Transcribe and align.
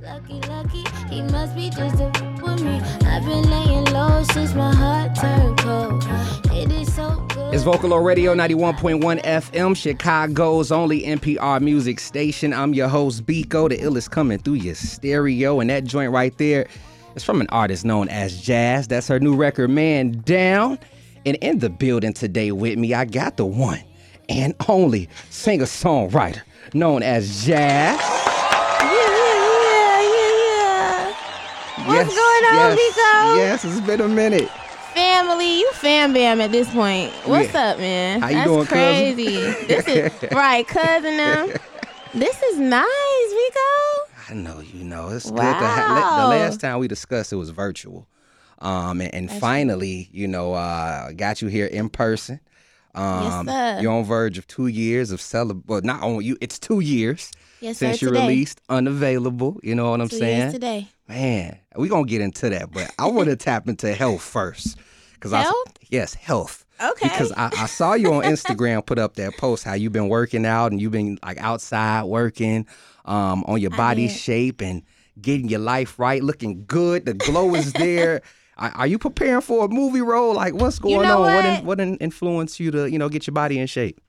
Lucky, 0.00 0.34
lucky, 0.48 0.84
he 1.10 1.22
must 1.22 1.56
be 1.56 1.70
just 1.70 2.00
a 2.00 2.06
with 2.40 2.62
me. 2.62 2.80
I've 3.06 3.24
been 3.24 3.50
laying 3.50 3.84
low 3.86 4.22
since 4.32 4.54
my 4.54 4.72
heart 4.72 5.16
turned 5.16 5.58
cold. 5.58 6.04
It 6.52 6.70
is 6.70 6.94
so 6.94 7.26
good. 7.34 7.52
It's 7.52 7.64
Vocalo 7.64 8.02
Radio 8.04 8.32
91.1 8.34 9.20
FM, 9.22 9.76
Chicago's 9.76 10.70
only 10.70 11.02
NPR 11.02 11.60
music 11.60 11.98
station. 11.98 12.52
I'm 12.52 12.74
your 12.74 12.86
host, 12.88 13.26
Bekoe. 13.26 13.70
The 13.70 13.78
illest 13.78 14.10
coming 14.10 14.38
through 14.38 14.54
your 14.54 14.76
stereo. 14.76 15.58
And 15.58 15.68
that 15.70 15.82
joint 15.84 16.12
right 16.12 16.36
there 16.38 16.68
is 17.16 17.24
from 17.24 17.40
an 17.40 17.48
artist 17.50 17.84
known 17.84 18.08
as 18.08 18.40
JAAS. 18.40 18.86
That's 18.86 19.08
her 19.08 19.18
new 19.18 19.34
record, 19.34 19.70
Man 19.70 20.22
Down. 20.24 20.78
And 21.26 21.36
in 21.36 21.58
the 21.58 21.70
building 21.70 22.12
today 22.12 22.52
with 22.52 22.78
me, 22.78 22.94
I 22.94 23.04
got 23.04 23.36
the 23.36 23.46
one 23.46 23.82
and 24.28 24.54
only 24.68 25.08
singer 25.30 25.64
songwriter 25.64 26.42
known 26.72 27.02
as 27.02 27.44
JAAS. 27.44 27.98
Yeah, 28.80 28.80
yeah, 28.80 30.02
yeah, 31.77 31.77
What's 31.88 32.08
going 32.14 32.44
on, 32.44 32.76
yes? 32.76 33.36
Yes, 33.38 33.64
it's 33.64 33.80
been 33.80 34.00
a 34.02 34.08
minute. 34.08 34.48
Family, 34.94 35.60
you 35.60 35.70
fam 35.72 36.12
bam 36.12 36.40
at 36.40 36.52
this 36.52 36.68
point. 36.70 37.12
What's 37.24 37.52
Yeah. 37.54 37.70
up, 37.70 37.78
man? 37.78 38.20
How 38.20 38.28
you 38.28 38.34
That's 38.34 38.46
doing, 38.48 38.66
cousin? 38.66 39.14
crazy. 39.14 39.64
this 39.66 39.88
is 39.88 40.12
right, 40.32 40.66
cousin. 40.68 41.16
Now, 41.16 41.46
this 42.14 42.42
is 42.42 42.58
nice, 42.58 42.84
Rico. 42.84 44.28
I 44.28 44.34
know, 44.34 44.60
you 44.60 44.84
know, 44.84 45.08
it's 45.08 45.30
good 45.30 45.38
to 45.38 45.42
have. 45.42 46.18
The 46.22 46.26
last 46.28 46.60
time 46.60 46.78
we 46.78 46.88
discussed 46.88 47.32
it 47.32 47.36
was 47.36 47.48
virtual, 47.50 48.06
um, 48.58 49.00
and, 49.00 49.14
and 49.14 49.32
finally, 49.32 50.10
you 50.12 50.28
know, 50.28 50.52
uh, 50.52 51.12
got 51.12 51.40
you 51.40 51.48
here 51.48 51.66
in 51.66 51.88
person. 51.88 52.38
Um, 52.94 53.46
sir. 53.46 53.78
You're 53.80 53.92
on 53.92 54.04
verge 54.04 54.36
of 54.36 54.46
two 54.46 54.66
years 54.66 55.10
of 55.10 55.20
celeb. 55.20 55.62
Well, 55.66 55.80
not 55.82 56.02
on 56.02 56.22
you, 56.22 56.36
it's 56.42 56.58
two 56.58 56.80
years 56.80 57.30
Yes, 57.60 57.78
since 57.78 58.00
sir. 58.00 58.06
you 58.06 58.12
today. 58.12 58.26
released 58.26 58.60
Unavailable. 58.68 59.58
You 59.62 59.74
know 59.74 59.90
what 59.90 60.00
I'm 60.02 60.08
Two 60.08 60.18
saying? 60.18 60.38
years 60.38 60.52
today. 60.52 60.88
Man, 61.08 61.58
we 61.76 61.88
gonna 61.88 62.06
get 62.06 62.20
into 62.20 62.50
that, 62.50 62.70
but 62.70 62.92
I 62.98 63.06
want 63.06 63.28
to 63.28 63.36
tap 63.36 63.68
into 63.68 63.92
health 63.94 64.22
first, 64.22 64.76
because 65.14 65.32
I 65.32 65.42
Health? 65.42 65.78
yes, 65.90 66.14
health. 66.14 66.66
Okay. 66.80 67.08
Because 67.08 67.32
I, 67.32 67.50
I 67.56 67.66
saw 67.66 67.94
you 67.94 68.12
on 68.12 68.22
Instagram 68.22 68.84
put 68.86 68.98
up 68.98 69.14
that 69.16 69.36
post 69.36 69.64
how 69.64 69.74
you've 69.74 69.92
been 69.92 70.08
working 70.08 70.46
out 70.46 70.70
and 70.70 70.80
you've 70.80 70.92
been 70.92 71.18
like 71.24 71.38
outside 71.38 72.04
working 72.04 72.66
um, 73.04 73.42
on 73.46 73.60
your 73.60 73.70
body 73.70 74.08
shape 74.08 74.60
and 74.60 74.82
getting 75.20 75.48
your 75.48 75.60
life 75.60 75.98
right, 75.98 76.22
looking 76.22 76.64
good. 76.66 77.04
The 77.04 77.14
glow 77.14 77.54
is 77.54 77.72
there. 77.72 78.22
Are, 78.58 78.72
are 78.74 78.86
you 78.88 78.98
preparing 78.98 79.40
for 79.40 79.66
a 79.66 79.68
movie 79.68 80.00
role? 80.00 80.34
Like, 80.34 80.52
what's 80.52 80.80
going 80.80 81.02
know 81.02 81.22
on? 81.22 81.34
What 81.34 81.44
what? 81.44 81.44
in, 81.44 81.64
what 81.64 81.80
in, 81.80 81.96
influenced 81.98 82.58
you 82.58 82.72
to 82.72 82.90
you 82.90 82.98
know 82.98 83.08
get 83.08 83.24
your 83.24 83.32
body 83.32 83.56
in 83.56 83.68
shape? 83.68 84.00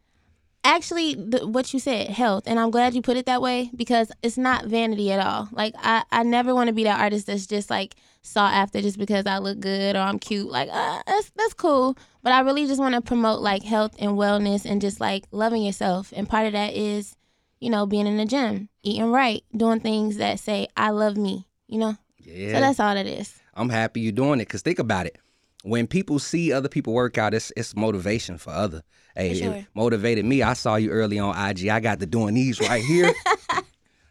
Actually 0.64 1.16
the, 1.16 1.48
what 1.48 1.74
you 1.74 1.80
said 1.80 2.10
health 2.10 2.44
and 2.46 2.60
i'm 2.60 2.70
glad 2.70 2.94
you 2.94 3.02
put 3.02 3.18
it 3.18 3.26
that 3.26 3.42
way 3.42 3.70
because 3.76 4.12
it's 4.22 4.38
not 4.38 4.66
vanity 4.66 5.12
at 5.12 5.20
all. 5.26 5.48
Like 5.52 5.74
i, 5.78 6.04
I 6.12 6.24
never 6.24 6.54
want 6.54 6.68
to 6.68 6.74
be 6.74 6.84
that 6.84 7.00
artist 7.00 7.28
that's 7.28 7.48
just 7.48 7.70
like 7.70 7.96
sought 8.22 8.54
after 8.54 8.82
just 8.82 8.98
because 8.98 9.26
i 9.26 9.38
look 9.38 9.60
good 9.60 9.96
or 9.96 10.00
i'm 10.00 10.20
cute. 10.20 10.50
Like 10.50 10.70
uh, 10.72 11.02
that's, 11.08 11.32
that's 11.36 11.54
cool. 11.54 11.98
But 12.24 12.34
i 12.34 12.42
really 12.42 12.68
just 12.68 12.80
want 12.80 12.96
to 12.96 13.02
promote 13.02 13.40
like 13.42 13.64
health 13.64 13.96
and 14.00 14.12
wellness 14.12 14.66
and 14.66 14.82
just 14.82 15.00
like 15.00 15.26
loving 15.32 15.64
yourself. 15.64 16.14
And 16.16 16.28
part 16.28 16.46
of 16.46 16.54
that 16.54 16.73
is 16.73 17.16
you 17.60 17.70
know 17.70 17.86
being 17.86 18.08
in 18.08 18.18
the 18.18 18.26
gym 18.26 18.70
eating 18.84 19.12
right 19.12 19.44
doing 19.56 19.82
things 19.82 20.16
that 20.16 20.40
say 20.40 20.68
i 20.78 20.90
love 20.92 21.18
me 21.18 21.46
you 21.70 21.78
know? 21.78 21.96
Yeah, 22.18 22.56
so 22.56 22.60
that's 22.60 22.80
all 22.80 22.98
it 22.98 23.08
is. 23.08 23.40
I'm 23.54 23.70
happy 23.70 24.02
you're 24.02 24.12
doing 24.12 24.42
it. 24.42 24.50
Cause 24.50 24.62
think 24.62 24.80
about 24.80 25.06
it. 25.06 25.18
When 25.64 25.88
people 25.88 26.20
see 26.20 26.54
other 26.54 26.70
people 26.70 26.94
work 26.94 27.18
out, 27.18 27.34
it's 27.34 27.52
it's 27.58 27.76
motivation 27.76 28.38
for 28.38 28.52
other. 28.52 28.82
Hey, 29.16 29.40
For 29.40 29.56
it 29.56 29.66
motivated 29.76 30.26
me. 30.26 30.42
I 30.42 30.54
saw 30.54 30.76
you 30.76 30.90
early 30.92 31.20
on 31.20 31.36
IG. 31.36 31.68
I 31.68 31.80
got 31.80 32.00
to 32.00 32.06
doing 32.06 32.36
these 32.36 32.60
right 32.62 32.84
here. 32.84 33.14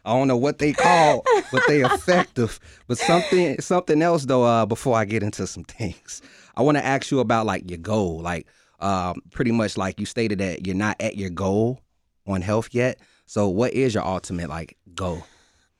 I 0.05 0.13
don't 0.13 0.27
know 0.27 0.37
what 0.37 0.59
they 0.59 0.73
call, 0.73 1.23
but 1.51 1.63
they 1.67 1.81
effective. 1.81 2.59
But 2.87 2.97
something 2.97 3.59
something 3.61 4.01
else 4.01 4.25
though. 4.25 4.43
Uh, 4.43 4.65
before 4.65 4.97
I 4.97 5.05
get 5.05 5.23
into 5.23 5.47
some 5.47 5.63
things, 5.65 6.21
I 6.55 6.61
want 6.61 6.77
to 6.77 6.85
ask 6.85 7.11
you 7.11 7.19
about 7.19 7.45
like 7.45 7.69
your 7.69 7.79
goal. 7.79 8.21
Like, 8.21 8.47
um, 8.79 9.21
pretty 9.31 9.51
much 9.51 9.77
like 9.77 9.99
you 9.99 10.05
stated 10.05 10.39
that 10.39 10.65
you're 10.65 10.75
not 10.75 10.97
at 10.99 11.17
your 11.17 11.29
goal 11.29 11.81
on 12.27 12.41
health 12.41 12.69
yet. 12.71 12.99
So, 13.25 13.47
what 13.47 13.73
is 13.73 13.93
your 13.93 14.05
ultimate 14.05 14.49
like 14.49 14.77
goal? 14.95 15.23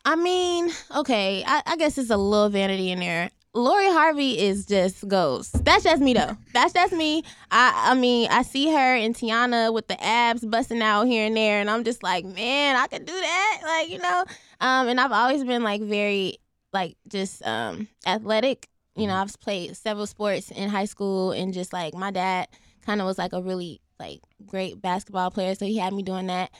I 0.05 0.15
mean, 0.15 0.71
okay, 0.95 1.43
I, 1.45 1.61
I 1.65 1.75
guess 1.77 1.97
it's 1.97 2.09
a 2.09 2.17
little 2.17 2.49
vanity 2.49 2.91
in 2.91 2.99
there. 2.99 3.29
Lori 3.59 3.87
Harvey 3.87 4.39
is 4.39 4.65
just 4.65 5.07
goes. 5.07 5.51
That's 5.51 5.83
just 5.83 6.01
me 6.01 6.13
though. 6.13 6.37
That's 6.53 6.73
just 6.73 6.93
me. 6.93 7.23
I 7.51 7.91
I 7.91 7.95
mean, 7.95 8.29
I 8.31 8.43
see 8.43 8.71
her 8.71 8.95
and 8.95 9.13
Teyana 9.13 9.73
with 9.73 9.87
the 9.87 10.01
abs 10.03 10.45
busting 10.45 10.81
out 10.81 11.05
here 11.05 11.27
and 11.27 11.35
there, 11.35 11.59
and 11.59 11.69
I'm 11.69 11.83
just 11.83 12.01
like, 12.01 12.25
man, 12.25 12.75
I 12.75 12.87
could 12.87 13.05
do 13.05 13.13
that. 13.13 13.59
Like, 13.63 13.89
you 13.89 13.99
know. 13.99 14.23
Um, 14.61 14.87
and 14.87 14.99
I've 14.99 15.11
always 15.11 15.43
been 15.43 15.63
like 15.63 15.81
very 15.81 16.37
like 16.73 16.97
just 17.07 17.45
um 17.45 17.87
athletic. 18.05 18.67
You 18.95 19.07
know, 19.07 19.15
I've 19.15 19.39
played 19.39 19.77
several 19.77 20.07
sports 20.07 20.51
in 20.51 20.69
high 20.69 20.85
school 20.85 21.31
and 21.31 21.53
just 21.53 21.71
like 21.71 21.93
my 21.93 22.11
dad 22.11 22.47
kind 22.85 22.99
of 22.99 23.07
was 23.07 23.17
like 23.17 23.33
a 23.33 23.41
really 23.41 23.81
like 23.99 24.21
great 24.45 24.81
basketball 24.81 25.31
player, 25.31 25.55
so 25.55 25.65
he 25.65 25.77
had 25.77 25.93
me 25.93 26.03
doing 26.03 26.27
that. 26.27 26.51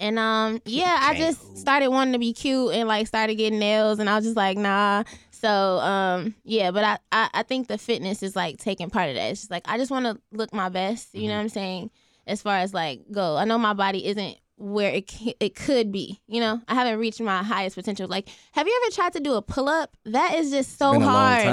And 0.00 0.16
um, 0.16 0.60
yeah, 0.64 0.96
I 1.00 1.16
just 1.16 1.58
started 1.58 1.88
wanting 1.88 2.12
to 2.12 2.20
be 2.20 2.32
cute 2.32 2.72
and 2.72 2.86
like 2.86 3.08
started 3.08 3.34
getting 3.34 3.58
nails, 3.58 3.98
and 3.98 4.08
I 4.08 4.14
was 4.14 4.24
just 4.24 4.36
like, 4.36 4.56
nah. 4.56 5.02
So 5.40 5.78
um, 5.78 6.34
yeah, 6.44 6.70
but 6.70 6.84
I, 6.84 6.98
I 7.12 7.30
I 7.34 7.42
think 7.42 7.68
the 7.68 7.78
fitness 7.78 8.22
is 8.22 8.34
like 8.34 8.58
taking 8.58 8.90
part 8.90 9.08
of 9.08 9.14
that. 9.14 9.30
It's 9.30 9.40
just 9.42 9.50
like 9.50 9.64
I 9.66 9.78
just 9.78 9.90
want 9.90 10.06
to 10.06 10.20
look 10.32 10.52
my 10.52 10.68
best. 10.68 11.14
You 11.14 11.28
know 11.28 11.34
what 11.34 11.42
I'm 11.42 11.48
saying? 11.48 11.90
As 12.26 12.42
far 12.42 12.56
as 12.58 12.74
like 12.74 13.02
go, 13.10 13.36
I 13.36 13.44
know 13.44 13.58
my 13.58 13.72
body 13.72 14.06
isn't 14.06 14.36
where 14.56 14.90
it 14.92 15.10
it 15.40 15.54
could 15.54 15.92
be. 15.92 16.20
You 16.26 16.40
know, 16.40 16.60
I 16.68 16.74
haven't 16.74 16.98
reached 16.98 17.20
my 17.20 17.42
highest 17.42 17.76
potential. 17.76 18.08
Like, 18.08 18.28
have 18.52 18.66
you 18.66 18.80
ever 18.84 18.94
tried 18.94 19.12
to 19.14 19.20
do 19.20 19.34
a 19.34 19.42
pull 19.42 19.68
up? 19.68 19.96
That 20.04 20.34
is 20.34 20.50
just 20.50 20.78
so 20.78 20.98
hard. 21.00 21.46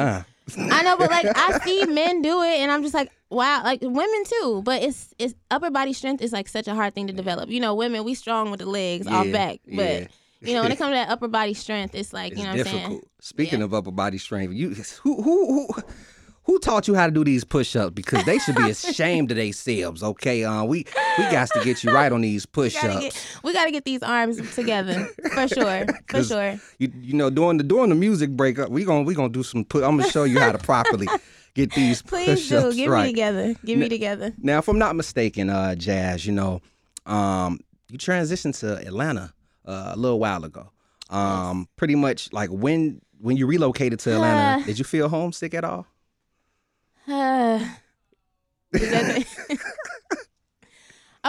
I 0.72 0.84
know, 0.84 0.98
but 0.98 1.10
like 1.10 1.26
I 1.36 1.60
see 1.64 1.86
men 1.88 2.22
do 2.22 2.42
it, 2.44 2.60
and 2.60 2.72
I'm 2.72 2.82
just 2.82 2.94
like, 2.94 3.12
wow, 3.30 3.64
like 3.64 3.82
women 3.82 4.24
too. 4.26 4.62
But 4.64 4.84
it's 4.84 5.14
it's 5.18 5.34
upper 5.52 5.70
body 5.70 5.94
strength 5.94 6.22
is 6.22 6.34
like 6.34 6.48
such 6.48 6.68
a 6.68 6.76
hard 6.76 6.94
thing 6.94 7.08
to 7.08 7.14
develop. 7.14 7.50
You 7.50 7.60
know, 7.60 7.76
women 7.76 8.04
we 8.04 8.16
strong 8.16 8.52
with 8.52 8.60
the 8.60 8.66
legs 8.66 9.08
off 9.08 9.28
Yeah, 9.28 9.32
back, 9.32 9.60
yeah. 9.66 10.08
You 10.42 10.54
know 10.54 10.64
when 10.64 10.72
it 10.72 10.78
comes 10.80 10.92
to 10.92 10.96
that 10.96 11.10
upper 11.10 11.28
body 11.28 11.54
strength, 11.54 11.96
it's 11.96 12.14
like 12.14 12.32
It's 12.34 12.40
you 12.42 12.46
know 12.48 12.52
what 12.52 12.60
I'm 12.60 12.66
saying. 12.74 13.02
Speaking 13.20 13.60
Yeah. 13.60 13.66
of 13.66 13.74
upper 13.74 13.92
body 13.92 14.18
strength, 14.18 14.54
you 14.54 14.70
who 15.04 15.22
who 15.22 15.66
who 15.74 15.84
who 16.44 16.60
taught 16.60 16.88
you 16.88 16.94
how 16.94 17.08
to 17.08 17.12
do 17.12 17.24
these 17.24 17.44
push-ups? 17.44 17.94
Because 17.96 18.24
they 18.26 18.38
should 18.38 18.56
be 18.56 18.70
ashamed 18.70 19.32
of 19.32 19.38
themselves. 19.38 20.04
Okay, 20.04 20.44
uh, 20.44 20.64
we 20.64 20.86
we 21.18 21.24
got 21.32 21.50
to 21.50 21.62
get 21.64 21.84
you 21.84 21.92
right 21.92 22.12
on 22.12 22.22
these 22.22 22.46
push-ups. 22.58 23.26
we 23.44 23.52
gotta 23.54 23.72
get 23.72 23.84
these 23.86 24.04
arms 24.04 24.54
together 24.54 25.06
for 25.34 25.48
sure, 25.56 25.86
for 26.08 26.24
sure. 26.24 26.60
You 26.78 26.92
you 27.02 27.14
know 27.14 27.30
during 27.32 27.58
the 27.58 27.64
during 27.64 27.90
the 27.90 27.96
music 27.96 28.30
break 28.32 28.60
up, 28.60 28.70
we 28.70 28.84
gonna 28.86 29.04
we 29.04 29.16
gonna 29.16 29.30
do 29.30 29.42
some. 29.44 29.66
Put, 29.66 29.84
I'm 29.84 29.98
gonna 29.98 30.12
show 30.12 30.24
you 30.26 30.40
how 30.40 30.52
to 30.52 30.60
properly 30.60 31.08
get 31.56 31.72
these 31.72 32.02
Please 32.04 32.48
do 32.48 32.74
get 32.74 32.90
right. 32.90 33.06
me 33.08 33.12
together. 33.12 33.56
Get 33.66 33.78
me 33.80 33.90
together. 33.90 34.34
Now, 34.38 34.60
if 34.60 34.68
I'm 34.68 34.78
not 34.78 34.96
mistaken, 34.96 35.50
uh, 35.50 35.74
JAAS, 35.76 36.26
you 36.28 36.34
know, 36.34 36.62
um, 37.08 37.60
you 37.90 37.98
transitioned 37.98 38.60
to 38.60 38.78
Atlanta 38.86 39.34
uh, 39.66 39.92
a 39.94 39.98
little 39.98 40.20
while 40.20 40.44
ago. 40.44 40.72
Um, 41.10 41.68
pretty 41.76 41.96
much 41.96 42.32
like 42.34 42.50
when 42.50 43.02
when 43.20 43.38
you 43.38 43.46
relocated 43.48 44.00
to 44.02 44.14
Atlanta, 44.14 44.62
Uh. 44.62 44.66
did 44.66 44.78
you 44.80 44.86
feel 44.86 45.08
homesick 45.10 45.54
at 45.54 45.64
all? 45.64 45.86
Uh, 47.08 47.64
is 48.74 48.82
that 48.92 49.26
the- 49.50 49.58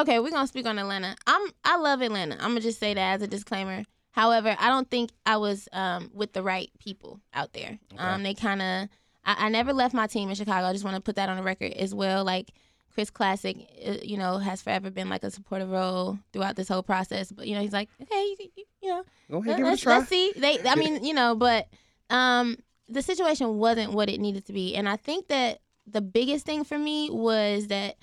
okay, 0.01 0.19
we're 0.19 0.31
gonna 0.31 0.47
speak 0.47 0.67
on 0.67 0.79
Atlanta. 0.79 1.17
I'm 1.27 1.43
I 1.65 1.77
love 1.77 2.01
Atlanta. 2.03 2.35
I'm 2.37 2.51
gonna 2.51 2.61
just 2.61 2.81
say 2.81 2.95
that 2.95 3.15
as 3.17 3.23
a 3.23 3.27
disclaimer. 3.27 3.85
However, 4.13 4.57
I 4.59 4.69
don't 4.69 4.89
think 4.91 5.11
I 5.27 5.37
was 5.37 5.69
um, 5.75 6.11
with 6.15 6.33
the 6.33 6.43
right 6.43 6.71
people 6.79 7.21
out 7.35 7.53
there. 7.53 7.79
Um, 7.99 8.23
they 8.23 8.33
kind 8.33 8.63
of 8.63 8.89
I, 9.27 9.47
I 9.47 9.49
never 9.51 9.75
left 9.75 9.95
my 9.95 10.07
team 10.07 10.31
in 10.31 10.35
Chicago. 10.35 10.67
I 10.67 10.73
just 10.73 10.85
want 10.85 10.97
to 10.97 11.03
put 11.03 11.17
that 11.17 11.29
on 11.29 11.37
the 11.37 11.43
record 11.43 11.73
as 11.75 11.95
well. 11.95 12.25
Like 12.25 12.51
Chris 12.97 13.11
Classic, 13.11 13.55
uh, 13.87 13.97
you 14.03 14.17
know, 14.17 14.39
has 14.39 14.63
forever 14.63 14.89
been 14.91 15.11
like 15.11 15.23
a 15.23 15.31
supportive 15.31 15.69
role 15.69 16.19
throughout 16.33 16.57
this 16.57 16.67
whole 16.67 16.83
process. 16.83 17.31
But 17.31 17.47
you 17.47 17.55
know, 17.55 17.61
he's 17.61 17.75
like, 17.75 17.91
okay, 18.01 18.35
you, 18.41 18.49
you, 18.57 18.65
you 18.83 18.89
know, 18.89 19.03
Go 19.31 19.43
ahead, 19.43 19.59
give 19.59 19.67
it 19.67 19.69
a 19.69 19.71
let's, 19.73 19.83
try. 19.83 19.99
let's 19.99 20.09
see. 20.09 20.33
They, 20.35 20.59
I 20.67 20.77
mean, 20.77 21.05
you 21.05 21.13
know, 21.13 21.35
but 21.35 21.69
um, 22.09 22.57
the 22.89 23.03
situation 23.03 23.59
wasn't 23.59 23.93
what 23.93 24.09
it 24.09 24.19
needed 24.19 24.47
to 24.47 24.55
be, 24.55 24.75
and 24.75 24.89
I 24.89 24.97
think 24.97 25.29
that 25.29 25.61
the 25.87 26.01
biggest 26.01 26.47
thing 26.47 26.65
for 26.65 26.79
me 26.79 27.11
was 27.11 27.67
that 27.67 27.97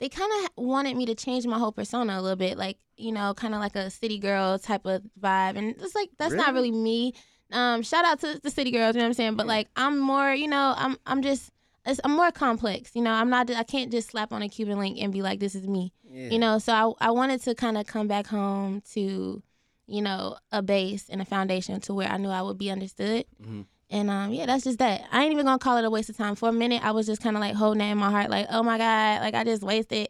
they 0.00 0.08
kind 0.08 0.32
of 0.42 0.50
wanted 0.64 0.96
me 0.96 1.06
to 1.06 1.14
change 1.14 1.46
my 1.46 1.56
whole 1.60 1.70
persona 1.70 2.18
a 2.18 2.20
little 2.20 2.34
bit, 2.36 2.58
like 2.58 2.78
you 2.96 3.12
know, 3.12 3.34
kind 3.34 3.54
of 3.54 3.60
like 3.60 3.76
a 3.76 3.88
city 3.88 4.18
girl 4.18 4.58
type 4.58 4.84
of 4.84 5.02
vibe, 5.22 5.56
and 5.56 5.76
it's 5.80 5.94
like 5.94 6.10
that's 6.18 6.34
not 6.34 6.54
Really? 6.54 6.70
really 6.72 6.82
me. 6.82 7.14
Um, 7.52 7.82
shout 7.82 8.04
out 8.04 8.18
to 8.22 8.40
the 8.42 8.50
city 8.50 8.72
girls, 8.72 8.96
you 8.96 8.98
know 8.98 9.04
what 9.04 9.10
I'm 9.10 9.14
saying? 9.14 9.36
But 9.36 9.46
like, 9.46 9.68
I'm 9.76 10.00
more, 10.00 10.34
you 10.34 10.48
know, 10.48 10.74
I'm 10.76 10.96
I'm 11.06 11.22
just. 11.22 11.52
It's- 11.86 12.00
I'm 12.04 12.12
more 12.16 12.30
complex, 12.32 12.90
you 12.94 13.02
know. 13.02 13.12
I'm 13.12 13.30
not. 13.30 13.50
I 13.50 13.62
can't 13.62 13.90
just 13.92 14.10
slap 14.10 14.32
on 14.32 14.42
a 14.42 14.48
Cuban 14.48 14.78
link 14.78 14.98
and 15.00 15.12
be 15.12 15.22
like, 15.22 15.40
"This 15.40 15.54
is 15.54 15.66
me." 15.66 15.92
you 16.30 16.38
know 16.38 16.58
so 16.60 16.72
i, 17.00 17.08
I 17.08 17.10
wanted 17.10 17.42
to 17.42 17.56
kind 17.56 17.76
of 17.76 17.86
come 17.88 18.06
back 18.06 18.28
home 18.28 18.82
to 18.92 19.42
you 19.88 20.00
know 20.00 20.36
a 20.52 20.62
base 20.62 21.08
and 21.08 21.20
a 21.20 21.24
foundation 21.24 21.80
to 21.80 21.92
where 21.92 22.08
i 22.08 22.16
knew 22.18 22.28
i 22.28 22.40
would 22.40 22.56
be 22.56 22.70
understood 22.70 23.24
Mhm. 23.44 23.66
and 23.90 24.10
um 24.10 24.32
yeah 24.32 24.46
that's 24.46 24.62
just 24.62 24.78
that 24.78 25.02
i 25.10 25.24
ain't 25.24 25.32
even 25.32 25.44
gonna 25.44 25.58
call 25.58 25.76
it 25.76 25.84
a 25.84 25.90
waste 25.90 26.08
of 26.10 26.16
time 26.16 26.36
for 26.36 26.48
a 26.48 26.52
minute 26.52 26.84
i 26.84 26.92
was 26.92 27.06
just 27.06 27.20
kind 27.20 27.34
of 27.36 27.40
like 27.40 27.56
holding 27.56 27.80
that 27.80 27.90
in 27.90 27.98
my 27.98 28.10
heart 28.12 28.30
like 28.30 28.46
oh 28.50 28.62
my 28.62 28.78
god 28.78 29.22
like 29.22 29.34
i 29.34 29.42
just 29.42 29.64
wasted 29.64 30.06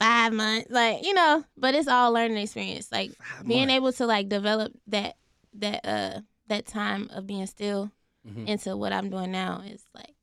five 0.00 0.32
months 0.32 0.68
like 0.72 1.04
you 1.04 1.14
know 1.14 1.44
but 1.56 1.72
it's 1.76 1.86
all 1.86 2.10
learning 2.12 2.36
experience 2.38 2.90
like 2.90 3.12
Five 3.14 3.46
being 3.46 3.68
months. 3.68 3.74
able 3.74 3.92
to 3.92 4.06
like 4.06 4.28
develop 4.28 4.72
that 4.88 5.14
that 5.54 5.86
uh 5.86 6.20
that 6.48 6.66
time 6.66 7.08
of 7.14 7.28
being 7.28 7.46
still 7.46 7.92
Mhm. 8.28 8.48
into 8.48 8.76
what 8.76 8.92
I'm 8.92 9.08
doing 9.08 9.30
now 9.30 9.62
is 9.64 9.84
like 9.94 10.13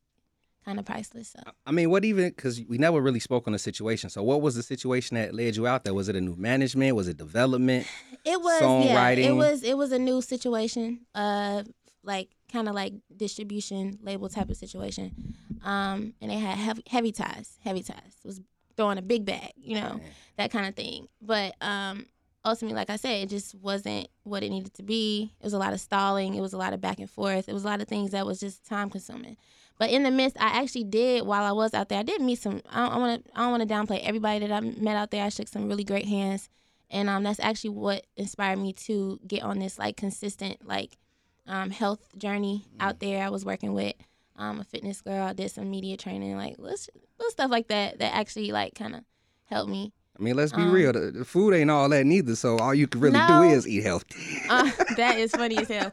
kind 0.65 0.79
of 0.79 0.85
priceless. 0.85 1.29
So 1.29 1.51
I 1.65 1.71
mean, 1.71 1.89
what 1.89 2.05
even? 2.05 2.29
Because 2.29 2.61
we 2.67 2.77
never 2.77 3.01
really 3.01 3.19
spoke 3.19 3.47
on 3.47 3.53
the 3.53 3.59
situation. 3.59 4.09
So, 4.09 4.23
what 4.23 4.41
was 4.41 4.55
the 4.55 4.63
situation 4.63 5.15
that 5.15 5.33
led 5.33 5.55
you 5.55 5.67
out 5.67 5.83
there? 5.83 5.93
Was 5.93 6.09
it 6.09 6.15
a 6.15 6.21
new 6.21 6.35
management? 6.35 6.95
Was 6.95 7.07
it 7.07 7.17
development? 7.17 7.87
it 8.25 8.41
was 8.41 8.85
yeah, 8.85 9.09
it 9.09 9.35
was 9.35 9.63
it 9.63 9.77
was 9.77 9.91
a 9.91 9.99
new 9.99 10.21
situation. 10.21 11.01
Uh, 11.15 11.63
like 12.03 12.29
kind 12.51 12.67
of 12.67 12.75
like 12.75 12.93
distribution 13.15 13.99
label 14.01 14.27
type 14.29 14.49
of 14.49 14.57
situation. 14.57 15.35
Um, 15.63 16.13
and 16.21 16.31
they 16.31 16.37
had 16.37 16.57
heavy 16.57 16.83
heavy 16.87 17.11
ties, 17.11 17.57
heavy 17.63 17.83
ties. 17.83 18.15
It 18.23 18.27
was 18.27 18.41
throwing 18.77 18.97
a 18.97 19.01
big 19.01 19.25
bag, 19.25 19.51
you 19.57 19.75
know, 19.75 19.89
Man. 19.89 20.01
that 20.37 20.51
kind 20.51 20.67
of 20.67 20.75
thing. 20.75 21.07
But 21.21 21.55
um, 21.61 22.05
ultimately, 22.43 22.75
like 22.75 22.89
I 22.89 22.95
said, 22.95 23.23
it 23.23 23.29
just 23.29 23.55
wasn't 23.55 24.07
what 24.23 24.43
it 24.43 24.49
needed 24.49 24.73
to 24.75 24.83
be. 24.83 25.31
It 25.39 25.43
was 25.43 25.53
a 25.53 25.59
lot 25.59 25.73
of 25.73 25.79
stalling. 25.79 26.33
It 26.35 26.41
was 26.41 26.53
a 26.53 26.57
lot 26.57 26.73
of 26.73 26.81
back 26.81 26.99
and 26.99 27.09
forth. 27.09 27.47
It 27.47 27.53
was 27.53 27.63
a 27.63 27.67
lot 27.67 27.81
of 27.81 27.87
things 27.87 28.11
that 28.11 28.25
was 28.25 28.39
just 28.39 28.65
time 28.65 28.89
consuming. 28.89 29.37
But 29.81 29.89
in 29.89 30.03
the 30.03 30.11
midst, 30.11 30.37
I 30.39 30.61
actually 30.61 30.83
did 30.83 31.25
while 31.25 31.43
I 31.43 31.53
was 31.53 31.73
out 31.73 31.89
there. 31.89 31.97
I 31.97 32.03
did 32.03 32.21
meet 32.21 32.37
some. 32.37 32.61
I 32.69 32.99
want 32.99 33.25
to. 33.25 33.31
I 33.33 33.39
don't 33.39 33.49
want 33.49 33.67
to 33.67 33.73
downplay 33.73 33.99
everybody 34.03 34.45
that 34.45 34.51
I 34.51 34.59
met 34.59 34.95
out 34.95 35.09
there. 35.09 35.25
I 35.25 35.29
shook 35.29 35.47
some 35.47 35.67
really 35.67 35.83
great 35.83 36.05
hands, 36.05 36.49
and 36.91 37.09
um, 37.09 37.23
that's 37.23 37.39
actually 37.39 37.71
what 37.71 38.05
inspired 38.15 38.59
me 38.59 38.73
to 38.73 39.19
get 39.25 39.41
on 39.41 39.57
this 39.57 39.79
like 39.79 39.97
consistent 39.97 40.63
like 40.67 40.99
um, 41.47 41.71
health 41.71 42.15
journey 42.15 42.67
out 42.79 42.99
there. 42.99 43.25
I 43.25 43.29
was 43.29 43.43
working 43.43 43.73
with 43.73 43.95
um, 44.35 44.59
a 44.59 44.63
fitness 44.63 45.01
girl. 45.01 45.25
I 45.25 45.33
did 45.33 45.49
some 45.49 45.71
media 45.71 45.97
training, 45.97 46.37
like 46.37 46.59
little, 46.59 46.77
little 47.17 47.31
stuff 47.31 47.49
like 47.49 47.67
that. 47.69 47.97
That 47.97 48.13
actually 48.13 48.51
like 48.51 48.75
kind 48.75 48.93
of 48.93 49.01
helped 49.45 49.71
me. 49.71 49.93
I 50.15 50.21
mean, 50.21 50.35
let's 50.35 50.53
be 50.53 50.61
Um, 50.61 50.71
real. 50.71 50.93
The, 50.93 51.09
the 51.09 51.25
food 51.25 51.55
ain't 51.55 51.71
all 51.71 51.89
that 51.89 52.05
neither. 52.05 52.35
So 52.35 52.59
all 52.59 52.75
you 52.75 52.85
can 52.85 53.01
really 53.01 53.19
do 53.27 53.41
is 53.41 53.67
eat 53.67 53.81
healthy. 53.81 54.15
Uh, 54.47 54.69
that 54.97 55.17
is 55.17 55.31
funny 55.31 55.57
as 55.57 55.69
hell. 55.69 55.91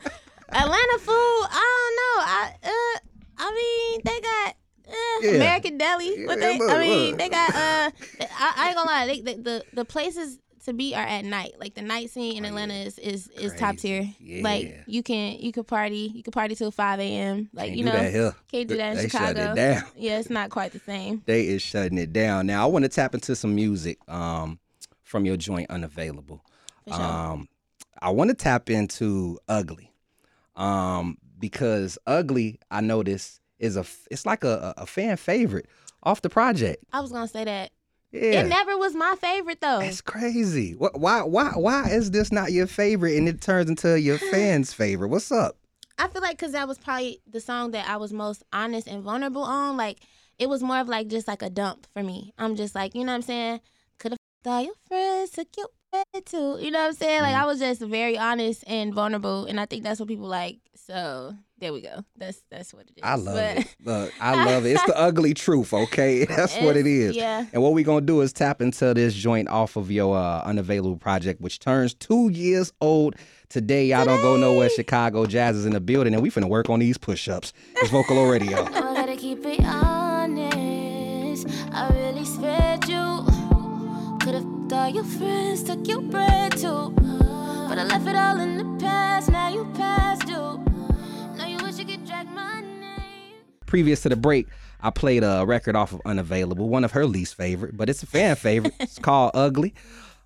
Atlanta 0.51 0.99
food, 0.99 1.47
I 1.51 1.65
don't 1.79 1.97
know. 1.97 2.25
I 2.27 2.53
uh, 2.65 2.99
I 3.41 3.53
mean, 3.53 3.78
they 4.05 4.21
got 4.21 4.55
uh, 4.89 4.93
Yeah. 5.23 5.31
American 5.33 5.79
Deli, 5.79 6.25
but 6.27 6.39
Yeah, 6.39 6.47
they, 6.47 6.59
look, 6.59 6.71
I 6.71 6.79
mean, 6.81 7.11
look. 7.11 7.19
they 7.19 7.29
got 7.29 7.51
uh, 7.51 7.91
I, 8.21 8.53
I 8.57 8.67
ain't 8.69 8.77
gonna 8.77 8.91
lie, 8.91 9.07
they, 9.07 9.21
the, 9.21 9.35
the 9.43 9.65
the 9.75 9.85
places 9.85 10.39
to 10.65 10.73
be 10.75 10.95
are 10.95 11.03
at 11.07 11.25
night. 11.25 11.55
Like 11.59 11.75
the 11.75 11.83
night 11.83 12.11
scene 12.11 12.37
in 12.37 12.45
Atlanta 12.45 12.75
yeah. 12.75 12.85
is 12.85 12.99
is 12.99 13.29
is 13.29 13.55
top 13.55 13.77
tier. 13.77 14.09
Like 14.43 14.83
you 14.87 15.03
can 15.03 15.39
you 15.39 15.51
could 15.53 15.67
party, 15.67 16.13
you 16.15 16.23
could 16.23 16.35
party 16.35 16.55
till 16.55 16.71
five 16.71 17.01
a.m. 17.01 17.49
Like 17.55 17.67
Can't 17.69 17.79
you 17.79 17.85
know, 17.85 17.93
that 17.93 18.13
here. 18.13 18.35
can't 18.51 18.69
do 18.69 18.77
that 18.77 18.91
in 18.91 18.97
they 18.97 19.09
Chicago. 19.09 19.27
shut 19.41 19.51
it 19.53 19.55
down. 19.55 19.83
Yeah, 19.97 20.19
it's 20.19 20.31
not 20.31 20.51
quite 20.51 20.73
the 20.73 20.81
same. 20.81 21.23
They 21.27 21.47
is 21.49 21.63
shutting 21.63 21.97
it 21.99 22.13
down. 22.13 22.47
Now 22.47 22.65
I 22.65 22.67
want 22.67 22.85
to 22.85 22.89
tap 22.89 23.15
into 23.15 23.35
some 23.37 23.55
music 23.55 23.99
um, 24.09 24.59
from 25.03 25.25
your 25.25 25.37
joint 25.37 25.71
unavailable. 25.71 26.45
Sure. 26.87 27.01
Um, 27.01 27.49
I 28.03 28.11
want 28.11 28.29
to 28.31 28.35
tap 28.35 28.69
into 28.71 29.39
ugly, 29.49 29.93
um, 30.57 31.19
because 31.39 31.99
ugly 32.07 32.59
I 32.71 32.81
notice 32.81 33.38
is 33.59 33.77
a 33.77 33.85
it's 34.11 34.27
like 34.27 34.45
a, 34.45 34.75
a 34.77 34.87
fan 34.87 35.17
favorite 35.17 35.67
off 36.03 36.23
the 36.23 36.31
project. 36.31 36.85
I 36.93 37.01
was 37.01 37.13
gonna 37.13 37.29
say 37.29 37.45
that. 37.45 37.71
Yeah, 38.11 38.41
It 38.41 38.49
never 38.49 38.79
was 38.79 38.95
my 38.95 39.17
favorite 39.21 39.61
though. 39.61 39.81
That's 39.81 40.01
crazy. 40.01 40.73
Wh- 40.73 40.95
Why 40.97 41.23
why 41.23 41.51
why 41.57 41.89
is 41.91 42.11
this 42.11 42.33
not 42.33 42.53
your 42.53 42.67
favorite 42.67 43.17
and 43.19 43.29
it 43.29 43.41
turns 43.43 43.69
into 43.69 44.01
your 44.01 44.19
fans' 44.33 44.73
favorite? 44.73 45.09
What's 45.09 45.31
up? 45.31 45.57
I 45.99 46.09
feel 46.09 46.23
like 46.23 46.39
because 46.39 46.53
that 46.53 46.69
was 46.69 46.79
probably 46.79 47.21
the 47.27 47.41
song 47.41 47.73
that 47.73 47.89
I 47.89 47.97
was 47.97 48.13
most 48.13 48.43
honest 48.53 48.87
and 48.87 49.03
vulnerable 49.03 49.43
on. 49.43 49.77
Like 49.77 49.99
it 50.39 50.49
was 50.49 50.63
more 50.63 50.79
of 50.79 50.89
like 50.89 51.09
just 51.09 51.29
like 51.29 51.43
a 51.43 51.51
dump 51.51 51.87
for 51.93 52.03
me. 52.03 52.33
I'm 52.39 52.55
just 52.57 52.75
like, 52.75 52.95
you 52.95 53.05
know 53.05 53.13
what 53.13 53.17
I'm 53.17 53.23
saying? 53.23 53.61
Could 53.99 54.13
have 54.13 54.19
all 54.47 54.63
your 54.63 54.75
friends 54.87 55.31
took 55.33 55.49
your 55.57 55.67
bed 55.93 56.25
too. 56.25 56.59
You 56.61 56.71
know 56.71 56.79
what 56.79 56.87
I'm 56.89 56.93
saying? 56.95 57.23
Like 57.23 57.35
Mhm. 57.35 57.41
I 57.41 57.45
was 57.47 57.59
just 57.59 57.81
very 57.83 58.17
honest 58.17 58.63
and 58.67 58.95
vulnerable, 58.95 59.45
and 59.47 59.61
I 59.61 59.67
think 59.67 59.83
that's 59.83 59.99
what 60.01 60.09
people 60.09 60.29
like. 60.29 60.61
So 60.77 61.35
there 61.61 61.73
we 61.73 61.81
go. 61.81 62.05
That's 62.17 62.43
that's 62.51 62.73
what 62.73 62.85
it 62.85 62.93
is. 62.97 63.03
I 63.03 63.15
love 63.17 63.35
But 63.35 63.59
it. 63.59 63.77
Look, 63.85 64.13
I 64.21 64.45
love 64.45 64.65
it. 64.67 64.71
It's 64.73 64.85
the 64.85 64.97
ugly 64.99 65.35
truth, 65.35 65.73
okay? 65.75 66.25
That's 66.29 66.57
what 66.59 66.77
it's- 66.77 67.15
Yeah. 67.15 67.45
And 67.53 67.63
what 67.63 67.73
we 67.73 67.83
gonna 67.83 68.01
do 68.07 68.21
is 68.21 68.33
tap 68.33 68.61
into 68.63 68.95
this 68.95 69.15
joint 69.15 69.49
off 69.49 69.77
of 69.77 69.91
your 69.91 70.17
uh, 70.17 70.43
unavailable 70.43 70.97
project, 70.97 71.41
which 71.41 71.59
turns 71.59 71.95
two 71.95 72.29
years 72.31 72.73
old 72.81 73.17
today. 73.49 73.87
Y'all 73.87 74.05
don't 74.05 74.23
go 74.23 74.37
nowhere. 74.37 74.69
Chicago 74.71 75.27
JAAS 75.27 75.55
is 75.57 75.67
in 75.67 75.73
the 75.73 75.81
building, 75.81 76.15
and 76.15 76.23
we 76.23 76.31
finna 76.31 76.49
work 76.49 76.69
on 76.71 76.79
these 76.81 76.97
push-ups. 76.99 77.53
It's 77.77 77.91
Vocalo 77.91 78.31
Radio. 78.31 78.65
I 78.67 78.71
gotta 78.95 79.17
keep 79.17 79.45
it 79.45 79.61
honest. 79.65 81.47
I 81.73 81.89
really 81.93 82.25
spared 82.25 82.87
you. 82.89 83.27
Could've 84.21 84.45
all 84.73 84.89
your 84.91 85.05
friends 85.05 85.63
took 85.63 85.87
your 85.89 86.03
bread 86.03 86.53
too. 86.53 86.91
But 87.69 87.79
I 87.79 87.85
left 87.85 88.07
it 88.07 88.17
all 88.17 88.39
in 88.41 88.59
the 88.59 88.65
past. 88.85 89.31
Now 89.31 89.49
you 89.49 89.65
past 89.75 90.28
Previous 93.69 94.01
to 94.03 94.09
the 94.09 94.17
break, 94.17 94.49
I 94.81 94.89
played 94.89 95.23
a 95.23 95.45
record 95.47 95.77
off 95.77 95.93
of 95.93 96.01
Unavailable, 96.07 96.71
one 96.71 96.85
of 96.85 96.93
her 96.93 97.05
least 97.05 97.35
favorite, 97.35 97.77
but 97.77 97.91
it's 97.91 98.03
a 98.03 98.07
fan 98.07 98.35
favorite. 98.37 98.73
It's 98.81 98.99
called 98.99 99.33
Ugly. 99.35 99.75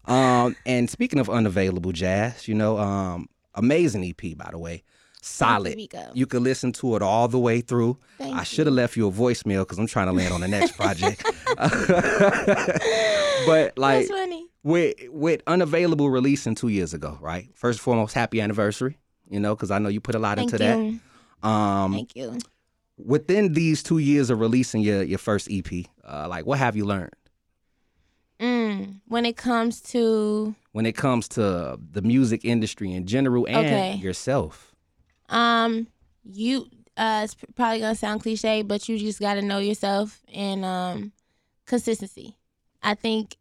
Um, 0.04 0.54
and 0.64 0.88
speaking 0.88 1.18
of 1.18 1.28
Unavailable 1.28 1.92
JAAS, 1.92 2.46
you 2.46 2.54
know, 2.54 2.78
um, 2.78 3.28
amazing 3.56 4.04
EP 4.04 4.38
by 4.38 4.48
the 4.50 4.58
way. 4.58 4.84
Solid. 5.24 5.78
You 6.14 6.26
could 6.26 6.42
listen 6.42 6.72
to 6.72 6.96
it 6.96 7.02
all 7.02 7.28
the 7.28 7.38
way 7.38 7.60
through. 7.60 7.96
Thank 8.18 8.36
I 8.36 8.42
should 8.44 8.66
have 8.66 8.74
left 8.74 8.96
you 8.96 9.06
a 9.06 9.12
voicemail 9.12 9.60
because 9.60 9.78
I'm 9.78 9.86
trying 9.86 10.06
to 10.06 10.12
land 10.12 10.34
on 10.34 10.40
the 10.40 10.48
next 10.48 10.76
project. 10.76 11.22
but 13.46 13.78
like 13.78 14.08
with 14.64 14.96
with 15.08 15.42
unavailable 15.46 16.10
releasing 16.10 16.56
two 16.56 16.68
years 16.68 16.94
ago, 16.94 17.18
right? 17.20 17.48
First 17.54 17.78
and 17.78 17.84
foremost, 17.84 18.14
happy 18.14 18.40
anniversary. 18.40 18.98
You 19.28 19.38
know, 19.40 19.54
because 19.54 19.70
I 19.70 19.78
know 19.78 19.88
you 19.88 20.00
put 20.00 20.16
a 20.16 20.18
lot 20.18 20.38
Thank 20.38 20.52
into 20.52 20.64
you. 20.64 21.00
that. 21.42 21.48
Um, 21.48 21.92
Thank 21.92 22.16
you. 22.16 22.38
Within 22.96 23.52
these 23.54 23.82
two 23.82 23.98
years 23.98 24.30
of 24.30 24.40
releasing 24.40 24.82
your 24.82 25.02
your 25.02 25.18
first 25.18 25.48
EP, 25.50 25.86
uh, 26.04 26.26
like 26.28 26.46
what 26.46 26.58
have 26.58 26.76
you 26.76 26.84
learned 26.84 27.14
Mm, 28.40 29.00
when 29.06 29.24
it 29.24 29.36
comes 29.36 29.80
to 29.80 30.54
when 30.72 30.84
it 30.86 30.96
comes 30.96 31.28
to 31.28 31.78
the 31.92 32.02
music 32.02 32.44
industry 32.44 32.92
in 32.92 33.06
general 33.06 33.46
and 33.46 33.66
Okay. 33.66 33.94
yourself? 34.02 34.74
Um, 35.28 35.86
you 36.24 36.66
uh, 36.96 37.22
it's 37.24 37.36
probably 37.54 37.80
gonna 37.80 37.94
sound 37.94 38.20
cliche, 38.22 38.62
but 38.62 38.88
you 38.88 38.98
just 38.98 39.20
gotta 39.20 39.42
know 39.42 39.58
yourself 39.58 40.20
and 40.32 40.64
um, 40.64 41.12
consistency. 41.66 42.36
I 42.82 42.94
think 42.94 43.36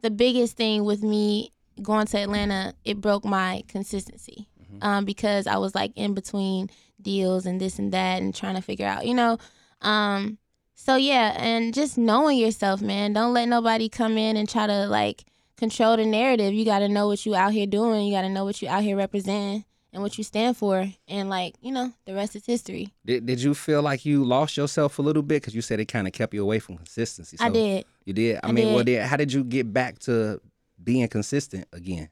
the 0.00 0.10
biggest 0.10 0.56
thing 0.56 0.84
with 0.84 1.02
me 1.02 1.52
going 1.82 2.06
to 2.06 2.18
Atlanta, 2.18 2.74
it 2.84 3.00
broke 3.00 3.24
my 3.24 3.62
consistency. 3.68 4.47
Um, 4.82 5.04
because 5.04 5.46
I 5.46 5.56
was 5.56 5.74
like 5.74 5.92
in 5.96 6.14
between 6.14 6.70
deals 7.00 7.46
and 7.46 7.60
this 7.60 7.78
and 7.78 7.92
that 7.92 8.20
and 8.20 8.34
trying 8.34 8.54
to 8.56 8.62
figure 8.62 8.86
out, 8.86 9.06
you 9.06 9.14
know. 9.14 9.38
Um, 9.80 10.38
so 10.74 10.96
yeah, 10.96 11.34
and 11.36 11.74
just 11.74 11.98
knowing 11.98 12.38
yourself, 12.38 12.80
man. 12.80 13.12
Don't 13.12 13.32
let 13.32 13.48
nobody 13.48 13.88
come 13.88 14.16
in 14.16 14.36
and 14.36 14.48
try 14.48 14.66
to 14.66 14.86
like 14.86 15.24
control 15.56 15.96
the 15.96 16.06
narrative. 16.06 16.54
You 16.54 16.64
got 16.64 16.78
to 16.80 16.88
know 16.88 17.06
what 17.08 17.26
you 17.26 17.34
out 17.34 17.52
here 17.52 17.66
doing. 17.66 18.06
You 18.06 18.12
got 18.12 18.22
to 18.22 18.28
know 18.28 18.44
what 18.44 18.62
you 18.62 18.68
out 18.68 18.82
here 18.82 18.96
representing 18.96 19.64
and 19.92 20.02
what 20.02 20.16
you 20.18 20.24
stand 20.24 20.56
for. 20.56 20.86
And 21.08 21.28
like, 21.28 21.54
you 21.60 21.72
know, 21.72 21.92
the 22.04 22.14
rest 22.14 22.36
is 22.36 22.46
history. 22.46 22.94
Did 23.04 23.26
Did 23.26 23.42
you 23.42 23.54
feel 23.54 23.82
like 23.82 24.04
you 24.04 24.24
lost 24.24 24.56
yourself 24.56 24.98
a 24.98 25.02
little 25.02 25.22
bit 25.22 25.42
because 25.42 25.54
you 25.54 25.62
said 25.62 25.80
it 25.80 25.86
kind 25.86 26.06
of 26.06 26.12
kept 26.12 26.32
you 26.34 26.42
away 26.42 26.58
from 26.58 26.76
consistency? 26.76 27.36
I 27.40 27.48
So 27.48 27.54
did. 27.54 27.84
You 28.04 28.12
did. 28.12 28.36
I, 28.42 28.48
I 28.48 28.52
mean, 28.52 28.68
well, 28.68 28.84
did. 28.84 29.00
then 29.00 29.08
how 29.08 29.16
did 29.16 29.32
you 29.32 29.44
get 29.44 29.72
back 29.72 29.98
to 30.00 30.40
being 30.82 31.08
consistent 31.08 31.66
again? 31.72 32.08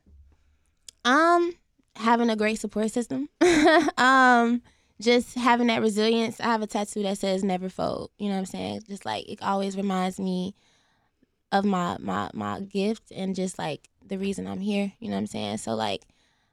Um, 1.04 1.52
having 1.96 2.30
a 2.30 2.36
great 2.36 2.58
support 2.58 2.90
system. 2.90 3.28
um, 3.98 4.62
just 5.00 5.34
having 5.34 5.66
that 5.68 5.82
resilience. 5.82 6.40
I 6.40 6.44
have 6.44 6.62
a 6.62 6.66
tattoo 6.66 7.02
that 7.02 7.18
says 7.18 7.44
never 7.44 7.68
fold. 7.68 8.10
You 8.18 8.28
know 8.28 8.34
what 8.34 8.40
I'm 8.40 8.46
saying? 8.46 8.82
Just 8.88 9.04
like 9.04 9.28
it 9.28 9.42
always 9.42 9.76
reminds 9.76 10.18
me 10.18 10.54
of 11.52 11.64
my 11.64 11.96
my 12.00 12.30
my 12.32 12.60
gift 12.60 13.12
and 13.14 13.34
just 13.34 13.58
like 13.58 13.88
the 14.04 14.18
reason 14.18 14.46
I'm 14.46 14.60
here. 14.60 14.92
You 14.98 15.08
know 15.08 15.14
what 15.14 15.20
I'm 15.20 15.26
saying? 15.26 15.58
So 15.58 15.74
like 15.74 16.02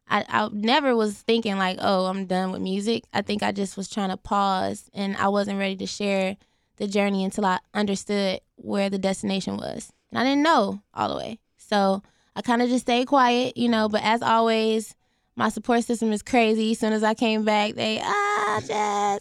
I, 0.09 0.25
I 0.27 0.49
never 0.51 0.95
was 0.95 1.13
thinking 1.21 1.57
like, 1.57 1.77
oh, 1.81 2.05
I'm 2.05 2.25
done 2.25 2.51
with 2.51 2.61
music. 2.61 3.05
I 3.13 3.21
think 3.21 3.41
I 3.41 3.51
just 3.51 3.77
was 3.77 3.89
trying 3.89 4.09
to 4.09 4.17
pause 4.17 4.89
and 4.93 5.15
I 5.17 5.29
wasn't 5.29 5.59
ready 5.59 5.77
to 5.77 5.87
share 5.87 6.35
the 6.77 6.87
journey 6.87 7.23
until 7.23 7.45
I 7.45 7.59
understood 7.73 8.41
where 8.55 8.89
the 8.89 8.97
destination 8.97 9.57
was. 9.57 9.93
And 10.11 10.19
I 10.19 10.23
didn't 10.23 10.43
know 10.43 10.81
all 10.93 11.09
the 11.09 11.15
way. 11.15 11.39
So 11.57 12.03
I 12.35 12.41
kind 12.41 12.61
of 12.61 12.69
just 12.69 12.85
stayed 12.85 13.07
quiet, 13.07 13.57
you 13.57 13.69
know, 13.69 13.87
but 13.87 14.03
as 14.03 14.21
always, 14.21 14.95
my 15.35 15.49
support 15.49 15.83
system 15.83 16.11
is 16.11 16.21
crazy. 16.21 16.71
As 16.71 16.79
soon 16.79 16.93
as 16.93 17.03
I 17.03 17.13
came 17.13 17.43
back, 17.43 17.73
they 17.73 17.99
ah 18.01 18.61
JAAS. 18.63 19.19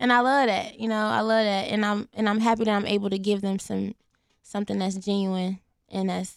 And 0.00 0.12
I 0.12 0.20
love 0.20 0.48
that, 0.48 0.80
you 0.80 0.88
know, 0.88 1.06
I 1.06 1.20
love 1.20 1.44
that. 1.44 1.68
And 1.68 1.84
I'm 1.84 2.08
and 2.14 2.28
I'm 2.28 2.40
happy 2.40 2.64
that 2.64 2.74
I'm 2.74 2.86
able 2.86 3.10
to 3.10 3.18
give 3.18 3.40
them 3.40 3.58
some 3.58 3.94
something 4.42 4.78
that's 4.78 4.96
genuine 4.96 5.60
and 5.90 6.10
that's, 6.10 6.34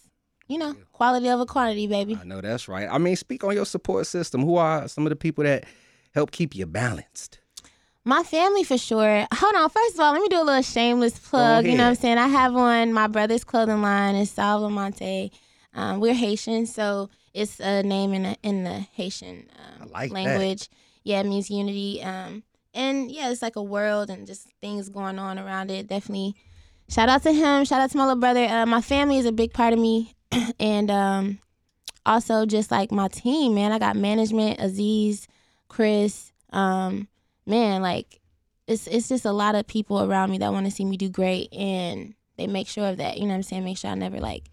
you 0.48 0.58
know, 0.58 0.76
quality 0.92 1.30
over 1.30 1.46
quantity, 1.46 1.88
baby. 1.88 2.18
I 2.22 2.26
know 2.26 2.42
that's 2.42 2.68
right. 2.68 2.88
I 2.90 2.98
mean, 3.00 3.16
speak 3.16 3.44
on 3.44 3.56
your 3.56 3.66
support 3.66 4.06
system. 4.06 4.44
Who 4.44 4.58
are 4.58 4.88
some 4.88 5.06
of 5.06 5.10
the 5.10 5.16
people 5.16 5.44
that 5.46 5.66
help 6.14 6.32
keep 6.32 6.56
you 6.56 6.68
balanced? 6.68 7.40
My 8.08 8.22
family 8.22 8.64
for 8.64 8.78
sure. 8.78 9.26
Hold 9.34 9.56
on. 9.56 9.68
First 9.68 9.96
of 9.96 10.00
all, 10.02 10.14
let 10.14 10.22
me 10.22 10.28
do 10.28 10.40
a 10.40 10.44
little 10.44 10.62
shameless 10.62 11.18
plug. 11.18 11.66
You 11.66 11.76
know 11.76 11.86
what 11.86 11.90
I'm 11.90 11.96
saying? 11.96 12.20
I 12.20 12.28
have 12.28 12.54
one. 12.54 12.94
My 12.94 13.08
brother's 13.08 13.44
clothing 13.44 13.82
line 13.82 14.14
is 14.14 14.30
Salva 14.30 14.70
Monte. 14.70 15.32
Um, 15.74 16.00
we're 16.00 16.14
Haitian, 16.14 16.68
so 16.68 17.10
it's 17.36 17.60
a 17.60 17.84
name 17.84 18.14
in 18.14 18.24
the 18.24 18.38
in 18.42 18.64
the 18.64 18.80
Haitian 18.94 19.50
um, 19.60 19.90
like 19.92 20.10
that. 20.10 20.16
language. 20.16 20.70
yeah, 21.04 21.20
it 21.20 21.26
means 21.26 21.52
unity. 21.52 22.02
Um, 22.02 22.44
and 22.74 23.12
yeah, 23.12 23.30
it's 23.30 23.42
like 23.42 23.58
a 23.58 23.64
world 23.64 24.10
and 24.10 24.26
just 24.26 24.48
things 24.62 24.90
going 24.90 25.20
on 25.20 25.38
around 25.38 25.70
it. 25.70 25.88
Definitely, 25.88 26.36
shout 26.90 27.10
out 27.10 27.24
to 27.24 27.34
him. 27.34 27.66
Shout 27.66 27.82
out 27.82 27.92
to 27.92 27.98
my 27.98 28.06
little 28.06 28.20
brother. 28.20 28.46
Uh, 28.46 28.66
my 28.66 28.82
family 28.82 29.18
is 29.18 29.26
a 29.26 29.34
big 29.34 29.54
part 29.54 29.74
of 29.74 29.80
me, 29.80 30.14
and 30.60 30.90
um, 30.90 31.40
also 32.06 32.46
just 32.46 32.72
like 32.72 32.92
my 32.92 33.10
team, 33.10 33.54
man. 33.54 33.74
I 33.74 33.80
got 33.80 33.98
management, 33.98 34.60
Aziz, 34.60 35.28
Chris. 35.68 36.32
Um, 36.52 37.10
man, 37.46 37.82
like 37.82 38.22
it's 38.66 38.88
it's 38.88 39.10
just 39.10 39.26
a 39.26 39.34
lot 39.34 39.56
of 39.56 39.68
people 39.68 40.02
around 40.02 40.32
me 40.32 40.38
that 40.38 40.54
want 40.54 40.68
to 40.68 40.72
see 40.72 40.86
me 40.86 40.96
do 40.96 41.10
great, 41.10 41.54
and 41.54 42.16
they 42.38 42.48
make 42.48 42.70
sure 42.70 42.88
of 42.88 42.98
that. 42.98 43.18
You 43.18 43.24
know 43.24 43.32
what 43.32 43.36
I'm 43.36 43.44
saying? 43.44 43.66
Make 43.66 43.78
sure 43.78 43.92
I 43.92 43.96
never 43.96 44.22
like 44.22 44.46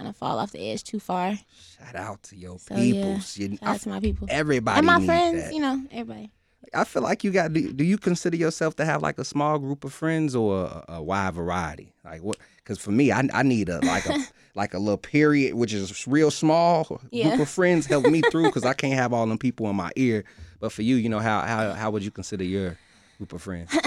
kind 0.00 0.08
of 0.08 0.16
fall 0.16 0.38
off 0.38 0.52
the 0.52 0.70
edge 0.70 0.82
too 0.82 0.98
far. 0.98 1.34
Shout 1.78 1.94
out 1.94 2.22
to 2.24 2.36
your 2.36 2.58
So, 2.58 2.74
yeah. 2.74 2.80
peoples. 2.82 3.36
You- 3.36 3.56
Shout 3.58 3.68
out 3.68 3.80
to 3.82 3.88
my 3.90 4.00
people 4.00 4.26
everybody 4.30 4.78
and 4.78 4.86
my 4.86 5.04
friends. 5.04 5.44
that. 5.44 5.54
You 5.54 5.60
know, 5.60 5.82
everybody. 5.92 6.30
I 6.72 6.84
feel 6.84 7.02
like 7.02 7.24
you 7.24 7.32
got. 7.32 7.52
Do, 7.52 7.72
do 7.72 7.84
you 7.84 7.98
consider 7.98 8.36
yourself 8.36 8.76
to 8.76 8.84
have 8.84 9.02
like 9.02 9.18
a 9.18 9.24
small 9.24 9.58
group 9.58 9.82
of 9.84 9.92
friends 9.92 10.36
or 10.36 10.64
a, 10.66 10.84
a 10.96 11.02
wide 11.02 11.34
variety? 11.34 11.92
Like 12.04 12.22
what? 12.22 12.36
Because 12.58 12.78
for 12.78 12.92
me, 12.92 13.10
I, 13.10 13.28
I 13.34 13.42
need 13.42 13.68
a 13.68 13.80
like 13.84 14.06
a 14.06 14.16
like 14.54 14.72
a 14.74 14.78
little 14.78 14.96
period, 14.98 15.54
which 15.54 15.72
is 15.72 16.06
real 16.06 16.30
small 16.30 17.00
Yeah. 17.10 17.28
group 17.30 17.40
of 17.40 17.48
friends 17.48 17.86
help 17.86 18.06
me 18.06 18.22
through 18.30 18.44
because 18.46 18.64
I 18.64 18.72
can't 18.82 18.94
have 18.94 19.12
all 19.12 19.26
them 19.26 19.38
people 19.38 19.68
in 19.68 19.76
my 19.76 19.90
ear. 19.96 20.24
But 20.60 20.70
for 20.72 20.82
you, 20.82 20.96
you 20.96 21.08
know 21.08 21.18
how 21.18 21.40
how 21.40 21.72
how 21.72 21.90
would 21.90 22.04
you 22.04 22.10
consider 22.12 22.44
your 22.44 22.78
group 23.18 23.32
of 23.32 23.42
friends? 23.42 23.70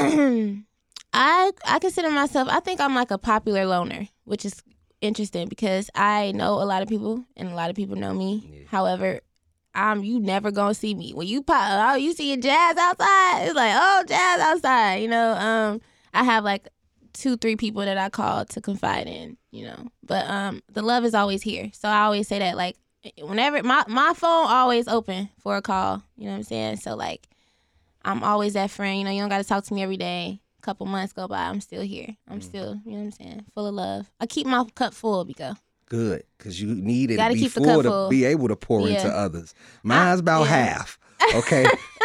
I 1.13 1.51
I 1.65 1.79
consider 1.79 2.09
myself. 2.09 2.47
I 2.51 2.59
think 2.59 2.81
I'm 2.81 2.95
like 2.95 3.11
a 3.11 3.17
popular 3.17 3.65
loner, 3.65 4.07
which 4.25 4.45
is 4.45 4.61
interesting 5.03 5.47
because 5.47 5.89
I 5.93 6.31
know 6.31 6.53
a 6.53 6.65
lot 6.65 6.81
of 6.81 6.87
people 6.87 7.23
and 7.35 7.49
a 7.49 7.55
lot 7.55 7.69
of 7.69 7.75
people 7.75 7.95
know 7.95 8.13
me. 8.13 8.49
Yeah. 8.51 8.59
However, 8.67 9.19
I'm 9.75 10.03
you 10.03 10.19
never 10.19 10.51
gonna 10.51 10.73
see 10.73 10.95
me 10.95 11.13
when 11.13 11.27
you 11.27 11.43
pop. 11.43 11.93
Oh, 11.93 11.95
you 11.95 12.13
see 12.13 12.33
a 12.33 12.37
JAAS 12.37 12.77
outside? 12.77 13.45
It's 13.45 13.55
like 13.55 13.73
oh, 13.75 14.03
JAAS 14.07 14.39
outside. 14.39 14.95
You 14.97 15.07
know. 15.09 15.33
Um, 15.33 15.81
I 16.13 16.23
have 16.23 16.43
like 16.43 16.67
two, 17.13 17.37
three 17.37 17.55
people 17.55 17.83
that 17.83 17.97
I 17.97 18.09
call 18.09 18.45
to 18.45 18.61
confide 18.61 19.07
in. 19.07 19.37
You 19.51 19.65
know, 19.65 19.87
but 20.03 20.27
um, 20.29 20.61
the 20.71 20.81
love 20.81 21.05
is 21.05 21.13
always 21.13 21.41
here. 21.41 21.69
So 21.73 21.87
I 21.89 22.03
always 22.03 22.27
say 22.27 22.39
that 22.39 22.55
like 22.55 22.77
whenever 23.21 23.61
my 23.63 23.83
my 23.87 24.13
phone 24.15 24.47
always 24.47 24.87
open 24.87 25.29
for 25.39 25.57
a 25.57 25.61
call. 25.61 26.03
You 26.17 26.25
know 26.25 26.31
what 26.31 26.37
I'm 26.37 26.43
saying? 26.43 26.77
So 26.77 26.95
like. 26.95 27.27
I'm 28.05 28.21
always 28.21 28.51
that 28.55 28.69
friend. 28.69 28.99
You 28.99 29.05
know, 29.05 29.11
you 29.11 29.21
don't 29.21 29.29
got 29.29 29.37
to 29.37 29.45
talk 29.45 29.63
to 29.63 29.73
me 29.73 29.81
every 29.81 29.95
day. 29.95 30.41
Couple 30.63 30.85
months 30.87 31.11
go 31.13 31.27
by, 31.27 31.43
I'm 31.49 31.59
still 31.61 31.81
here. 31.83 32.15
I'm 32.29 32.39
Mm. 32.39 32.43
still, 32.43 32.79
you 32.85 32.91
know 32.93 32.97
what 32.99 33.03
I'm 33.03 33.11
saying, 33.11 33.45
full 33.53 33.67
of 33.67 33.75
love. 33.75 34.09
I 34.21 34.25
keep 34.25 34.47
my 34.47 34.63
cup 34.75 34.93
full, 34.93 35.25
Bekoe. 35.25 35.57
Good, 35.87 36.23
because 36.37 36.59
you 36.61 36.73
need 36.73 37.11
it 37.11 37.15
to 37.15 37.17
Gotta 37.17 37.33
be 37.33 37.41
keep 37.41 37.51
the 37.53 37.59
full 37.61 37.83
cup 37.83 38.05
to 38.05 38.09
be 38.09 38.23
able 38.23 38.47
to 38.47 38.55
pour 38.55 38.87
into 38.87 39.09
others. 39.09 39.53
Mine's 39.83 40.21
about 40.21 40.43
yeah. 40.43 40.47
half. 40.65 40.97
Okay, 41.35 41.65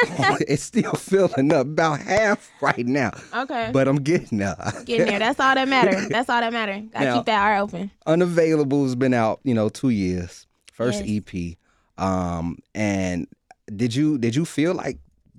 it's 0.48 0.62
still 0.64 0.92
filling 0.94 1.52
up 1.52 1.66
about 1.66 2.00
half 2.00 2.50
right 2.60 2.84
now, 2.84 3.12
Okay. 3.32 3.70
but 3.72 3.86
I'm 3.88 3.96
getting 4.02 4.38
there. 4.38 4.56
Getting 4.84 5.06
there. 5.06 5.18
That's 5.20 5.38
all 5.40 5.54
that 5.54 5.68
matter. 5.68 6.08
That's 6.08 6.28
all 6.28 6.40
that 6.40 6.52
matter. 6.52 6.82
Gotta 6.92 7.04
Now- 7.04 7.16
keep 7.18 7.26
that 7.26 7.38
heart 7.38 7.60
open. 7.62 7.90
Unavailable's 8.06 8.96
been 8.96 9.14
out, 9.14 9.38
you 9.44 9.54
know, 9.54 9.68
two 9.68 9.90
years. 9.90 10.46
First 10.72 11.04
Yes. 11.04 11.22
EP. 11.32 11.56
Um, 11.96 12.58
and 12.74 13.26
did 13.74 13.94
you 13.94 14.18
did 14.18 14.34
you 14.36 14.44
feel 14.44 14.74
like 14.74 14.98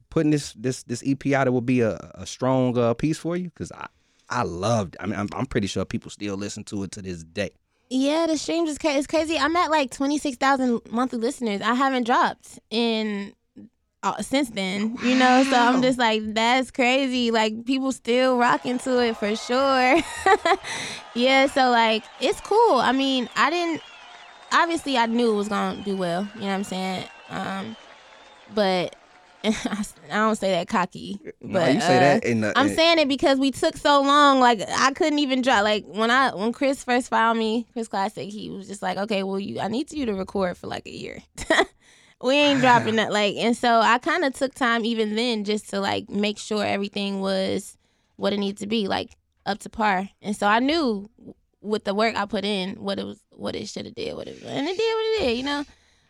putting 0.10 0.32
this 0.32 0.54
this 0.54 0.84
this 0.84 1.04
EP 1.06 1.34
out 1.34 1.48
it 1.48 1.54
would 1.54 1.66
be 1.66 1.82
a, 1.82 1.96
a 2.16 2.26
strong 2.26 2.78
uh, 2.78 2.94
piece 2.94 3.18
for 3.18 3.36
you? 3.38 3.46
Because 3.46 3.72
I 3.72 3.88
I 4.30 4.44
loved. 4.44 4.96
I 5.00 5.08
mean, 5.08 5.20
I'm, 5.20 5.30
I'm 5.34 5.46
pretty 5.46 5.68
sure 5.68 5.86
people 5.86 6.12
still 6.12 6.36
listen 6.36 6.64
to 6.66 6.84
it 6.84 6.92
to 6.92 7.02
this 7.02 7.24
day. 7.24 7.52
Yeah, 7.90 8.28
the 8.28 8.38
streams 8.38 8.70
is 8.70 8.78
crazy. 8.78 9.00
It's 9.00 9.08
crazy. 9.08 9.38
I'm 9.38 9.56
at 9.56 9.72
like 9.72 9.90
26,000 9.90 10.82
monthly 10.92 11.18
listeners. 11.18 11.62
I 11.62 11.74
haven't 11.74 12.04
dropped 12.04 12.60
in 12.70 13.34
uh, 14.04 14.22
since 14.22 14.52
then, 14.52 14.96
you 15.04 15.16
know. 15.16 15.44
So 15.44 15.58
I'm 15.58 15.82
just 15.82 15.98
like, 15.98 16.22
that's 16.36 16.70
crazy. 16.70 17.32
Like 17.32 17.66
people 17.66 17.92
still 17.92 18.38
rocking 18.38 18.78
to 18.80 19.04
it 19.04 19.18
for 19.18 19.36
sure. 19.36 19.98
yeah, 21.16 21.48
so 21.48 21.70
like 21.72 22.04
it's 22.22 22.40
cool. 22.42 22.76
I 22.76 22.92
mean, 22.92 23.28
I 23.36 23.50
didn't. 23.50 23.82
Obviously, 24.52 24.98
I 24.98 25.08
knew 25.08 25.34
it 25.34 25.36
was 25.36 25.48
gonna 25.48 25.82
do 25.84 25.98
well. 25.98 26.28
You 26.36 26.42
know 26.42 26.48
what 26.48 26.54
I'm 26.54 26.64
saying? 26.64 27.04
Um, 27.30 27.76
but 28.54 28.96
I 29.44 29.86
don't 30.10 30.36
say 30.36 30.52
that 30.52 30.68
cocky. 30.68 31.20
But 31.42 31.50
No, 31.50 31.68
you 31.68 31.82
say 31.82 31.98
uh, 31.98 32.00
that 32.00 32.26
in 32.26 32.42
the. 32.42 32.54
I'm 32.58 32.68
in- 32.68 32.76
saying 32.76 33.00
it 33.00 33.08
because 33.08 33.40
we 33.40 33.52
took 33.52 33.78
so 33.78 34.02
long. 34.02 34.40
Like 34.40 34.62
I 34.68 34.92
couldn't 34.92 35.20
even 35.20 35.42
drop. 35.42 35.64
Like 35.64 35.86
when 35.86 36.12
I 36.12 36.36
when 36.36 36.52
Chris 36.52 36.84
first 36.84 37.10
found 37.10 37.40
me, 37.40 37.66
Chris 37.74 37.88
Classic, 37.88 38.30
he 38.30 38.50
was 38.50 38.68
just 38.68 38.82
like, 38.82 38.98
okay, 38.98 39.24
well, 39.24 39.40
you, 39.40 39.60
I 39.60 39.70
need 39.70 39.92
you 39.92 40.06
to 40.08 40.14
record 40.14 40.58
for 40.58 40.68
like 40.68 40.86
a 40.88 40.92
year. 40.92 41.20
we 42.22 42.36
ain't 42.36 42.60
dropping 42.60 42.96
that. 42.98 43.14
Like, 43.14 43.36
and 43.38 43.56
so 43.56 43.80
I 43.80 43.98
kind 44.00 44.26
of 44.26 44.34
took 44.34 44.54
time 44.54 44.84
even 44.84 45.16
then 45.16 45.46
just 45.46 45.70
to 45.70 45.80
like 45.80 46.10
make 46.10 46.38
sure 46.38 46.66
everything 46.66 47.22
was 47.22 47.78
what 48.18 48.34
it 48.34 48.40
needed 48.40 48.58
to 48.58 48.68
be, 48.68 48.88
like 48.88 49.12
up 49.46 49.60
to 49.60 49.70
par. 49.70 50.10
And 50.22 50.36
so 50.36 50.48
I 50.48 50.60
knew 50.60 51.10
with 51.62 51.86
the 51.86 51.94
work 51.94 52.16
I 52.16 52.26
put 52.26 52.44
in 52.44 52.76
what 52.76 53.00
it 53.00 53.06
was, 53.06 53.22
what 53.32 53.56
it 53.56 53.70
should 53.70 53.86
have 53.86 53.96
did, 53.96 54.16
what 54.16 54.28
it 54.28 54.44
and 54.44 54.68
it 54.68 54.78
did 54.78 54.94
what 54.94 55.06
it 55.06 55.20
did. 55.20 55.38
You 55.38 55.44
know. 55.44 55.66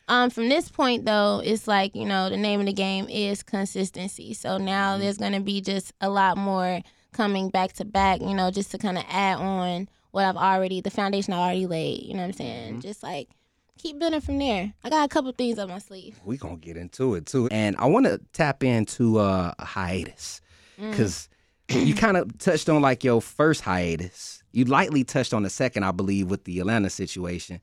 Um, 0.09 0.29
from 0.29 0.49
this 0.49 0.69
point 0.69 1.05
though, 1.05 1.41
it's 1.43 1.67
like 1.67 1.95
you 1.95 2.05
know 2.05 2.29
the 2.29 2.37
name 2.37 2.59
of 2.59 2.65
the 2.65 2.73
game 2.73 3.07
is 3.09 3.43
consistency. 3.43 4.33
So 4.33 4.57
now 4.57 4.93
Mm-hmm. 4.93 5.01
there's 5.01 5.17
gonna 5.17 5.39
be 5.39 5.61
just 5.61 5.93
a 6.01 6.09
lot 6.09 6.37
more 6.37 6.81
coming 7.13 7.49
back 7.49 7.73
to 7.73 7.85
back. 7.85 8.19
You 8.21 8.33
know, 8.33 8.51
just 8.51 8.71
to 8.71 8.77
kind 8.77 8.97
of 8.97 9.05
add 9.09 9.37
on 9.37 9.87
what 10.11 10.25
I've 10.25 10.35
already, 10.37 10.81
the 10.81 10.89
foundation 10.89 11.33
I 11.33 11.37
already 11.37 11.67
laid. 11.67 12.03
You 12.03 12.13
know 12.15 12.21
what 12.21 12.25
I'm 12.27 12.33
saying? 12.33 12.71
Mm-hmm. 12.71 12.79
Just 12.81 13.03
like 13.03 13.29
keep 13.77 13.97
building 13.99 14.19
from 14.21 14.39
there. 14.39 14.73
I 14.83 14.89
got 14.89 15.05
a 15.05 15.07
couple 15.07 15.31
things 15.31 15.57
up 15.59 15.69
my 15.69 15.79
sleeve. 15.79 16.19
we 16.25 16.35
gonna 16.37 16.57
get 16.57 16.75
into 16.75 17.15
it 17.15 17.25
too. 17.27 17.47
And 17.51 17.75
I 17.77 17.85
want 17.85 18.07
to 18.07 18.19
tap 18.33 18.63
into 18.63 19.19
uh, 19.19 19.53
a 19.57 19.65
hiatus 19.65 20.41
Mm. 20.79 20.91
because 20.91 21.27
you 21.69 21.93
kind 22.05 22.15
of 22.17 22.37
touched 22.39 22.67
on 22.69 22.81
like 22.81 23.03
your 23.03 23.21
first 23.21 23.61
hiatus. 23.61 24.41
You 24.53 24.65
lightly 24.65 25.03
touched 25.03 25.33
on 25.33 25.43
the 25.43 25.49
second, 25.49 25.83
I 25.83 25.91
believe, 25.91 26.29
with 26.29 26.45
the 26.45 26.59
Atlanta 26.61 26.89
situation. 26.89 27.59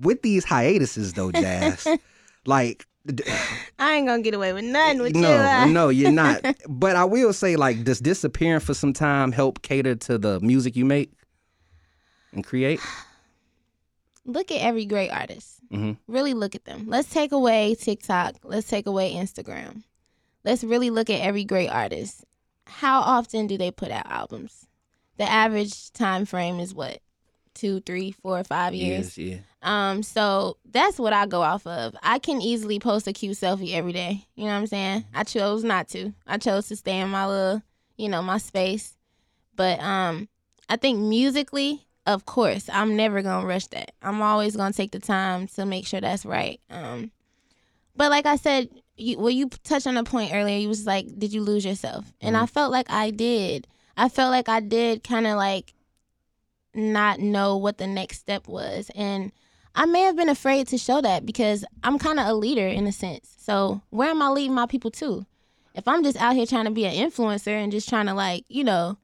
With 0.00 0.22
these 0.22 0.44
hiatuses, 0.44 1.12
though, 1.14 1.30
JAAS, 1.32 1.98
like 2.46 2.86
I 3.78 3.94
ain't 3.94 4.06
gonna 4.06 4.22
get 4.22 4.34
away 4.34 4.52
with 4.52 4.64
nothing 4.64 5.00
with 5.00 5.14
no, 5.14 5.28
you. 5.28 5.34
uh. 5.34 5.64
no, 5.66 5.88
you're 5.88 6.12
not. 6.12 6.44
but 6.68 6.96
I 6.96 7.04
will 7.04 7.32
say, 7.32 7.56
like, 7.56 7.84
does 7.84 8.00
disappearing 8.00 8.60
for 8.60 8.74
some 8.74 8.92
time 8.92 9.32
help 9.32 9.62
cater 9.62 9.94
to 9.94 10.18
the 10.18 10.40
music 10.40 10.76
you 10.76 10.84
make 10.84 11.12
and 12.32 12.44
create? 12.44 12.80
Look 14.24 14.50
at 14.50 14.60
every 14.60 14.84
great 14.84 15.10
artist. 15.10 15.58
Mhm. 15.72 15.96
Really 16.06 16.34
look 16.34 16.54
at 16.54 16.66
them. 16.66 16.84
Let's 16.86 17.10
take 17.10 17.32
away 17.32 17.74
TikTok. 17.74 18.36
Let's 18.42 18.68
take 18.68 18.86
away 18.86 19.14
Instagram. 19.14 19.84
Let's 20.44 20.62
really 20.62 20.90
look 20.90 21.08
at 21.08 21.20
every 21.20 21.44
great 21.44 21.68
artist. 21.68 22.24
How 22.66 23.00
often 23.00 23.46
do 23.46 23.56
they 23.56 23.70
put 23.70 23.90
out 23.90 24.06
albums? 24.10 24.66
The 25.16 25.24
average 25.30 25.92
time 25.92 26.26
frame 26.26 26.60
is 26.60 26.74
what? 26.74 27.00
Two, 27.58 27.80
three, 27.80 28.12
four, 28.12 28.44
five 28.44 28.72
years. 28.72 29.18
Yes, 29.18 29.18
yeah. 29.18 29.38
Um, 29.62 30.04
so 30.04 30.58
that's 30.70 30.96
what 30.96 31.12
I 31.12 31.26
go 31.26 31.42
off 31.42 31.66
of. 31.66 31.96
I 32.04 32.20
can 32.20 32.40
easily 32.40 32.78
post 32.78 33.08
a 33.08 33.12
cute 33.12 33.36
selfie 33.36 33.74
every 33.74 33.92
day. 33.92 34.26
You 34.36 34.44
know 34.44 34.50
what 34.50 34.58
I'm 34.58 34.66
saying? 34.68 35.04
I 35.12 35.24
chose 35.24 35.64
not 35.64 35.88
to. 35.88 36.12
I 36.24 36.38
chose 36.38 36.68
to 36.68 36.76
stay 36.76 37.00
in 37.00 37.08
my 37.08 37.26
little, 37.26 37.62
you 37.96 38.08
know, 38.08 38.22
my 38.22 38.38
space. 38.38 38.96
But 39.56 39.80
um, 39.80 40.28
I 40.68 40.76
think 40.76 41.00
musically, 41.00 41.84
of 42.06 42.26
course, 42.26 42.70
I'm 42.72 42.94
never 42.94 43.22
gonna 43.22 43.44
rush 43.44 43.66
that. 43.68 43.90
I'm 44.02 44.22
always 44.22 44.54
gonna 44.54 44.72
take 44.72 44.92
the 44.92 45.00
time 45.00 45.48
to 45.48 45.66
make 45.66 45.84
sure 45.84 46.00
that's 46.00 46.24
right. 46.24 46.60
Um, 46.70 47.10
but 47.96 48.10
like 48.10 48.26
I 48.26 48.36
said, 48.36 48.68
you, 48.96 49.18
well, 49.18 49.30
you 49.30 49.48
touched 49.64 49.88
on 49.88 49.96
a 49.96 50.04
point 50.04 50.32
earlier. 50.32 50.58
You 50.58 50.68
was 50.68 50.86
like, 50.86 51.18
did 51.18 51.32
you 51.32 51.40
lose 51.40 51.64
yourself? 51.64 52.04
And 52.20 52.36
I 52.36 52.46
felt 52.46 52.70
like 52.70 52.88
I 52.88 53.10
did. 53.10 53.66
I 53.96 54.08
felt 54.08 54.30
like 54.30 54.48
I 54.48 54.60
did 54.60 55.02
kind 55.02 55.26
of 55.26 55.36
like 55.36 55.74
not 56.78 57.20
know 57.20 57.56
what 57.56 57.78
the 57.78 57.86
next 57.86 58.18
step 58.18 58.48
was. 58.48 58.90
And 58.94 59.32
I 59.74 59.86
may 59.86 60.02
have 60.02 60.16
been 60.16 60.28
afraid 60.28 60.68
to 60.68 60.78
show 60.78 61.00
that 61.00 61.26
because 61.26 61.64
I'm 61.82 61.98
kind 61.98 62.18
of 62.18 62.26
a 62.26 62.34
leader 62.34 62.66
in 62.66 62.86
a 62.86 62.92
sense. 62.92 63.34
So 63.38 63.82
where 63.90 64.10
am 64.10 64.22
I 64.22 64.28
leading 64.30 64.54
my 64.54 64.66
people 64.66 64.90
to? 64.92 65.26
If 65.74 65.86
I'm 65.86 66.02
just 66.02 66.16
out 66.16 66.34
here 66.34 66.46
trying 66.46 66.64
to 66.64 66.70
be 66.70 66.86
an 66.86 66.94
influencer 66.94 67.48
and 67.48 67.70
just 67.70 67.88
trying 67.88 68.06
to 68.06 68.14
like, 68.14 68.44
you 68.48 68.64
know, 68.64 68.98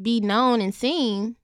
be 0.00 0.20
known 0.20 0.60
and 0.60 0.74
seen, 0.74 1.36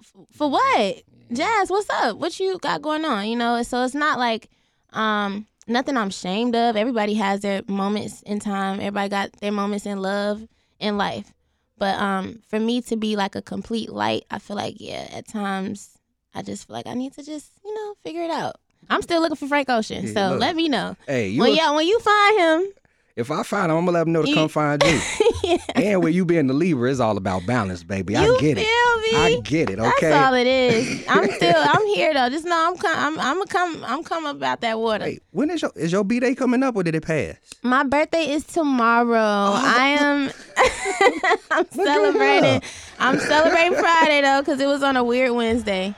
f- 0.00 0.26
for 0.32 0.50
what? 0.50 1.02
JAAS, 1.32 1.70
what's 1.70 1.90
up? 1.90 2.16
What 2.18 2.38
you 2.38 2.58
got 2.58 2.82
going 2.82 3.04
on? 3.04 3.26
You 3.26 3.36
know, 3.36 3.62
so 3.62 3.82
it's 3.84 3.94
not 3.94 4.18
like 4.18 4.48
um 4.92 5.46
nothing 5.66 5.96
I'm 5.96 6.08
ashamed 6.08 6.56
of. 6.56 6.76
Everybody 6.76 7.14
has 7.14 7.40
their 7.40 7.62
moments 7.68 8.22
in 8.22 8.38
time. 8.40 8.80
Everybody 8.80 9.08
got 9.08 9.32
their 9.40 9.52
moments 9.52 9.86
in 9.86 10.00
love 10.00 10.46
in 10.78 10.96
life. 10.96 11.32
But 11.78 11.98
um 12.00 12.40
for 12.48 12.58
me 12.60 12.82
to 12.82 12.96
be 12.96 13.16
like 13.16 13.34
a 13.34 13.42
complete 13.42 13.90
light, 13.90 14.24
I 14.30 14.38
feel 14.38 14.56
like 14.56 14.76
yeah, 14.80 15.08
at 15.12 15.28
times 15.28 15.90
I 16.34 16.42
just 16.42 16.66
feel 16.66 16.74
like 16.74 16.86
I 16.86 16.94
need 16.94 17.12
to 17.14 17.22
just, 17.22 17.52
you 17.64 17.74
know, 17.74 17.94
figure 18.04 18.22
it 18.22 18.30
out. 18.30 18.56
I'm 18.90 19.02
still 19.02 19.20
looking 19.20 19.36
for 19.36 19.48
Frank 19.48 19.68
Ocean, 19.68 20.06
Yeah, 20.06 20.12
so 20.14 20.30
look. 20.32 20.40
let 20.40 20.56
me 20.56 20.68
know. 20.68 20.96
Hey, 21.06 21.30
a- 21.52 21.56
yeah, 21.56 21.70
when 21.72 21.86
you 21.86 21.98
find 22.00 22.38
him, 22.38 22.72
if 23.18 23.30
I 23.30 23.42
find 23.42 23.70
him, 23.70 23.76
I'm 23.78 23.84
gonna 23.84 23.98
let 23.98 24.06
him 24.06 24.12
know 24.12 24.22
to 24.22 24.32
come 24.34 24.48
find 24.48 24.82
you. 24.82 25.00
And 25.74 26.02
when 26.02 26.12
you 26.12 26.24
being 26.26 26.46
the 26.46 26.52
Libra, 26.54 26.90
it's 26.90 27.00
all 27.00 27.16
about 27.16 27.46
balance, 27.46 27.82
baby. 27.82 28.14
I 28.16 28.26
get 28.38 28.58
feel 28.58 28.58
it. 28.58 29.12
me? 29.12 29.16
I 29.16 29.40
get 29.42 29.70
it. 29.70 29.78
Okay. 29.78 30.08
That's 30.10 30.26
all 30.26 30.34
it 30.34 30.46
is. 30.46 31.04
I'm 31.08 31.30
still, 31.36 31.54
I'm 31.56 31.86
here 31.86 32.12
though. 32.12 32.28
Just 32.28 32.44
know 32.44 32.68
I'm, 32.68 32.76
com- 32.76 32.96
I'm, 32.96 33.18
I'm, 33.20 33.40
a 33.40 33.46
come, 33.46 33.82
I'm 33.84 34.02
coming 34.04 34.30
about 34.32 34.60
that 34.60 34.78
water. 34.78 35.04
Wait, 35.04 35.22
when 35.30 35.48
is 35.50 35.62
your 35.62 35.72
is 35.76 35.92
your 35.92 36.04
b 36.04 36.20
day 36.20 36.34
coming 36.34 36.62
up 36.62 36.76
or 36.76 36.82
did 36.82 36.94
it 36.96 37.02
pass? 37.04 37.36
My 37.62 37.82
birthday 37.84 38.30
is 38.30 38.44
tomorrow. 38.44 39.16
Oh, 39.16 39.62
I 39.64 39.96
am. 40.00 40.30
I'm 41.50 41.66
Oh, 41.78 41.84
celebrating. 41.84 42.62
I'm 42.98 43.18
celebrating 43.20 43.74
Friday 43.78 44.20
though, 44.20 44.42
because 44.42 44.60
it 44.60 44.66
was 44.66 44.82
on 44.82 44.96
a 44.96 45.04
weird 45.04 45.32
Wednesday. 45.32 45.94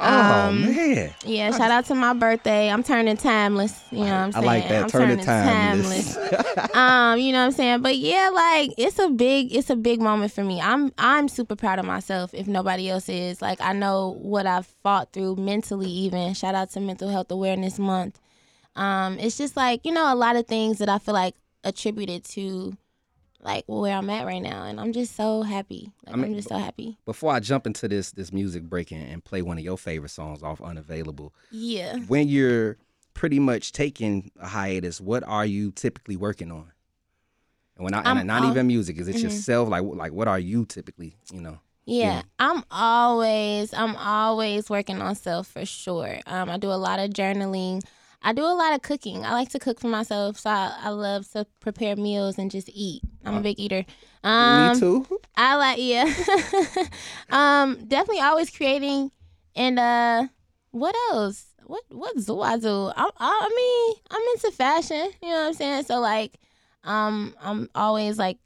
Oh 0.00 0.48
Um, 0.48 0.62
man. 0.62 1.12
Yeah, 1.26 1.50
shout 1.50 1.70
out 1.70 1.84
to 1.86 1.94
my 1.94 2.12
birthday. 2.14 2.70
I'm 2.70 2.82
turning 2.82 3.16
timeless. 3.16 3.78
You 3.90 3.98
know 3.98 4.04
what 4.04 4.12
I'm 4.12 4.32
saying? 4.32 4.44
I 4.44 4.46
like 4.46 4.68
that. 4.68 4.82
I'm 4.84 4.88
Turning 4.90 5.18
turning 5.18 5.24
timeless. 5.26 6.16
um, 6.74 7.18
you 7.18 7.32
know 7.32 7.40
what 7.40 7.44
I'm 7.46 7.52
saying? 7.52 7.82
But 7.82 7.98
yeah, 7.98 8.30
like 8.32 8.72
it's 8.78 8.98
a 8.98 9.08
big 9.10 9.54
it's 9.54 9.68
a 9.70 9.76
big 9.76 10.00
moment 10.00 10.32
for 10.32 10.42
me. 10.42 10.60
I'm 10.60 10.92
I'm 10.98 11.28
super 11.28 11.54
proud 11.56 11.78
of 11.78 11.84
myself 11.84 12.32
if 12.34 12.46
nobody 12.46 12.88
else 12.88 13.08
is. 13.08 13.42
Like 13.42 13.60
I 13.60 13.72
know 13.72 14.16
what 14.20 14.46
I've 14.46 14.66
fought 14.82 15.12
through 15.12 15.36
mentally 15.36 15.90
even. 15.90 16.32
Shout 16.34 16.54
out 16.54 16.70
to 16.72 16.80
Mental 16.80 17.08
Health 17.08 17.30
Awareness 17.30 17.78
Month. 17.78 18.18
Um, 18.76 19.18
it's 19.18 19.36
just 19.36 19.56
like, 19.56 19.84
you 19.84 19.92
know, 19.92 20.12
a 20.12 20.14
lot 20.14 20.36
of 20.36 20.46
things 20.46 20.78
that 20.78 20.88
I 20.88 20.98
feel 20.98 21.14
like 21.14 21.34
attributed 21.64 22.24
to 22.24 22.76
like 23.42 23.64
where 23.66 23.96
I'm 23.96 24.10
at 24.10 24.26
right 24.26 24.42
now. 24.42 24.64
And 24.64 24.78
I'm 24.80 24.92
just 24.92 25.16
so 25.16 25.42
happy. 25.42 25.90
Like, 26.06 26.14
I 26.14 26.16
mean, 26.18 26.30
I'm 26.30 26.34
just 26.36 26.48
so 26.48 26.56
happy. 26.58 26.98
Before 27.04 27.32
I 27.32 27.40
jump 27.40 27.66
into 27.66 27.88
this 27.88 28.12
this 28.12 28.32
music 28.32 28.64
break 28.64 28.90
and, 28.92 29.02
and 29.10 29.24
play 29.24 29.42
one 29.42 29.58
of 29.58 29.64
your 29.64 29.78
favorite 29.78 30.10
songs 30.10 30.42
off 30.42 30.60
Unavailable, 30.60 31.32
Yeah. 31.50 31.96
when 32.08 32.28
you're 32.28 32.76
pretty 33.14 33.38
much 33.38 33.72
taking 33.72 34.30
a 34.40 34.48
hiatus, 34.48 35.00
what 35.00 35.22
are 35.26 35.44
you 35.46 35.72
typically 35.72 36.16
working 36.16 36.50
on? 36.52 36.72
And 37.76 37.84
when 37.84 37.94
I 37.94 38.02
I'm 38.04 38.18
and 38.18 38.26
not 38.26 38.42
al- 38.44 38.50
even 38.50 38.66
music, 38.66 38.98
is 38.98 39.08
it 39.08 39.16
Mhm. 39.16 39.22
yourself? 39.24 39.68
Like 39.68 39.82
like 39.84 40.12
what 40.12 40.28
are 40.28 40.38
you 40.38 40.64
typically, 40.66 41.16
you 41.32 41.40
know? 41.40 41.58
Yeah, 41.86 42.04
Yeah. 42.16 42.22
I'm 42.38 42.62
always 42.70 43.72
I'm 43.74 43.96
always 43.96 44.68
working 44.70 45.00
on 45.00 45.14
self 45.14 45.48
for 45.48 45.64
sure. 45.64 46.20
Um, 46.26 46.50
I 46.50 46.58
do 46.58 46.70
a 46.70 46.74
lot 46.76 46.98
of 47.00 47.10
journaling. 47.10 47.82
I 48.22 48.32
do 48.32 48.42
a 48.42 48.52
lot 48.52 48.74
of 48.74 48.82
cooking. 48.82 49.24
I 49.24 49.32
like 49.32 49.48
to 49.50 49.58
cook 49.58 49.80
for 49.80 49.88
myself, 49.88 50.38
so 50.38 50.50
I, 50.50 50.76
I 50.82 50.88
love 50.90 51.30
to 51.32 51.46
prepare 51.60 51.96
meals 51.96 52.38
and 52.38 52.50
just 52.50 52.68
eat. 52.72 53.02
I'm 53.24 53.36
a 53.36 53.40
big 53.40 53.58
eater. 53.58 53.84
Um, 54.22 54.72
Me 54.72 54.78
too. 54.78 55.06
I 55.36 55.56
like 55.56 55.78
yeah. 55.80 56.04
um, 57.30 57.84
definitely 57.86 58.20
always 58.20 58.50
creating 58.50 59.10
and 59.56 59.78
uh, 59.78 60.26
what 60.70 60.94
else? 61.10 61.46
What 61.64 61.82
what 61.90 62.14
do 62.16 62.40
I 62.40 62.58
do? 62.58 62.92
I, 62.96 63.10
I 63.18 63.50
mean, 63.54 63.96
I'm 64.10 64.22
into 64.34 64.50
fashion. 64.56 65.10
You 65.22 65.28
know 65.28 65.34
what 65.34 65.46
I'm 65.48 65.54
saying? 65.54 65.84
So 65.84 66.00
like, 66.00 66.38
um, 66.84 67.34
I'm 67.40 67.68
always 67.74 68.18
like 68.18 68.38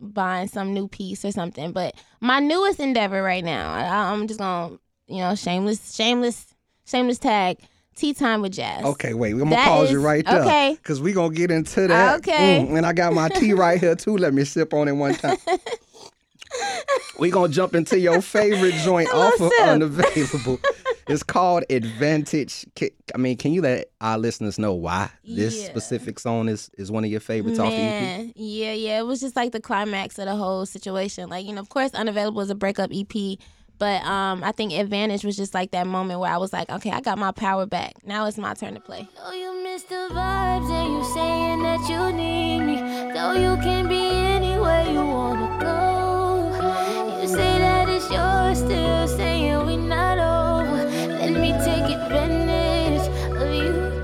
buying 0.00 0.48
some 0.48 0.74
new 0.74 0.88
piece 0.88 1.24
or 1.24 1.32
something. 1.32 1.72
But 1.72 1.94
my 2.20 2.40
newest 2.40 2.80
endeavor 2.80 3.22
right 3.22 3.44
now, 3.44 3.72
I, 3.72 4.12
I'm 4.12 4.26
just 4.26 4.40
gonna 4.40 4.78
you 5.06 5.18
know 5.18 5.34
shameless 5.34 5.94
shameless 5.94 6.54
shameless 6.86 7.18
tag 7.18 7.58
tea 7.98 8.14
time 8.14 8.40
with 8.42 8.52
JAAS. 8.54 8.84
Okay, 8.84 9.12
wait, 9.14 9.32
I'm 9.32 9.38
gonna 9.38 9.50
That 9.50 9.66
pause 9.68 9.90
you 9.90 10.00
right 10.00 10.24
there. 10.24 10.40
okay. 10.42 10.78
Cause 10.82 11.00
we 11.00 11.12
gonna 11.12 11.34
get 11.34 11.50
into 11.50 11.86
that. 11.88 12.18
Okay. 12.18 12.66
Mm, 12.68 12.76
and 12.78 12.86
I 12.86 12.92
got 12.92 13.12
my 13.12 13.28
tea 13.28 13.52
right 13.52 13.78
here 13.80 13.94
too. 13.94 14.16
Let 14.16 14.32
me 14.34 14.44
sip 14.44 14.72
on 14.72 14.88
it 14.88 14.92
one 14.92 15.14
time. 15.14 15.36
we 17.18 17.30
gonna 17.30 17.52
jump 17.52 17.74
into 17.74 17.98
your 17.98 18.20
favorite 18.22 18.74
joint 18.84 19.08
off 19.12 19.40
of. 19.40 19.52
Unavailable. 19.62 20.58
It's 21.10 21.22
called 21.22 21.64
Advantage. 21.70 22.66
I 23.14 23.16
mean, 23.16 23.38
can 23.38 23.54
you 23.54 23.62
let 23.62 23.86
our 23.98 24.18
listeners 24.18 24.58
know 24.58 24.74
why 24.74 25.08
this 25.24 25.58
Yeah. 25.58 25.70
specific 25.70 26.18
song 26.18 26.50
is, 26.50 26.70
is 26.76 26.90
one 26.92 27.02
of 27.02 27.10
your 27.10 27.20
favorites 27.20 27.58
off 27.58 27.70
the 27.70 27.78
EP? 27.78 28.32
Yeah, 28.36 28.74
yeah. 28.74 28.98
It 28.98 29.06
was 29.06 29.18
just 29.18 29.34
like 29.34 29.52
the 29.52 29.60
climax 29.60 30.18
of 30.18 30.26
the 30.26 30.36
whole 30.36 30.66
situation. 30.66 31.30
Like, 31.30 31.46
you 31.46 31.54
know, 31.54 31.62
of 31.62 31.70
course, 31.70 31.92
Unavailable 31.94 32.42
is 32.42 32.50
a 32.50 32.54
breakup 32.54 32.90
EP, 32.92 33.38
but 33.78 34.02
um, 34.04 34.42
I 34.42 34.52
think 34.52 34.72
Advantage 34.72 35.24
was 35.24 35.36
just 35.36 35.54
like 35.54 35.70
that 35.70 35.86
moment 35.86 36.20
where 36.20 36.30
I 36.30 36.36
was 36.36 36.52
like, 36.52 36.68
okay, 36.68 36.90
I 36.90 37.00
got 37.00 37.16
my 37.18 37.30
power 37.32 37.66
back. 37.66 37.94
Now 38.04 38.26
it's 38.26 38.36
my 38.36 38.54
turn 38.54 38.74
to 38.74 38.80
play. 38.80 39.08
Though 39.16 39.32
you 39.32 39.62
miss 39.62 39.84
the 39.84 40.08
vibes 40.10 40.70
and 40.70 40.92
you 40.94 41.04
saying 41.14 41.62
that 41.62 41.88
you 41.88 42.12
need 42.12 42.60
me. 42.60 42.76
Though 43.12 43.32
you 43.34 43.56
can 43.62 43.88
be 43.88 44.00
anywhere 44.00 44.84
you 44.84 45.04
wanna 45.06 45.58
go. 45.60 47.20
You 47.22 47.28
say 47.28 47.58
that 47.58 47.88
it's 47.88 48.10
yours, 48.10 48.58
still 48.58 49.06
saying 49.08 49.66
we 49.66 49.76
not 49.76 50.18
over. 50.18 50.84
Let 51.08 51.32
me 51.32 51.52
take 51.52 51.90
advantage 51.96 53.08
of 53.36 53.54
you. 53.54 53.98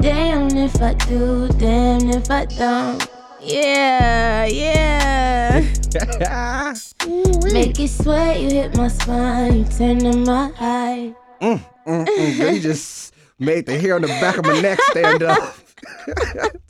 Damn 0.00 0.56
if 0.56 0.80
I 0.82 0.94
do, 0.94 1.48
damn 1.58 2.10
if 2.10 2.30
I 2.30 2.46
don't. 2.46 3.06
Yeah, 3.40 4.44
yeah. 4.46 5.79
Make 5.92 7.80
it 7.80 7.88
sweat, 7.88 8.40
you 8.40 8.48
hit 8.50 8.76
my 8.76 8.86
spine, 8.86 9.58
you 9.58 9.64
turn 9.64 9.98
to 9.98 10.16
my 10.18 10.52
eye. 10.60 11.14
Mm, 11.40 11.60
mm, 11.84 12.06
mm. 12.06 12.54
You 12.54 12.60
just 12.60 13.12
made 13.40 13.66
the 13.66 13.76
hair 13.76 13.96
on 13.96 14.02
the 14.02 14.08
back 14.08 14.38
of 14.38 14.44
my 14.44 14.60
neck 14.60 14.80
stand 14.82 15.24
up. 15.24 15.56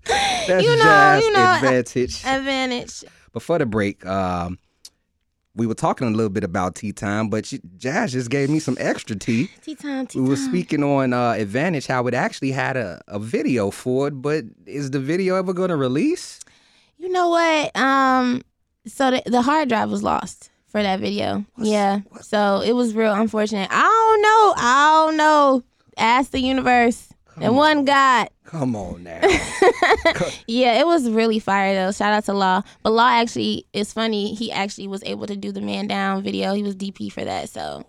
That's 0.06 0.64
You 0.64 0.74
know, 0.76 0.84
JAAS 0.84 1.22
you 1.22 1.32
know, 1.32 1.52
advantage. 1.54 2.24
Advantage. 2.24 3.04
Before 3.34 3.58
the 3.58 3.66
break, 3.66 4.06
um, 4.06 4.58
we 5.54 5.66
were 5.66 5.74
talking 5.74 6.06
a 6.08 6.10
little 6.10 6.30
bit 6.30 6.44
about 6.44 6.76
tea 6.76 6.92
time, 6.92 7.28
but 7.28 7.52
you, 7.52 7.58
JAAS 7.76 8.12
just 8.12 8.30
gave 8.30 8.48
me 8.48 8.58
some 8.58 8.76
extra 8.80 9.16
tea. 9.16 9.50
Tea 9.62 9.74
time, 9.74 10.06
tea 10.06 10.18
We 10.20 10.30
were 10.30 10.36
time. 10.36 10.48
speaking 10.48 10.82
on 10.82 11.12
uh, 11.12 11.32
Advantage, 11.32 11.86
how 11.86 12.06
it 12.06 12.14
actually 12.14 12.52
had 12.52 12.78
a, 12.78 13.02
a 13.06 13.18
video 13.18 13.70
for 13.70 14.08
it, 14.08 14.22
but 14.22 14.44
is 14.64 14.92
the 14.92 15.00
video 15.00 15.36
ever 15.36 15.52
going 15.52 15.68
to 15.68 15.76
release? 15.76 16.40
You 16.96 17.10
know 17.10 17.28
what? 17.28 17.76
Um, 17.76 18.42
so 18.86 19.10
the, 19.10 19.22
the 19.26 19.42
hard 19.42 19.68
drive 19.68 19.90
was 19.90 20.02
lost 20.02 20.50
for 20.66 20.82
that 20.82 21.00
video. 21.00 21.44
yeah. 21.58 22.00
So 22.22 22.62
it 22.64 22.72
was 22.72 22.94
real 22.94 23.12
unfortunate. 23.14 23.68
I 23.70 23.82
don't 23.82 24.22
know. 24.22 24.54
I 24.56 25.04
don't 25.06 25.16
know. 25.16 25.62
Ask 25.96 26.30
the 26.30 26.40
universe. 26.40 27.08
And 27.40 27.56
one 27.56 27.84
God. 27.86 28.28
Come 28.44 28.76
on 28.76 29.02
now. 29.04 29.20
Yeah, 30.46 30.80
it 30.80 30.86
was 30.86 31.08
really 31.08 31.38
fire 31.38 31.74
though. 31.74 31.92
Shout 31.92 32.12
out 32.12 32.24
to 32.24 32.32
Law. 32.32 32.62
But 32.82 32.90
Law 32.92 33.08
actually, 33.08 33.66
it's 33.72 33.92
funny. 33.92 34.34
He 34.34 34.50
actually 34.52 34.88
was 34.88 35.02
able 35.04 35.26
to 35.26 35.36
do 35.36 35.52
the 35.52 35.60
man 35.60 35.86
down 35.86 36.22
video. 36.22 36.54
He 36.54 36.62
was 36.62 36.74
DP 36.76 37.10
for 37.12 37.24
that. 37.24 37.48
So 37.48 37.84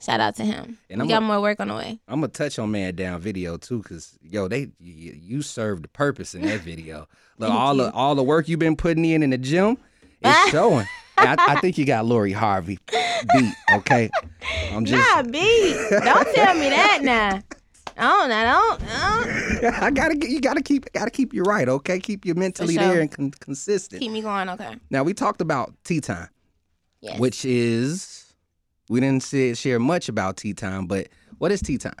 shout 0.00 0.20
out 0.20 0.36
to 0.36 0.44
him. 0.44 0.78
And 0.90 1.00
we 1.00 1.04
I'm 1.04 1.08
got 1.08 1.22
a- 1.22 1.26
more 1.26 1.40
work 1.40 1.58
on 1.60 1.68
the 1.68 1.74
way. 1.74 1.98
I'm 2.06 2.20
gonna 2.20 2.28
touch 2.28 2.58
on 2.58 2.70
Man 2.70 2.94
Down 2.94 3.20
video 3.20 3.56
too, 3.56 3.82
cause 3.82 4.16
yo, 4.22 4.46
they 4.48 4.68
you, 4.78 5.12
you 5.20 5.42
served 5.42 5.84
the 5.84 5.88
purpose 5.88 6.34
in 6.34 6.42
that 6.42 6.60
video. 6.60 7.08
Look, 7.38 7.50
all 7.50 7.74
you. 7.76 7.82
the 7.84 7.92
all 7.92 8.14
the 8.14 8.22
work 8.22 8.48
you've 8.48 8.58
been 8.60 8.76
putting 8.76 9.04
in 9.04 9.22
in 9.22 9.30
the 9.30 9.38
gym, 9.38 9.78
it's 10.24 10.50
showing. 10.50 10.86
I, 11.18 11.36
I 11.38 11.60
think 11.60 11.78
you 11.78 11.84
got 11.84 12.06
Lori 12.06 12.32
Harvey 12.32 12.78
beat. 13.32 13.54
Okay, 13.74 14.10
I'm 14.72 14.84
just. 14.84 15.06
Nah, 15.14 15.22
beat. 15.22 15.76
Don't 15.90 16.34
tell 16.34 16.54
me 16.54 16.70
that 16.70 17.00
now. 17.02 17.40
I 17.96 18.00
don't. 18.00 18.32
I 18.32 18.44
don't. 18.44 18.82
I 18.88 19.60
don't. 19.60 19.74
I 19.82 19.90
gotta 19.90 20.16
you. 20.28 20.40
Gotta 20.40 20.62
keep. 20.62 20.90
Gotta 20.92 21.10
keep 21.10 21.32
you 21.34 21.42
right. 21.42 21.68
Okay, 21.68 22.00
keep 22.00 22.24
you 22.24 22.34
mentally 22.34 22.74
sure. 22.74 22.82
there 22.82 23.00
and 23.00 23.10
con- 23.10 23.30
consistent. 23.40 24.00
Keep 24.00 24.12
me 24.12 24.22
going. 24.22 24.48
Okay. 24.48 24.76
now 24.90 25.02
we 25.02 25.12
talked 25.14 25.40
about 25.40 25.72
tea 25.84 26.00
time, 26.00 26.28
Yes. 27.00 27.20
which 27.20 27.44
is 27.44 28.34
we 28.88 29.00
didn't 29.00 29.22
say, 29.22 29.54
share 29.54 29.78
much 29.78 30.08
about 30.08 30.36
tea 30.38 30.54
time, 30.54 30.86
but 30.86 31.08
what 31.38 31.52
is 31.52 31.60
tea 31.62 31.78
time? 31.78 31.94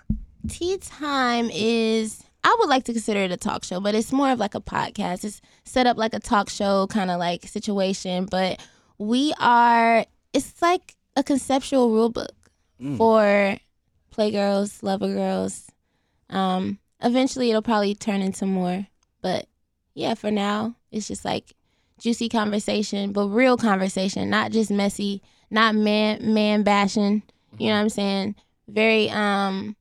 Tea 0.48 0.76
Time 0.78 1.48
is 1.52 2.22
I 2.44 2.56
would 2.58 2.68
like 2.68 2.84
to 2.84 2.92
consider 2.92 3.20
it 3.20 3.30
a 3.32 3.36
talk 3.36 3.64
show, 3.64 3.80
but 3.80 3.94
it's 3.94 4.12
more 4.12 4.30
of 4.30 4.38
like 4.38 4.54
a 4.54 4.60
podcast. 4.60 5.24
It's 5.24 5.40
set 5.64 5.86
up 5.86 5.96
like 5.96 6.12
a 6.14 6.18
talk 6.20 6.50
show 6.50 6.86
kind 6.88 7.10
of 7.10 7.18
like 7.18 7.44
situation, 7.46 8.26
but 8.26 8.60
we 8.98 9.32
are 9.40 10.04
it's 10.32 10.60
like 10.62 10.96
a 11.16 11.22
conceptual 11.22 11.90
rule 11.90 12.08
book 12.08 12.32
Mm. 12.80 12.96
for 12.96 13.56
playgirls, 14.16 14.82
lover 14.82 15.06
girls. 15.08 15.70
Um 16.30 16.78
eventually 17.00 17.50
it'll 17.50 17.62
probably 17.62 17.94
turn 17.94 18.22
into 18.22 18.46
more, 18.46 18.86
but 19.20 19.46
yeah, 19.94 20.14
for 20.14 20.30
now 20.30 20.74
it's 20.90 21.06
just 21.08 21.24
like 21.24 21.54
juicy 22.00 22.28
conversation, 22.28 23.12
but 23.12 23.28
real 23.28 23.56
conversation, 23.56 24.30
not 24.30 24.50
just 24.50 24.70
messy, 24.70 25.22
not 25.50 25.74
man 25.76 26.34
man 26.34 26.62
bashing. 26.64 27.22
You 27.58 27.68
know 27.68 27.74
what 27.74 27.80
I'm 27.82 27.88
saying? 27.90 28.34
Very 28.66 29.10
um 29.10 29.76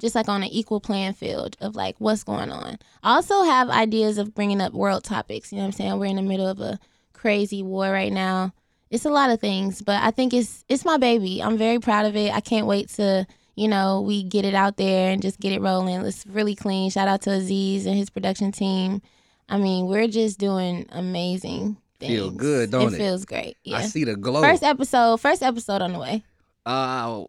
just 0.00 0.14
like 0.14 0.28
on 0.28 0.42
an 0.42 0.48
equal 0.48 0.80
playing 0.80 1.14
field 1.14 1.56
of 1.60 1.76
like 1.76 1.96
what's 1.98 2.24
going 2.24 2.50
on. 2.50 2.78
I 3.02 3.16
also 3.16 3.42
have 3.42 3.68
ideas 3.68 4.18
of 4.18 4.34
bringing 4.34 4.60
up 4.60 4.72
world 4.72 5.04
topics. 5.04 5.52
You 5.52 5.56
know 5.56 5.62
what 5.62 5.68
I'm 5.68 5.72
saying? 5.72 5.98
We're 5.98 6.06
in 6.06 6.16
the 6.16 6.22
middle 6.22 6.46
of 6.46 6.60
a 6.60 6.78
crazy 7.12 7.62
war 7.62 7.90
right 7.90 8.12
now. 8.12 8.52
It's 8.90 9.04
a 9.04 9.10
lot 9.10 9.30
of 9.30 9.40
things, 9.40 9.82
but 9.82 10.02
I 10.02 10.10
think 10.10 10.32
it's 10.32 10.64
it's 10.68 10.84
my 10.84 10.96
baby. 10.96 11.42
I'm 11.42 11.58
very 11.58 11.78
proud 11.78 12.06
of 12.06 12.16
it. 12.16 12.34
I 12.34 12.40
can't 12.40 12.66
wait 12.66 12.88
to 12.90 13.26
you 13.54 13.68
know 13.68 14.00
we 14.00 14.22
get 14.22 14.44
it 14.44 14.54
out 14.54 14.76
there 14.76 15.10
and 15.10 15.20
just 15.20 15.40
get 15.40 15.52
it 15.52 15.60
rolling. 15.60 16.00
It's 16.06 16.26
really 16.26 16.54
clean. 16.54 16.90
Shout 16.90 17.08
out 17.08 17.22
to 17.22 17.30
Aziz 17.30 17.86
and 17.86 17.96
his 17.96 18.08
production 18.08 18.52
team. 18.52 19.02
I 19.48 19.58
mean, 19.58 19.86
we're 19.86 20.08
just 20.08 20.38
doing 20.38 20.86
amazing. 20.90 21.76
Things. 21.98 22.12
Feel 22.12 22.30
good, 22.30 22.70
don't 22.70 22.94
it? 22.94 22.96
feels 22.96 23.24
great. 23.24 23.56
Yeah. 23.64 23.78
I 23.78 23.82
see 23.82 24.04
the 24.04 24.14
glow. 24.14 24.40
First 24.40 24.62
episode. 24.62 25.16
First 25.20 25.42
episode 25.42 25.82
on 25.82 25.94
the 25.94 25.98
way. 25.98 26.22
Uh, 26.64 27.24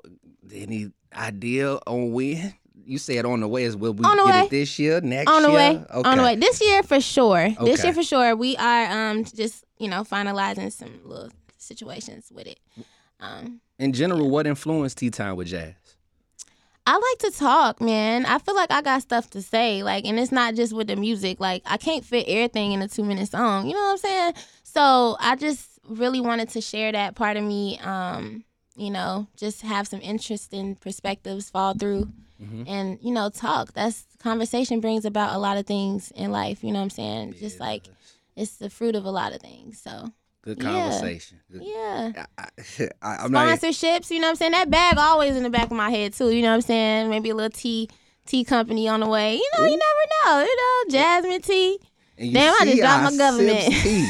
any 0.54 0.92
idea 1.14 1.76
on 1.88 2.12
when 2.12 2.54
You 2.90 2.98
said 2.98 3.24
on 3.26 3.40
the 3.42 3.48
way 3.48 3.64
is 3.66 3.78
will 3.78 3.94
we 3.94 4.04
On 4.04 4.18
the 4.18 4.24
get 4.24 4.34
way. 4.34 4.42
it 4.46 4.50
this 4.50 4.80
year, 4.80 5.00
next 5.02 5.32
on 5.32 5.44
the 5.44 5.50
year? 5.50 5.58
way. 5.58 5.86
Okay. 5.94 6.10
On 6.10 6.18
the 6.18 6.24
way. 6.24 6.36
This 6.36 6.60
year 6.60 6.82
for 6.82 7.00
sure. 7.00 7.50
This 7.62 7.84
year 7.84 7.94
for 7.94 8.02
sure. 8.04 8.36
We 8.36 8.58
are 8.58 9.10
um 9.12 9.24
just 9.26 9.64
you 9.78 9.88
know 9.88 10.04
finalizing 10.04 10.72
some 10.72 11.00
little 11.06 11.30
situations 11.58 12.32
with 12.34 12.48
it. 12.48 12.60
Um, 13.20 13.62
In 13.78 13.94
general, 13.94 14.30
what 14.30 14.48
influenced 14.48 14.98
Tea 14.98 15.12
Time 15.12 15.36
with 15.36 15.48
JAAS? 15.50 15.76
I 16.88 16.94
like 16.94 17.32
to 17.32 17.38
talk, 17.38 17.80
man. 17.80 18.26
I 18.26 18.40
feel 18.40 18.56
like 18.56 18.72
I 18.72 18.82
got 18.82 19.04
stuff 19.04 19.30
to 19.32 19.42
say, 19.44 19.84
like, 19.84 20.06
and 20.06 20.18
it's 20.20 20.32
not 20.32 20.56
just 20.56 20.74
with 20.74 20.88
the 20.88 20.96
music. 20.96 21.40
Like, 21.40 21.62
I 21.68 21.78
can't 21.78 22.04
fit 22.04 22.26
everything 22.28 22.72
in 22.72 22.82
a 22.82 22.88
two 22.88 23.04
minute 23.04 23.30
song. 23.30 23.68
You 23.68 23.74
know 23.74 23.80
what 23.82 23.92
I'm 23.92 23.98
saying? 24.00 24.34
So 24.64 25.16
I 25.20 25.36
just 25.36 25.70
really 25.88 26.22
wanted 26.22 26.50
to 26.50 26.62
share 26.62 26.92
that 26.94 27.14
part 27.14 27.38
of 27.38 27.44
me. 27.44 27.78
Um, 27.84 28.44
you 28.76 28.90
know, 28.90 29.28
just 29.38 29.62
have 29.62 29.88
some 29.88 30.02
interesting 30.02 30.76
perspectives 30.76 31.50
fall 31.52 31.74
through, 31.76 32.08
Mhm. 32.42 32.64
and 32.68 33.00
you 33.02 33.12
know, 33.12 33.30
talk. 33.30 33.74
That's 33.74 34.06
conversation 34.20 34.80
brings 34.80 35.06
about 35.06 35.36
a 35.36 35.38
lot 35.40 35.58
of 35.58 35.66
things 35.66 36.12
in 36.16 36.32
life. 36.32 36.64
You 36.64 36.72
know 36.72 36.80
what 36.80 36.84
I'm 36.84 36.90
saying? 36.90 37.36
Just 37.40 37.60
like 37.60 37.84
it's 38.36 38.58
the 38.58 38.70
fruit 38.70 38.96
of 38.96 39.06
a 39.06 39.12
lot 39.12 39.34
of 39.34 39.42
things. 39.42 39.82
So 39.82 40.10
Good 40.42 40.64
Yeah. 40.64 40.90
conversation. 40.90 41.42
Good- 41.52 41.64
yeah. 41.66 42.26
I, 42.38 42.44
I, 42.44 42.90
I, 43.02 43.16
I'm 43.26 43.32
not. 43.32 43.60
sponsorships. 43.60 44.10
You 44.10 44.20
know 44.22 44.28
what 44.28 44.32
I'm 44.32 44.36
saying? 44.38 44.52
That 44.54 44.70
bag 44.70 44.98
always 44.98 45.36
in 45.36 45.44
the 45.44 45.50
back 45.50 45.66
of 45.70 45.76
my 45.76 45.90
head 45.90 46.14
too. 46.14 46.30
You 46.30 46.42
know 46.42 46.50
what 46.50 46.56
I'm 46.56 46.62
saying? 46.62 47.10
Maybe 47.10 47.30
a 47.30 47.36
little 47.36 47.50
tea 47.50 47.90
tea 48.26 48.44
company 48.46 48.88
on 48.88 49.02
the 49.02 49.10
way. 49.10 49.36
You 49.36 49.50
know, 49.58 49.66
you 49.66 49.78
never 49.78 50.38
know. 50.38 50.40
You 50.42 50.56
know, 50.56 50.92
Jasmine 50.92 51.42
tea. 51.42 51.80
And 52.20 52.28
you 52.28 52.34
Damn, 52.34 52.54
I 52.54 52.66
just 52.66 52.76
see, 52.76 52.82
dropped 52.82 53.04
my 53.04 53.18
government. 53.18 53.62
Sips 53.74 53.84
tea. 53.84 54.06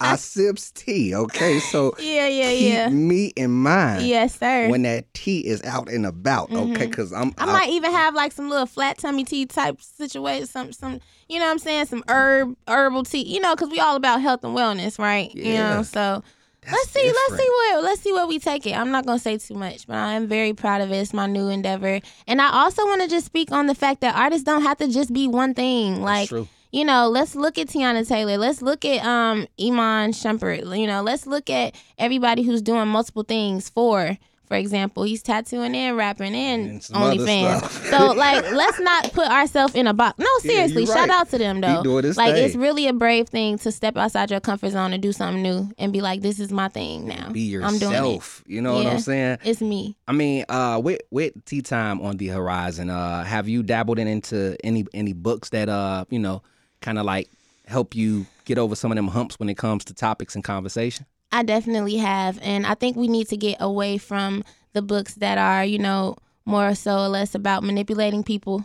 I 0.00 0.16
sips 0.16 0.70
tea. 0.70 1.14
Okay, 1.14 1.58
so 1.58 1.92
Yeah, 1.98 2.28
yeah, 2.28 2.50
keep 2.52 2.60
yeah. 2.68 2.88
me 2.88 3.26
in 3.36 3.50
mind 3.50 4.06
Yes, 4.06 4.38
sir. 4.38 4.68
when 4.68 4.82
that 4.82 5.12
tea 5.12 5.40
is 5.40 5.62
out 5.64 5.90
and 5.90 6.06
about. 6.06 6.50
Okay, 6.50 6.86
Mhm. 6.86 6.90
because 6.90 7.12
I'm. 7.12 7.34
I 7.38 7.46
might 7.46 7.68
even 7.70 7.90
have 7.92 8.14
like 8.14 8.32
some 8.32 8.48
little 8.48 8.66
flat 8.66 8.98
tummy 8.98 9.24
tea 9.24 9.44
type 9.46 9.80
situation. 9.82 10.46
Some, 10.46 10.72
some, 10.72 11.00
you 11.28 11.38
know 11.38 11.46
what 11.46 11.50
I'm 11.52 11.58
saying? 11.58 11.86
Some 11.86 12.04
herb, 12.08 12.56
herbal 12.68 13.02
tea. 13.04 13.22
You 13.26 13.40
know, 13.40 13.54
because 13.54 13.68
we 13.70 13.80
all 13.80 13.96
about 13.96 14.22
health 14.22 14.44
and 14.44 14.56
wellness, 14.56 14.98
right? 14.98 15.34
You 15.34 15.52
Yeah. 15.52 15.76
know, 15.76 15.82
so 15.82 16.22
That's 16.62 16.72
let's 16.72 16.90
see, 16.90 17.04
let's 17.06 17.42
see 17.42 17.48
where 17.50 17.82
let's 17.82 18.00
see 18.02 18.12
where 18.12 18.26
we 18.26 18.38
take 18.38 18.66
it. 18.66 18.76
I'm 18.76 18.90
not 18.90 19.06
gonna 19.06 19.18
say 19.18 19.36
too 19.38 19.54
much, 19.54 19.86
but 19.86 19.96
I 19.96 20.12
am 20.12 20.28
very 20.28 20.52
proud 20.52 20.80
of 20.82 20.92
it. 20.92 20.96
It's 20.96 21.12
my 21.12 21.26
new 21.26 21.48
endeavor, 21.48 22.00
and 22.28 22.40
I 22.40 22.50
also 22.52 22.84
want 22.86 23.02
to 23.02 23.08
just 23.08 23.26
speak 23.26 23.50
on 23.50 23.66
the 23.66 23.74
fact 23.74 24.00
that 24.02 24.14
artists 24.14 24.44
don't 24.44 24.62
have 24.62 24.78
to 24.78 24.88
just 24.88 25.12
be 25.12 25.26
one 25.26 25.52
thing. 25.54 25.94
That's 25.94 26.04
Like 26.04 26.28
true. 26.28 26.48
You 26.72 26.84
know, 26.84 27.08
let's 27.08 27.34
look 27.34 27.58
at 27.58 27.68
Teyana 27.68 28.06
Taylor. 28.06 28.38
Let's 28.38 28.62
look 28.62 28.84
at 28.84 29.04
um 29.04 29.46
Iman 29.60 30.12
Shumpert. 30.12 30.78
You 30.78 30.86
know, 30.86 31.02
let's 31.02 31.26
look 31.26 31.50
at 31.50 31.74
everybody 31.98 32.42
who's 32.42 32.62
doing 32.62 32.88
multiple 32.88 33.24
things 33.24 33.68
for. 33.68 34.16
For 34.46 34.56
example, 34.56 35.04
he's 35.04 35.22
tattooing 35.22 35.76
and 35.76 35.96
rapping 35.96 36.34
and, 36.34 36.80
OnlyFans. 36.80 37.68
so 37.88 38.12
like, 38.14 38.50
let's 38.50 38.80
not 38.80 39.12
put 39.12 39.28
ourselves 39.28 39.76
in 39.76 39.86
a 39.86 39.94
box. 39.94 40.18
No, 40.18 40.26
Yeah, 40.42 40.50
seriously, 40.66 40.86
shout 40.86 41.08
out 41.08 41.28
to 41.30 41.38
them 41.38 41.60
though. 41.60 41.82
like, 42.16 42.34
it's 42.34 42.56
really 42.56 42.88
a 42.88 42.92
brave 42.92 43.28
thing 43.28 43.58
to 43.58 43.70
step 43.70 43.96
outside 43.96 44.28
your 44.32 44.40
comfort 44.40 44.70
zone 44.70 44.92
and 44.92 45.00
do 45.00 45.12
something 45.12 45.40
new 45.40 45.70
and 45.78 45.92
be 45.92 46.00
like, 46.00 46.22
this 46.22 46.40
is 46.40 46.50
my 46.50 46.66
thing 46.68 47.06
now. 47.06 47.30
Be 47.30 47.54
I'm 47.58 47.78
doing 47.78 47.92
it. 47.92 47.96
yourself. 47.98 48.42
You 48.48 48.60
know 48.60 48.74
what 48.74 48.86
I'm 48.88 48.98
saying? 48.98 49.38
It's 49.44 49.60
me. 49.60 49.96
I 50.08 50.12
mean, 50.12 50.44
uh, 50.48 50.80
with 50.82 51.00
with 51.12 51.44
tea 51.44 51.62
time 51.62 52.00
on 52.00 52.16
the 52.16 52.26
horizon, 52.26 52.90
uh, 52.90 53.22
have 53.22 53.48
you 53.48 53.62
dabbled 53.62 54.00
in 54.00 54.08
into 54.08 54.56
any 54.64 54.84
any 54.92 55.12
books 55.12 55.50
that 55.50 55.68
uh, 55.68 56.06
you 56.10 56.18
know, 56.18 56.42
kind 56.80 56.98
of 56.98 57.04
like 57.04 57.28
help 57.66 57.94
you 57.94 58.26
get 58.44 58.58
over 58.58 58.74
some 58.74 58.90
of 58.90 58.96
them 58.96 59.08
humps 59.08 59.38
when 59.38 59.48
it 59.48 59.56
comes 59.56 59.84
to 59.86 59.94
topics 59.94 60.34
and 60.34 60.44
conversation? 60.44 61.06
I 61.32 61.42
definitely 61.42 61.96
have. 61.96 62.38
And 62.42 62.66
I 62.66 62.74
think 62.74 62.96
we 62.96 63.08
need 63.08 63.28
to 63.28 63.36
get 63.36 63.58
away 63.60 63.98
from 63.98 64.44
the 64.72 64.82
books 64.82 65.14
that 65.16 65.38
are, 65.38 65.64
you 65.64 65.78
know, 65.78 66.16
more 66.44 66.74
so 66.74 66.98
or 66.98 67.08
less 67.08 67.34
about 67.34 67.62
manipulating 67.62 68.24
people, 68.24 68.64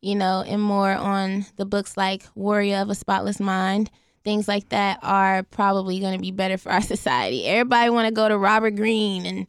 you 0.00 0.14
know, 0.14 0.44
and 0.46 0.62
more 0.62 0.92
on 0.92 1.46
the 1.56 1.64
books 1.64 1.96
like 1.96 2.24
Warrior 2.34 2.78
of 2.78 2.90
a 2.90 2.94
Spotless 2.94 3.40
Mind. 3.40 3.90
Things 4.22 4.48
like 4.48 4.70
that 4.70 4.98
are 5.02 5.42
probably 5.42 6.00
going 6.00 6.14
to 6.14 6.20
be 6.22 6.30
better 6.30 6.56
for 6.56 6.70
our 6.70 6.80
society. 6.94 7.46
Everybody 7.46 7.90
want 7.90 8.08
to 8.08 8.14
go 8.14 8.28
to 8.28 8.38
Robert 8.38 8.76
Greene 8.76 9.26
and 9.26 9.46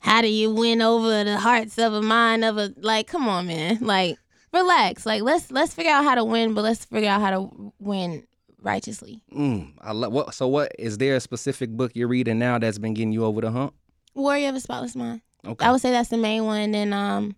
how 0.00 0.22
do 0.22 0.28
you 0.28 0.52
win 0.52 0.82
over 0.82 1.24
the 1.24 1.38
hearts 1.38 1.78
of 1.78 1.92
a 1.92 2.02
mind 2.02 2.44
of 2.44 2.58
a 2.58 2.72
like 2.78 3.06
come 3.06 3.28
on 3.28 3.46
man. 3.46 3.78
Like 3.80 4.18
relax. 4.52 5.06
Like 5.06 5.22
let's 5.22 5.50
let's 5.50 5.74
figure 5.74 5.92
out 5.92 6.04
how 6.04 6.14
to 6.14 6.24
win, 6.24 6.54
but 6.54 6.62
let's 6.62 6.84
figure 6.84 7.10
out 7.10 7.20
how 7.20 7.30
to 7.30 7.72
win 7.78 8.26
righteously. 8.62 9.22
Mm, 9.32 9.72
I 9.80 9.92
love. 9.92 10.12
What? 10.12 10.34
So, 10.34 10.48
what 10.48 10.72
is 10.78 10.98
there 10.98 11.16
a 11.16 11.20
specific 11.20 11.70
book 11.70 11.92
you're 11.94 12.08
reading 12.08 12.38
now 12.38 12.58
that's 12.58 12.78
been 12.78 12.94
getting 12.94 13.12
you 13.12 13.24
over 13.24 13.40
the 13.40 13.50
hump? 13.50 13.74
Warrior 14.14 14.48
of 14.48 14.56
a 14.56 14.60
Spotless 14.60 14.96
Mind. 14.96 15.20
Okay. 15.46 15.64
I 15.64 15.72
would 15.72 15.80
say 15.80 15.90
that's 15.90 16.10
the 16.10 16.18
main 16.18 16.44
one. 16.44 16.74
And 16.74 16.92
um, 16.92 17.36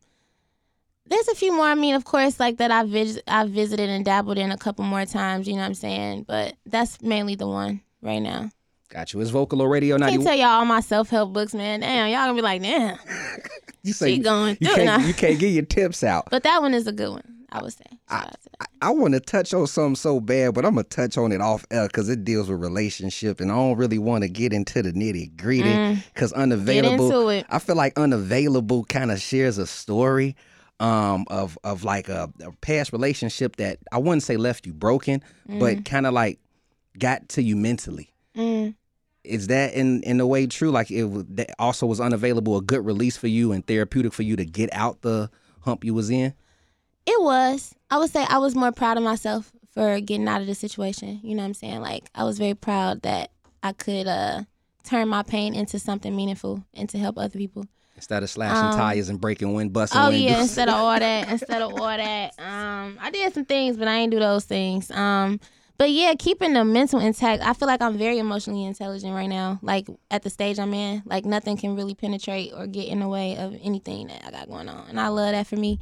there's 1.07 1.29
a 1.29 1.35
few 1.35 1.53
more. 1.53 1.66
I 1.66 1.75
mean, 1.75 1.94
of 1.94 2.05
course, 2.05 2.40
like 2.40 2.57
that 2.59 2.70
I've 2.70 2.88
vis- 2.88 3.20
I've 3.29 3.51
visited 3.51 3.88
and 3.88 4.05
dabbled 4.05 4.38
in 4.38 4.51
a 4.51 4.57
couple 4.57 4.85
more 4.85 5.05
times. 5.07 5.46
You 5.46 5.55
know 5.55 5.61
what 5.61 5.66
I'm 5.66 5.75
saying? 5.75 6.25
But 6.27 6.55
that's 6.66 7.01
mainly 7.03 7.35
the 7.35 7.46
one 7.48 7.81
right 8.01 8.18
now. 8.20 8.51
Got 8.92 9.14
you. 9.14 9.20
It's 9.22 9.31
Vocalo 9.31 9.68
Radio 9.70 9.94
I 9.94 9.98
90. 10.00 10.12
can't 10.16 10.26
tell 10.26 10.37
y'all 10.37 10.46
all 10.48 10.64
my 10.66 10.81
self 10.81 11.09
help 11.09 11.33
books, 11.33 11.55
man. 11.55 11.81
Damn, 11.81 12.11
y'all 12.11 12.20
gonna 12.26 12.35
be 12.35 12.42
like, 12.42 12.61
damn, 12.61 12.98
you 13.83 13.94
say 13.94 14.16
she 14.16 14.18
going 14.18 14.59
you 14.61 14.66
through 14.74 14.85
can't 14.85 15.07
you 15.07 15.14
can't 15.14 15.38
get 15.38 15.48
your 15.48 15.64
tips 15.64 16.05
out. 16.05 16.28
But 16.31 16.42
that 16.42 16.61
one 16.61 16.74
is 16.74 16.87
a 16.87 16.92
good 16.92 17.09
one. 17.11 17.22
I 17.50 17.62
would 17.62 17.72
say. 17.72 17.85
Shout 18.11 18.26
out 18.26 18.33
to 18.42 18.48
that. 18.61 18.68
I, 18.83 18.88
I 18.88 18.90
want 18.90 19.12
to 19.14 19.20
touch 19.20 19.52
on 19.55 19.66
something 19.66 19.94
so 19.96 20.20
bad, 20.20 20.52
but 20.55 20.64
I'm 20.66 20.72
gonna 20.74 20.85
touch 20.85 21.16
on 21.16 21.33
it 21.33 21.40
off 21.40 21.64
air 21.70 21.87
because 21.87 22.09
it 22.11 22.22
deals 22.24 22.50
with 22.50 22.61
relationship, 22.61 23.40
and 23.40 23.50
I 23.50 23.55
don't 23.55 23.78
really 23.78 23.98
want 23.98 24.24
to 24.24 24.28
get 24.28 24.52
into 24.52 24.83
the 24.83 24.92
nitty 24.92 25.37
gritty 25.38 25.62
Mm. 25.70 26.05
because 26.12 26.33
Get 26.33 26.40
unavailable. 26.40 27.07
into 27.07 27.28
it. 27.28 27.46
I 27.48 27.59
feel 27.61 27.76
like 27.76 27.98
unavailable 27.98 28.85
kind 28.85 29.11
of 29.11 29.20
shares 29.22 29.57
a 29.57 29.66
story 29.66 30.37
um, 30.81 31.24
of 31.28 31.57
of 31.64 31.83
like 31.85 32.11
a, 32.11 32.31
a 32.44 32.52
past 32.61 32.92
relationship 32.92 33.57
that 33.57 33.78
I 33.90 33.96
wouldn't 33.98 34.22
say 34.22 34.37
left 34.37 34.66
you 34.66 34.74
broken, 34.74 35.22
but 35.46 35.85
kind 35.87 36.07
of 36.07 36.12
like 36.12 36.38
got 36.98 37.28
to 37.31 37.42
you 37.42 37.57
mentally. 37.57 38.12
Mm. 38.37 38.74
Is 39.24 39.46
that 39.48 39.74
in 39.74 40.02
in 40.02 40.20
a 40.20 40.26
way 40.26 40.46
true? 40.46 40.70
Like 40.70 40.90
it 40.90 41.06
that 41.37 41.54
also 41.58 41.87
was 41.87 42.00
unavailable, 42.00 42.56
a 42.56 42.62
good 42.62 42.85
release 42.85 43.16
for 43.16 43.28
you 43.28 43.52
and 43.52 43.64
therapeutic 43.66 44.12
for 44.12 44.22
you 44.22 44.37
to 44.37 44.44
get 44.44 44.68
out 44.72 45.02
the 45.02 45.30
hump 45.61 45.85
you 45.85 45.94
was 45.94 46.11
in. 46.11 46.35
It 47.06 47.20
was. 47.22 47.74
I 47.90 47.98
would 47.98 48.11
say 48.11 48.24
I 48.28 48.38
was 48.38 48.54
more 48.54 48.72
proud 48.72 48.96
of 48.96 49.02
myself 49.02 49.52
for 49.74 50.00
getting 50.00 50.28
out 50.28 50.40
of 50.40 50.46
the 50.46 50.54
situation. 50.54 51.20
You 51.22 51.35
know 51.35 51.42
what 51.42 51.48
I'm 51.48 51.54
saying? 51.54 51.80
Like 51.80 52.08
I 52.14 52.24
was 52.24 52.38
very 52.38 52.54
proud 52.54 53.02
that 53.02 53.30
I 53.62 53.72
could 53.72 54.06
uh 54.06 54.42
turn 54.85 55.08
my 55.08 55.22
pain 55.22 55.54
into 55.54 55.78
something 55.78 56.14
meaningful 56.14 56.64
and 56.74 56.88
to 56.88 56.98
help 56.98 57.16
other 57.18 57.38
people. 57.38 57.64
Instead 57.94 58.22
of 58.24 58.30
slashing 58.30 58.64
Um, 58.64 58.72
tires 58.72 59.08
and 59.08 59.20
breaking 59.20 59.52
wind, 59.54 59.72
busting 59.72 60.00
Oh 60.00 60.08
windows. 60.08 60.30
yeah, 60.30 60.40
instead 60.42 60.68
of 60.68 60.74
all 60.74 60.98
that, 60.98 61.28
instead 61.30 61.62
of 61.62 61.70
all 61.72 61.87
that, 61.87 62.35
um, 62.40 62.98
I 63.00 63.11
did 63.12 63.32
some 63.35 63.44
things, 63.44 63.76
but 63.76 63.87
I 63.87 63.98
ain't 63.98 64.11
do 64.11 64.18
those 64.18 64.44
things. 64.44 64.90
Um, 64.90 65.38
but 65.83 65.90
yeah, 65.90 66.14
keeping 66.16 66.53
the 66.53 66.64
mental 66.64 67.01
intact. 67.01 67.42
I 67.42 67.55
feel 67.55 67.66
like 67.66 67.83
I'm 67.83 67.99
very 67.99 68.18
emotionally 68.18 68.62
intelligent 68.62 69.12
right 69.12 69.27
now. 69.27 69.59
Like 69.62 69.88
at 70.12 70.23
the 70.23 70.31
stage 70.31 70.61
I'm 70.61 70.73
in, 70.73 71.03
like 71.07 71.25
nothing 71.25 71.57
can 71.57 71.75
really 71.75 71.97
penetrate 71.97 72.53
or 72.57 72.68
get 72.68 72.87
in 72.87 73.01
the 73.01 73.09
way 73.09 73.37
of 73.37 73.59
anything 73.61 74.07
that 74.07 74.25
I 74.25 74.31
got 74.31 74.47
going 74.47 74.68
on, 74.68 74.88
and 74.88 75.01
I 75.01 75.09
love 75.09 75.33
that 75.33 75.49
for 75.49 75.57
me. 75.57 75.81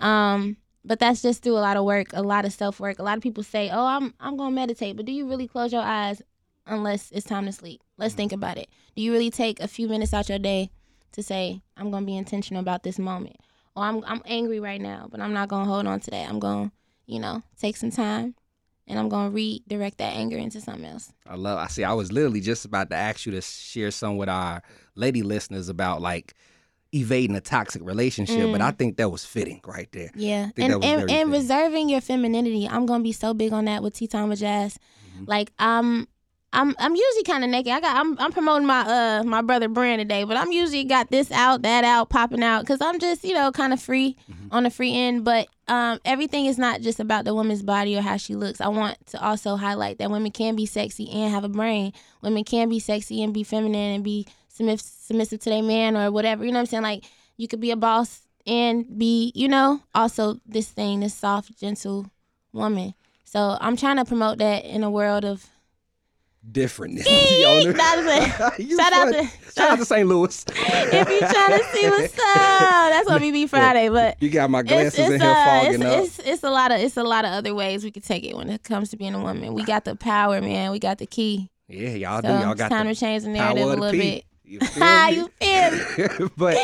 Um, 0.00 0.56
but 0.86 1.00
that's 1.00 1.20
just 1.20 1.42
through 1.42 1.58
a 1.58 1.60
lot 1.60 1.76
of 1.76 1.84
work, 1.84 2.14
a 2.14 2.22
lot 2.22 2.46
of 2.46 2.54
self 2.54 2.80
work. 2.80 2.98
A 2.98 3.02
lot 3.02 3.18
of 3.18 3.22
people 3.22 3.42
say, 3.42 3.68
"Oh, 3.70 3.84
I'm 3.84 4.14
I'm 4.18 4.38
gonna 4.38 4.56
meditate," 4.56 4.96
but 4.96 5.04
do 5.04 5.12
you 5.12 5.28
really 5.28 5.46
close 5.46 5.70
your 5.70 5.82
eyes 5.82 6.22
unless 6.66 7.10
it's 7.10 7.26
time 7.26 7.44
to 7.44 7.52
sleep? 7.52 7.82
Let's 7.98 8.14
think 8.14 8.32
about 8.32 8.56
it. 8.56 8.70
Do 8.96 9.02
you 9.02 9.12
really 9.12 9.28
take 9.28 9.60
a 9.60 9.68
few 9.68 9.86
minutes 9.86 10.14
out 10.14 10.24
of 10.24 10.28
your 10.30 10.38
day 10.38 10.70
to 11.12 11.22
say, 11.22 11.60
"I'm 11.76 11.90
gonna 11.90 12.06
be 12.06 12.16
intentional 12.16 12.62
about 12.62 12.84
this 12.84 12.98
moment"? 12.98 13.36
Or 13.76 13.84
I'm 13.84 14.02
I'm 14.06 14.22
angry 14.24 14.60
right 14.60 14.80
now, 14.80 15.08
but 15.10 15.20
I'm 15.20 15.34
not 15.34 15.50
gonna 15.50 15.66
hold 15.66 15.86
on 15.86 16.00
to 16.00 16.10
that. 16.10 16.30
I'm 16.30 16.38
gonna, 16.38 16.72
you 17.04 17.20
know, 17.20 17.42
take 17.60 17.76
some 17.76 17.90
time, 17.90 18.34
and 18.86 18.98
I'm 18.98 19.08
gonna 19.08 19.30
redirect 19.30 19.98
that 19.98 20.14
anger 20.14 20.36
into 20.36 20.60
something 20.60 20.84
else. 20.84 21.12
I 21.26 21.36
love. 21.36 21.58
I 21.58 21.68
see. 21.68 21.84
I 21.84 21.92
was 21.92 22.12
literally 22.12 22.40
just 22.40 22.64
about 22.64 22.90
to 22.90 22.96
ask 22.96 23.26
you 23.26 23.32
to 23.32 23.40
share 23.40 23.90
some 23.90 24.16
with 24.16 24.28
our 24.28 24.62
lady 24.94 25.22
listeners 25.22 25.68
about 25.68 26.02
like 26.02 26.34
evading 26.92 27.34
a 27.36 27.40
toxic 27.40 27.82
relationship, 27.82 28.52
but 28.52 28.60
I 28.60 28.70
think 28.70 28.98
that 28.98 29.10
was 29.10 29.24
fitting 29.24 29.60
right 29.66 29.90
there. 29.92 30.10
Yeah, 30.14 30.50
and 30.56 30.74
and, 30.74 30.84
and 30.84 31.00
fitting. 31.08 31.30
reserving 31.30 31.88
your 31.88 32.00
femininity. 32.00 32.68
I'm 32.68 32.86
gonna 32.86 33.02
be 33.02 33.12
so 33.12 33.34
big 33.34 33.52
on 33.52 33.64
that 33.64 33.82
with 33.82 33.94
Tea 33.94 34.06
Time 34.06 34.28
with 34.28 34.40
JAAS. 34.40 34.76
Mm-hmm. 35.16 35.24
Like 35.26 35.52
I'm. 35.58 36.08
I'm 36.52 36.74
I'm 36.78 36.94
usually 36.94 37.22
kind 37.24 37.44
of 37.44 37.50
naked. 37.50 37.72
I 37.72 37.80
got 37.80 37.96
I'm 37.96 38.18
I'm 38.18 38.32
promoting 38.32 38.66
my 38.66 38.80
uh 38.80 39.22
my 39.24 39.40
brother 39.42 39.68
brand 39.68 40.00
today, 40.00 40.24
but 40.24 40.36
I'm 40.36 40.52
usually 40.52 40.84
got 40.84 41.10
this 41.10 41.30
out, 41.30 41.62
that 41.62 41.84
out, 41.84 42.10
popping 42.10 42.42
out 42.42 42.60
because 42.62 42.80
I'm 42.80 42.98
just 42.98 43.24
you 43.24 43.34
know 43.34 43.50
kind 43.52 43.72
of 43.72 43.80
free 43.80 44.16
Mm-hmm. 44.30 44.48
on 44.54 44.62
the 44.64 44.70
free 44.70 44.94
end. 44.94 45.24
But 45.24 45.48
um 45.68 45.98
everything 46.04 46.46
is 46.46 46.58
not 46.58 46.80
just 46.82 47.00
about 47.00 47.24
the 47.24 47.34
woman's 47.34 47.62
body 47.62 47.96
or 47.96 48.02
how 48.02 48.16
she 48.18 48.34
looks. 48.34 48.60
I 48.60 48.68
want 48.68 48.98
to 49.08 49.24
also 49.24 49.56
highlight 49.56 49.98
that 49.98 50.10
women 50.10 50.30
can 50.30 50.54
be 50.56 50.66
sexy 50.66 51.10
and 51.10 51.32
have 51.32 51.44
a 51.44 51.48
brain. 51.48 51.92
Women 52.20 52.44
can 52.44 52.68
be 52.68 52.78
sexy 52.80 53.22
and 53.22 53.32
be 53.32 53.44
feminine 53.44 53.94
and 53.94 54.04
be 54.04 54.26
submiss- 54.48 54.82
submissive 55.06 55.40
to 55.40 55.50
their 55.50 55.62
man 55.62 55.96
or 55.96 56.10
whatever. 56.10 56.44
You 56.44 56.52
know 56.52 56.58
what 56.58 56.62
I'm 56.62 56.66
saying? 56.66 56.82
Like 56.82 57.04
you 57.38 57.48
could 57.48 57.60
be 57.60 57.70
a 57.70 57.76
boss 57.76 58.20
and 58.46 58.98
be 58.98 59.32
you 59.34 59.48
know 59.48 59.80
also 59.94 60.38
this 60.44 60.68
thing, 60.68 61.00
this 61.00 61.14
soft, 61.14 61.58
gentle 61.58 62.10
woman. 62.52 62.92
So 63.24 63.56
I'm 63.60 63.76
trying 63.78 63.96
to 63.96 64.04
promote 64.04 64.36
that 64.38 64.66
in 64.66 64.82
a 64.82 64.90
world 64.90 65.24
of 65.24 65.46
different. 66.50 66.98
That 67.04 67.06
is 68.58 68.58
You 68.68 68.76
Shout 68.76 68.92
out 68.92 69.12
to- 69.12 69.52
shout 69.52 69.70
out 69.70 69.78
to 69.78 69.84
St. 69.84 70.08
Louis. 70.08 70.44
if 70.48 71.08
you 71.08 71.18
trying 71.20 71.58
to 71.58 71.64
see 71.72 71.88
what's 71.88 72.14
up, 72.18 72.90
that's 72.90 73.08
what 73.08 73.20
we 73.20 73.30
be 73.32 73.46
Friday. 73.46 73.88
But 73.88 74.20
You 74.22 74.30
got 74.30 74.50
my 74.50 74.62
glasses 74.62 74.98
it's, 74.98 75.10
in 75.10 75.20
here 75.20 75.30
uh, 75.30 75.44
fogging 75.44 75.82
it's, 75.82 75.84
up. 75.84 76.04
it's 76.04 76.18
it's 76.18 76.42
a 76.42 76.50
lot 76.50 76.72
of 76.72 76.80
it's 76.80 76.96
a 76.96 77.02
lot 77.04 77.24
of 77.24 77.32
other 77.32 77.54
ways 77.54 77.84
we 77.84 77.90
could 77.90 78.04
take 78.04 78.24
it 78.24 78.36
when 78.36 78.50
it 78.50 78.62
comes 78.64 78.90
to 78.90 78.96
being 78.96 79.14
a 79.14 79.22
woman. 79.22 79.54
We 79.54 79.64
got 79.64 79.84
the 79.84 79.94
power, 79.96 80.40
man. 80.40 80.70
We 80.72 80.78
got 80.78 80.98
the 80.98 81.06
key. 81.06 81.50
yeah, 81.68 81.90
y'all 81.90 82.22
So 82.22 82.28
do. 82.28 82.34
Y'all 82.34 82.52
it's 82.52 82.58
got 82.60 82.68
time 82.70 82.86
the 82.88 82.94
to 82.94 83.00
change 83.00 83.22
the 83.24 83.28
narrative 83.30 83.64
of 83.68 83.78
a 83.78 83.80
little 83.80 83.90
P. 83.92 83.98
bit. 83.98 84.24
You 84.44 84.58
feel 84.60 85.12
you 85.12 85.28
feel 86.08 86.30
but 86.36 86.56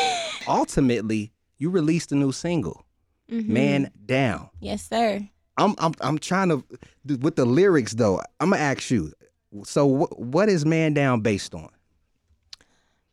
ultimately, 0.47 1.31
you 1.57 1.69
released 1.69 2.11
a 2.11 2.15
new 2.15 2.31
single, 2.31 2.85
Mhm. 3.31 3.47
"Man 3.47 3.91
Down." 4.05 4.49
Yes, 4.59 4.87
sir. 4.87 5.27
I'm 5.57 5.75
I'm 5.77 5.93
I'm 6.01 6.17
trying 6.17 6.49
to 6.49 6.63
with 7.19 7.35
the 7.35 7.45
lyrics 7.45 7.93
though. 7.93 8.21
I'm 8.39 8.51
gonna 8.51 8.61
ask 8.61 8.89
you. 8.91 9.11
So 9.63 10.05
wh- 10.05 10.19
what 10.19 10.49
is 10.49 10.65
"Man 10.65 10.93
Down" 10.93 11.21
based 11.21 11.53
on? 11.55 11.69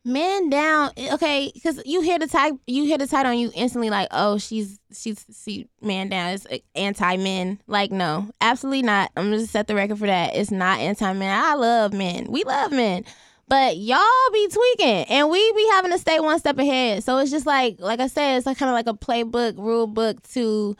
Man 0.07 0.49
down, 0.49 0.91
okay, 0.97 1.51
because 1.53 1.81
you 1.85 1.99
hear 1.99 2.17
the 2.17 2.27
type, 2.27 2.53
you 2.65 2.85
hear 2.85 2.97
the 2.97 3.07
title, 3.07 3.33
and 3.33 3.41
you 3.41 3.51
instantly 3.53 3.89
like, 3.89 4.07
oh, 4.11 4.37
she's 4.37 4.79
she's 4.93 5.25
she 5.43 5.67
man 5.81 6.07
down. 6.07 6.29
It's 6.29 6.47
anti 6.75 7.17
men. 7.17 7.59
Like, 7.67 7.91
no, 7.91 8.29
absolutely 8.39 8.83
not. 8.83 9.11
I'm 9.17 9.31
gonna 9.31 9.45
set 9.45 9.67
the 9.67 9.75
record 9.75 9.99
for 9.99 10.07
that. 10.07 10.33
It's 10.33 10.49
not 10.49 10.79
anti 10.79 11.11
men. 11.11 11.37
I 11.37 11.55
love 11.55 11.91
men. 11.91 12.27
We 12.29 12.45
love 12.45 12.71
men, 12.71 13.03
but 13.49 13.75
y'all 13.75 13.99
be 14.31 14.47
tweaking, 14.47 15.05
and 15.09 15.29
we 15.29 15.51
be 15.51 15.67
having 15.71 15.91
to 15.91 15.97
stay 15.97 16.21
one 16.21 16.39
step 16.39 16.57
ahead. 16.57 17.03
So 17.03 17.17
it's 17.17 17.31
just 17.31 17.45
like, 17.45 17.81
like 17.81 17.99
I 17.99 18.07
said, 18.07 18.37
it's 18.37 18.45
like 18.45 18.57
kind 18.57 18.69
of 18.69 18.75
like 18.75 18.87
a 18.87 18.93
playbook, 18.93 19.57
rule 19.57 19.87
book 19.87 20.25
to 20.29 20.77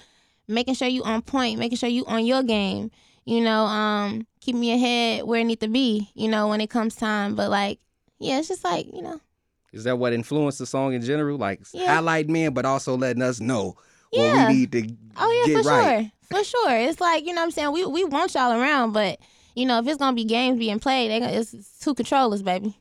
making 0.47 0.75
sure 0.75 0.87
you 0.87 1.03
on 1.03 1.21
point, 1.21 1.59
making 1.59 1.79
sure 1.79 1.89
you 1.89 2.05
on 2.05 2.25
your 2.25 2.43
game. 2.43 2.91
You 3.25 3.41
know, 3.41 3.63
um, 3.65 4.25
keeping 4.47 4.61
me 4.61 4.71
ahead 4.71 5.23
where 5.25 5.41
it 5.41 5.43
need 5.43 5.59
to 5.59 5.67
be. 5.67 6.09
You 6.15 6.29
know, 6.29 6.47
when 6.47 6.61
it 6.61 6.69
comes 6.69 6.95
time, 6.95 7.35
but 7.35 7.49
like 7.49 7.79
yeah, 8.19 8.39
it's 8.39 8.47
just 8.47 8.63
like 8.63 8.85
you 8.93 9.01
know, 9.01 9.19
Is 9.73 9.83
that 9.83 9.99
what 9.99 10.13
influenced 10.13 10.59
the 10.59 10.65
song 10.65 10.93
in 10.93 11.01
general? 11.01 11.37
Like 11.37 11.61
Yeah. 11.73 11.95
highlight 11.95 12.29
men, 12.29 12.53
but 12.53 12.65
also 12.65 12.95
letting 12.95 13.21
us 13.21 13.39
know 13.41 13.75
Yeah. 14.13 14.21
what 14.37 14.47
we 14.47 14.55
need 14.55 14.71
to 14.71 14.87
oh 15.17 15.43
yeah, 15.45 15.53
get 15.53 15.63
for 15.65 15.69
right. 15.69 16.11
sure, 16.31 16.39
for 16.39 16.43
sure. 16.45 16.77
It's 16.77 17.01
like 17.01 17.25
you 17.25 17.33
know 17.33 17.41
what 17.41 17.45
I'm 17.45 17.51
saying 17.51 17.71
we 17.73 17.85
we 17.85 18.05
want 18.05 18.33
y'all 18.35 18.53
around, 18.53 18.93
but 18.93 19.19
you 19.53 19.65
know 19.65 19.79
if 19.79 19.87
it's 19.87 19.97
gonna 19.97 20.15
be 20.15 20.23
games 20.23 20.57
being 20.59 20.79
played, 20.79 21.11
they 21.11 21.21
it's, 21.35 21.53
it's 21.53 21.79
two 21.79 21.93
controllers, 21.93 22.41
baby. 22.41 22.73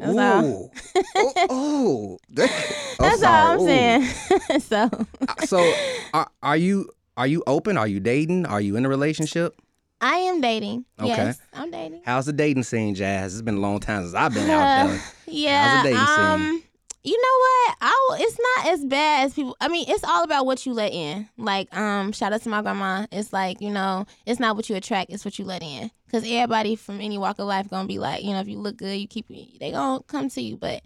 That's 0.00 0.18
all. 0.18 0.44
Ooh. 0.44 0.70
oh, 1.14 1.32
oh. 1.50 2.18
That- 2.30 2.50
That's 2.98 3.22
all 3.22 3.52
I'm. 3.52 3.60
Ooh. 3.60 3.66
saying. 3.66 4.02
so 4.60 4.90
uh, 5.28 5.34
So 5.46 5.72
are, 6.14 6.28
are 6.42 6.56
you 6.56 6.90
are 7.16 7.26
you 7.28 7.44
open? 7.46 7.78
Are 7.78 7.86
you 7.86 8.00
dating? 8.00 8.46
Are 8.46 8.60
you 8.60 8.74
in 8.74 8.84
a 8.84 8.88
relationship? 8.88 9.54
I 10.02 10.16
am 10.16 10.40
dating. 10.40 10.84
Okay. 10.98 11.08
Yes, 11.08 11.40
I'm 11.54 11.70
dating. 11.70 12.02
How's 12.04 12.26
the 12.26 12.32
dating 12.32 12.64
scene, 12.64 12.94
JAAS? 12.96 13.26
It's 13.26 13.42
been 13.42 13.56
a 13.56 13.60
long 13.60 13.78
time 13.78 14.02
since 14.02 14.14
I've 14.14 14.34
been 14.34 14.50
out 14.50 14.86
there. 14.88 15.00
yeah. 15.26 15.82
dating 15.84 15.98
scene? 15.98 16.18
um, 16.18 16.62
you 17.04 17.20
know 17.20 17.38
what? 17.38 17.76
I 17.80 18.16
it's 18.20 18.38
not 18.56 18.72
as 18.72 18.84
bad 18.84 19.26
as 19.26 19.34
people. 19.34 19.56
I 19.60 19.68
mean, 19.68 19.86
it's 19.88 20.04
all 20.04 20.24
about 20.24 20.44
what 20.44 20.66
you 20.66 20.72
let 20.72 20.92
in. 20.92 21.28
Like, 21.36 21.74
um, 21.76 22.12
shout 22.12 22.32
out 22.32 22.42
to 22.42 22.48
my 22.48 22.62
grandma. 22.62 23.06
It's 23.10 23.32
like 23.32 23.60
you 23.60 23.70
know, 23.70 24.06
it's 24.26 24.38
not 24.40 24.56
what 24.56 24.68
you 24.68 24.76
attract, 24.76 25.12
it's 25.12 25.24
what 25.24 25.38
you 25.38 25.44
let 25.44 25.62
in. 25.62 25.90
Cause 26.10 26.24
everybody 26.26 26.76
from 26.76 27.00
any 27.00 27.16
walk 27.16 27.38
of 27.38 27.46
life 27.46 27.70
gonna 27.70 27.88
be 27.88 27.98
like, 27.98 28.22
you 28.22 28.32
know, 28.32 28.40
if 28.40 28.48
you 28.48 28.58
look 28.58 28.76
good, 28.76 28.96
you 28.96 29.08
keep 29.08 29.28
they 29.28 29.70
gonna 29.70 30.02
come 30.04 30.28
to 30.28 30.40
you. 30.40 30.56
But 30.56 30.82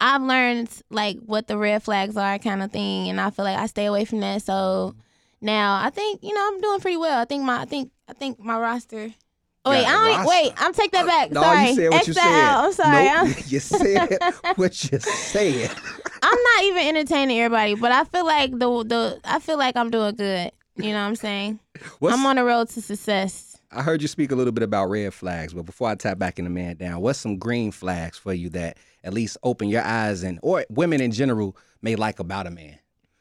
I've 0.00 0.22
learned 0.22 0.70
like 0.90 1.18
what 1.26 1.46
the 1.46 1.58
red 1.58 1.82
flags 1.82 2.16
are, 2.16 2.38
kind 2.38 2.62
of 2.62 2.72
thing, 2.72 3.08
and 3.08 3.20
I 3.20 3.30
feel 3.30 3.44
like 3.44 3.58
I 3.58 3.66
stay 3.66 3.86
away 3.86 4.04
from 4.04 4.20
that. 4.20 4.42
So 4.42 4.94
now 5.40 5.80
I 5.82 5.90
think 5.90 6.22
you 6.22 6.34
know 6.34 6.48
I'm 6.48 6.60
doing 6.60 6.80
pretty 6.80 6.96
well. 6.96 7.20
I 7.20 7.24
think 7.24 7.44
my 7.44 7.60
I 7.60 7.64
think 7.64 7.90
I 8.08 8.12
think 8.12 8.38
my 8.38 8.58
roster. 8.58 9.10
Oh 9.64 9.70
wait, 9.70 9.84
I 9.84 10.16
don't. 10.16 10.26
Wait, 10.26 10.52
I'm 10.56 10.72
take 10.72 10.90
that 10.92 11.04
uh, 11.04 11.06
back. 11.06 11.30
No, 11.32 11.42
sorry, 11.42 11.68
you 11.68 11.74
said 11.74 11.90
what 11.90 11.98
X 11.98 12.08
you 12.08 12.14
said. 12.14 12.44
out. 12.44 12.64
I'm 12.64 12.72
sorry. 12.72 13.04
Nope, 13.04 13.16
I'm- 13.16 13.34
you 13.46 13.60
said 13.60 14.18
what 14.56 14.92
you 14.92 14.98
said. 14.98 15.70
I'm 16.22 16.38
not 16.42 16.64
even 16.64 16.86
entertaining 16.86 17.40
everybody, 17.40 17.74
but 17.74 17.92
I 17.92 18.04
feel 18.04 18.24
like 18.24 18.52
the 18.52 18.84
the 18.84 19.20
I 19.24 19.38
feel 19.38 19.58
like 19.58 19.76
I'm 19.76 19.90
doing 19.90 20.14
good. 20.14 20.52
You 20.76 20.92
know 20.92 21.02
what 21.02 21.08
I'm 21.08 21.16
saying? 21.16 21.60
What's, 21.98 22.16
I'm 22.16 22.24
on 22.24 22.36
the 22.36 22.44
road 22.44 22.70
to 22.70 22.80
success. 22.80 23.58
I 23.70 23.82
heard 23.82 24.00
you 24.02 24.08
speak 24.08 24.32
a 24.32 24.34
little 24.34 24.52
bit 24.52 24.62
about 24.62 24.86
red 24.86 25.12
flags, 25.12 25.52
but 25.52 25.64
before 25.64 25.88
I 25.88 25.94
tap 25.94 26.18
back 26.18 26.38
in 26.38 26.44
the 26.44 26.50
man 26.50 26.76
down, 26.76 27.00
what's 27.02 27.18
some 27.18 27.36
green 27.36 27.70
flags 27.70 28.16
for 28.16 28.32
you 28.32 28.48
that 28.50 28.78
at 29.04 29.12
least 29.12 29.36
open 29.42 29.68
your 29.68 29.82
eyes 29.82 30.22
and 30.22 30.40
or 30.42 30.64
women 30.70 31.00
in 31.00 31.12
general 31.12 31.56
may 31.82 31.96
like 31.96 32.18
about 32.18 32.46
a 32.46 32.50
man? 32.50 32.78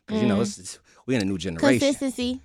Because 0.08 0.22
you 0.22 0.28
know 0.28 0.38
mm. 0.38 0.42
it's, 0.42 0.58
it's 0.58 0.80
we're 1.10 1.16
in 1.16 1.24
a 1.24 1.26
new 1.26 1.40
generation. 1.40 1.80
Consistency, 1.80 2.40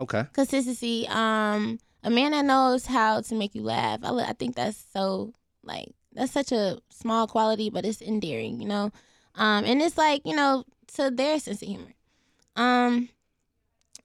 Okay. 0.00 0.24
consistency. 0.32 1.06
Um, 1.08 1.78
a 2.02 2.08
man 2.08 2.30
that 2.32 2.46
knows 2.46 2.86
how 2.86 3.20
to 3.20 3.34
make 3.34 3.54
you 3.54 3.62
laugh. 3.62 4.00
I, 4.02 4.10
I 4.30 4.32
think 4.32 4.56
that's 4.56 4.86
so 4.92 5.34
like 5.62 5.88
that's 6.12 6.32
such 6.32 6.50
a 6.50 6.78
small 6.88 7.26
quality, 7.26 7.68
but 7.68 7.84
it's 7.84 8.00
endearing. 8.00 8.58
You 8.60 8.68
know, 8.68 8.90
um, 9.34 9.64
and 9.66 9.82
it's 9.82 9.98
like 9.98 10.22
you 10.24 10.34
know 10.34 10.64
to 10.94 11.10
their 11.10 11.38
sense 11.38 11.60
of 11.60 11.68
humor. 11.68 11.92
Um, 12.56 13.10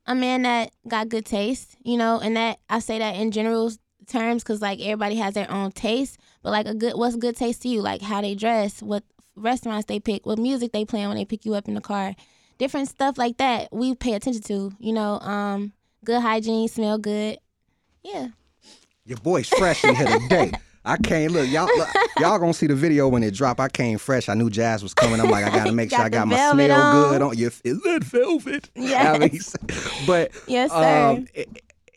a 0.06 0.14
man 0.14 0.42
that 0.42 0.72
got 0.86 1.08
good 1.08 1.26
taste. 1.26 1.78
You 1.82 1.96
know, 1.96 2.20
and 2.20 2.36
that 2.36 2.60
I 2.70 2.80
say 2.80 3.00
that 3.00 3.16
in 3.16 3.32
general 3.32 3.72
terms 4.08 4.44
because 4.44 4.62
like 4.62 4.82
everybody 4.82 5.16
has 5.16 5.36
their 5.36 5.50
own 5.50 5.72
taste 5.72 6.18
but 6.42 6.50
like 6.50 6.66
a 6.66 6.74
good 6.74 6.96
what's 6.96 7.16
good 7.16 7.38
taste 7.38 7.62
to 7.62 7.70
you 7.70 7.82
like 7.82 8.02
how 8.02 8.20
they 8.20 8.34
dress 8.36 8.82
what 8.82 9.04
restaurants 9.36 9.86
they 9.86 10.00
pick 10.00 10.26
what 10.26 10.40
music 10.40 10.74
they 10.74 10.84
play 10.84 11.08
when 11.08 11.16
they 11.16 11.24
pick 11.24 11.46
you 11.46 11.54
up 11.54 11.68
in 11.68 11.76
the 11.76 11.80
car 11.82 12.14
different 12.62 12.88
stuff 12.88 13.18
like 13.18 13.38
that 13.38 13.68
we 13.72 13.96
pay 13.96 14.14
attention 14.14 14.44
to 14.44 14.72
you 14.78 14.94
know 14.94 15.20
um 15.22 15.74
good 16.06 16.22
hygiene 16.22 16.68
smell 16.68 17.00
good 17.00 17.40
yeah 18.04 18.28
Your 19.04 19.18
boy's 19.18 19.50
fresh 19.50 19.84
in 19.84 19.96
here 19.96 20.20
today. 20.20 20.52
I 20.86 20.98
came 20.98 21.32
look 21.32 21.50
y'all 21.50 21.66
look, 21.66 21.90
y'all 22.20 22.38
gonna 22.38 22.54
see 22.54 22.68
the 22.68 22.76
video 22.76 23.08
when 23.08 23.24
it 23.24 23.34
drop. 23.34 23.60
I 23.60 23.68
came 23.68 23.98
fresh. 23.98 24.30
I 24.30 24.36
knew 24.36 24.50
JAAS 24.50 24.84
was 24.84 24.94
coming. 24.94 25.20
I'm 25.20 25.30
like 25.32 25.44
I 25.44 25.50
gotta 25.50 25.72
make 25.72 25.90
sure 25.96 26.02
I 26.02 26.10
got 26.10 26.28
my 26.28 26.36
smell 26.36 26.72
on. 26.72 27.10
good 27.10 27.22
on. 27.24 27.38
You 27.38 27.48
is 27.64 27.82
that 27.82 28.04
velvet? 28.04 28.70
Yes. 28.76 29.16
I 29.16 29.18
mean, 29.18 29.40
but 30.06 30.32
yes 30.48 30.70
sir 30.72 31.18
um, 31.18 31.28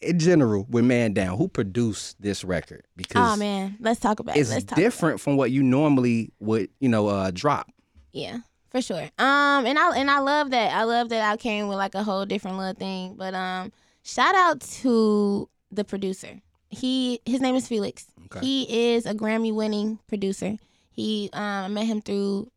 in 0.01 0.19
general, 0.19 0.67
with 0.71 0.85
Man 0.85 1.13
Down, 1.13 1.37
who 1.37 1.49
produced 1.49 2.21
this 2.21 2.43
record? 2.43 2.87
Because 2.97 3.35
oh 3.35 3.37
man 3.37 3.77
let's 3.81 4.01
talk 4.01 4.19
about 4.19 4.37
it 4.37 4.41
it's 4.41 4.65
different 4.65 5.21
from 5.21 5.37
what 5.37 5.51
you 5.51 5.63
normally 5.63 6.33
would, 6.41 6.71
you 6.81 6.89
know, 6.89 7.09
uh, 7.09 7.31
drop. 7.31 7.71
Yeah, 8.13 8.39
for 8.75 8.83
sure. 8.83 9.09
Um, 9.19 9.67
and 9.67 9.79
I 9.79 9.97
and 9.97 10.11
I 10.11 10.19
love 10.19 10.51
that. 10.51 10.73
I 10.73 10.83
love 10.83 11.11
that 11.11 11.31
I 11.31 11.37
came 11.37 11.69
with 11.69 11.77
like 11.79 11.95
a 11.95 12.03
whole 12.03 12.27
different 12.27 12.59
little 12.59 12.75
thing. 12.75 13.15
But 13.15 13.33
um, 13.33 13.71
shout 14.03 14.35
out 14.35 14.61
to 14.83 15.49
the 15.71 15.85
producer. 15.85 16.41
He 16.71 17.21
his 17.25 17.41
name 17.41 17.55
is 17.55 17.69
Felix. 17.69 18.07
Okay. 18.25 18.45
He 18.45 18.95
is 18.95 19.07
a 19.07 19.15
Grammy 19.15 19.55
winning 19.55 20.01
producer. 20.09 20.57
He 20.91 21.31
um 21.33 21.43
I 21.43 21.69
met 21.69 21.87
him 21.87 22.01
through 22.01 22.51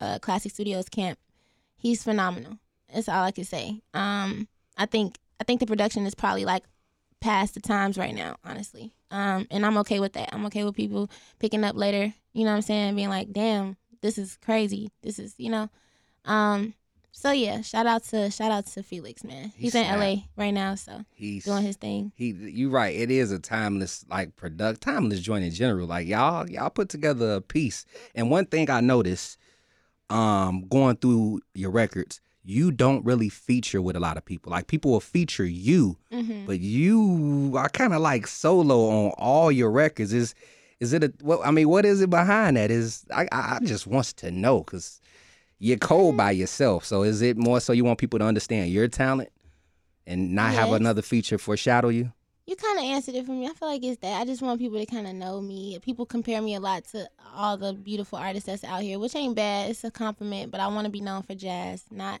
uh 0.00 0.18
Classic 0.18 0.50
Studios 0.50 0.88
camp. 0.88 1.20
He's 1.76 2.02
phenomenal. 2.02 2.58
That's 2.92 3.08
all 3.08 3.22
I 3.22 3.30
can 3.30 3.44
say. 3.44 3.82
Um, 3.94 4.48
I 4.76 4.86
think 4.86 5.16
I 5.40 5.44
think 5.44 5.60
the 5.60 5.66
production 5.66 6.06
is 6.06 6.14
probably 6.16 6.44
like 6.44 6.64
past 7.20 7.54
the 7.54 7.60
times 7.60 7.96
right 7.96 8.14
now, 8.14 8.34
honestly. 8.44 8.94
Um, 9.12 9.46
and 9.48 9.64
I'm 9.64 9.78
okay 9.78 10.00
with 10.00 10.14
that. 10.14 10.30
I'm 10.32 10.44
okay 10.46 10.64
with 10.64 10.74
people 10.74 11.08
picking 11.38 11.62
up 11.62 11.76
later, 11.76 12.12
you 12.32 12.44
know 12.44 12.50
what 12.50 12.56
I'm 12.56 12.62
saying, 12.62 12.96
being 12.96 13.10
like, 13.10 13.30
damn, 13.32 13.76
this 14.02 14.18
is 14.18 14.36
crazy. 14.44 14.90
This 15.02 15.18
is, 15.18 15.34
you 15.38 15.50
know. 15.50 15.70
Um, 16.24 16.74
so 17.10 17.30
yeah, 17.30 17.60
shout 17.60 17.86
out 17.86 18.04
to 18.04 18.30
shout 18.30 18.50
out 18.50 18.66
to 18.66 18.82
Felix, 18.82 19.22
man. 19.24 19.52
He 19.56 19.64
He's 19.64 19.74
in. 19.74 19.86
LA 19.86 20.16
right 20.36 20.50
now, 20.50 20.74
so 20.74 21.04
He's 21.14 21.44
doing 21.44 21.62
his 21.62 21.76
thing. 21.76 22.12
he. 22.14 22.28
You 22.30 22.70
right. 22.70 22.94
It 22.94 23.10
is 23.10 23.30
a 23.32 23.38
timeless 23.38 24.04
like 24.08 24.34
product, 24.36 24.80
timeless 24.80 25.20
joint 25.20 25.44
in 25.44 25.50
general. 25.52 25.86
Like 25.86 26.06
y'all, 26.06 26.48
y'all 26.48 26.70
put 26.70 26.88
together 26.88 27.34
a 27.34 27.40
piece. 27.40 27.84
And 28.14 28.30
one 28.30 28.46
thing 28.46 28.70
I 28.70 28.80
noticed, 28.80 29.36
um, 30.10 30.66
going 30.68 30.96
through 30.96 31.40
your 31.54 31.70
records, 31.70 32.20
you 32.44 32.70
don't 32.72 33.04
really 33.04 33.28
feature 33.28 33.80
with 33.80 33.94
a 33.96 34.00
lot 34.00 34.16
of 34.16 34.24
people. 34.24 34.50
Like 34.50 34.66
people 34.66 34.90
will 34.90 35.00
feature 35.00 35.44
you, 35.44 35.96
hmm 36.12 36.46
but 36.46 36.58
you 36.58 37.52
are 37.56 37.68
kind 37.68 37.92
of 37.94 38.00
like 38.00 38.26
solo 38.26 38.88
on 38.88 39.10
all 39.18 39.52
your 39.52 39.70
records. 39.70 40.12
Is 40.12 40.34
is 40.82 40.92
it 40.92 41.04
a? 41.04 41.12
Well, 41.22 41.40
I 41.44 41.52
mean, 41.52 41.68
what 41.68 41.84
is 41.84 42.00
it 42.00 42.10
behind 42.10 42.56
that? 42.56 42.72
Is 42.72 43.06
I 43.14 43.28
I 43.30 43.60
just 43.62 43.86
wants 43.86 44.12
to 44.14 44.32
know 44.32 44.64
because 44.64 45.00
you're 45.60 45.78
cold 45.78 46.16
by 46.16 46.32
mm-hmm. 46.32 46.40
yourself. 46.40 46.84
So 46.84 47.04
is 47.04 47.22
it 47.22 47.36
more 47.36 47.60
so 47.60 47.72
you 47.72 47.84
want 47.84 48.00
people 48.00 48.18
to 48.18 48.24
understand 48.24 48.70
your 48.70 48.88
talent 48.88 49.30
and 50.08 50.34
not 50.34 50.52
have 50.52 50.72
another 50.72 51.02
feature 51.02 51.38
foreshadow 51.38 51.88
you? 51.88 52.12
You 52.46 52.56
kind 52.56 52.80
of 52.80 52.84
answered 52.84 53.14
it 53.14 53.24
for 53.24 53.30
me. 53.30 53.46
I 53.46 53.52
feel 53.52 53.68
like 53.68 53.84
it's 53.84 54.00
that. 54.00 54.20
I 54.20 54.24
just 54.24 54.42
want 54.42 54.58
people 54.58 54.80
to 54.80 54.86
kind 54.86 55.06
of 55.06 55.14
know 55.14 55.40
me. 55.40 55.78
People 55.78 56.04
compare 56.04 56.42
me 56.42 56.56
a 56.56 56.60
lot 56.60 56.84
to 56.86 57.08
all 57.32 57.56
the 57.56 57.72
beautiful 57.72 58.18
artists 58.18 58.46
that's 58.46 58.64
out 58.64 58.82
here, 58.82 58.98
which 58.98 59.14
ain't 59.14 59.36
bad. 59.36 59.70
It's 59.70 59.84
a 59.84 59.92
compliment, 59.92 60.50
but 60.50 60.60
I 60.60 60.66
want 60.66 60.86
to 60.86 60.90
be 60.90 61.00
known 61.00 61.22
for 61.22 61.34
JAAS, 61.34 61.84
not 61.92 62.20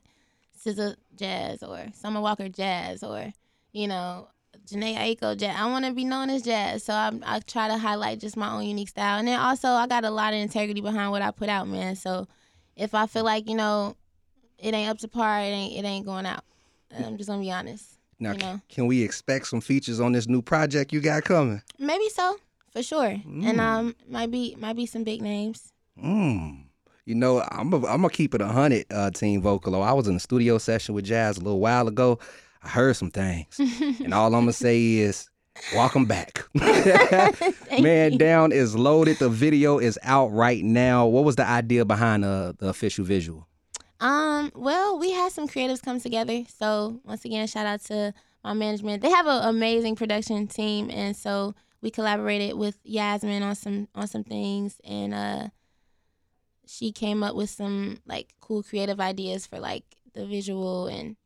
SZA 0.64 0.94
JAAS 1.16 1.68
or 1.68 1.88
Summer 1.94 2.20
Walker 2.20 2.48
JAAS 2.48 3.02
or, 3.02 3.32
you 3.72 3.88
know, 3.88 4.28
Jhené 4.66 4.96
Aiko 4.96 5.36
JAAS. 5.36 5.54
I 5.56 5.66
want 5.70 5.84
to 5.84 5.92
be 5.92 6.04
known 6.04 6.30
as 6.30 6.42
JAAS, 6.42 6.82
so 6.82 6.92
I, 6.92 7.10
I 7.24 7.40
try 7.40 7.68
to 7.68 7.76
highlight 7.78 8.20
just 8.20 8.36
my 8.36 8.52
own 8.52 8.64
unique 8.64 8.88
style. 8.88 9.18
And 9.18 9.26
then 9.28 9.38
also, 9.38 9.68
I 9.68 9.86
got 9.86 10.04
a 10.04 10.10
lot 10.10 10.32
of 10.34 10.40
integrity 10.40 10.80
behind 10.80 11.10
what 11.10 11.22
I 11.22 11.30
put 11.30 11.48
out, 11.48 11.68
man. 11.68 11.96
So 11.96 12.28
if 12.76 12.94
I 12.94 13.06
feel 13.06 13.24
like 13.24 13.48
you 13.48 13.56
know 13.56 13.96
it 14.58 14.74
ain't 14.74 14.90
up 14.90 14.98
to 14.98 15.08
par, 15.08 15.40
it 15.40 15.44
ain't 15.44 15.78
it 15.84 15.86
ain't 15.86 16.06
going 16.06 16.26
out. 16.26 16.44
I'm 16.96 17.16
just 17.16 17.28
gonna 17.28 17.40
be 17.40 17.50
honest. 17.50 17.86
Now, 18.18 18.32
You 18.32 18.38
know. 18.38 18.60
can 18.68 18.86
we 18.86 19.02
expect 19.02 19.48
some 19.48 19.60
features 19.60 19.98
on 19.98 20.12
this 20.12 20.28
new 20.28 20.42
project 20.42 20.92
you 20.92 21.00
got 21.00 21.24
coming? 21.24 21.60
Maybe 21.78 22.08
so. 22.10 22.36
for 22.72 22.82
sure. 22.82 23.16
And 23.26 23.60
um, 23.60 23.96
might 24.08 24.30
be 24.30 24.54
might 24.58 24.76
be 24.76 24.86
some 24.86 25.02
big 25.04 25.22
names. 25.22 25.72
Mm. 26.02 26.64
You 27.04 27.16
know, 27.16 27.40
I'm 27.50 27.72
a, 27.72 27.76
I'm 27.78 28.02
gonna 28.02 28.10
keep 28.10 28.34
it 28.34 28.40
a 28.40 28.46
hundred, 28.46 28.86
uh, 28.92 29.10
Team 29.10 29.42
Vocalo. 29.42 29.82
I 29.82 29.92
was 29.92 30.06
in 30.06 30.14
a 30.14 30.20
studio 30.20 30.58
session 30.58 30.94
with 30.94 31.04
JAAS 31.04 31.36
a 31.40 31.40
little 31.40 31.58
while 31.58 31.88
ago. 31.88 32.18
I 32.64 32.68
heard 32.68 32.96
some 32.96 33.10
things, 33.10 33.58
and 33.58 34.14
all 34.14 34.26
I'm 34.34 34.42
gonna 34.42 34.52
say 34.68 34.94
is, 34.94 35.28
welcome 35.74 36.04
back. 36.04 36.44
Man 37.80 38.16
Down 38.18 38.52
is 38.52 38.76
loaded. 38.76 39.18
The 39.18 39.28
video 39.28 39.78
is 39.78 39.98
out 40.02 40.28
right 40.28 40.62
now. 40.62 41.06
What 41.06 41.24
was 41.24 41.36
the 41.36 41.46
idea 41.46 41.84
behind 41.84 42.24
uh, 42.24 42.52
the 42.58 42.68
official 42.68 43.04
visual? 43.04 43.48
Um, 44.00 44.52
well, 44.54 44.98
we 44.98 45.12
had 45.12 45.32
some 45.32 45.48
creatives 45.48 45.82
come 45.82 46.00
together. 46.00 46.42
So 46.56 47.00
once 47.04 47.24
again, 47.24 47.46
shout 47.46 47.66
out 47.66 47.80
to 47.82 48.14
my 48.44 48.52
management. 48.52 49.02
They 49.02 49.10
have 49.10 49.26
an 49.26 49.48
amazing 49.48 49.96
production 49.96 50.46
team, 50.46 50.88
and 50.90 51.16
so 51.16 51.54
we 51.80 51.90
collaborated 51.90 52.56
with 52.56 52.78
Yasmin 52.84 53.42
on 53.42 53.56
some 53.56 53.88
on 53.94 54.06
some 54.06 54.24
things, 54.24 54.80
and 54.84 55.12
uh, 55.12 55.48
she 56.66 56.92
came 56.92 57.24
up 57.24 57.34
with 57.34 57.50
some 57.50 57.98
like 58.06 58.34
cool 58.40 58.62
creative 58.62 59.00
ideas 59.00 59.46
for 59.46 59.58
like 59.58 59.84
the 60.14 60.26
visual 60.26 60.86
and. 60.86 61.16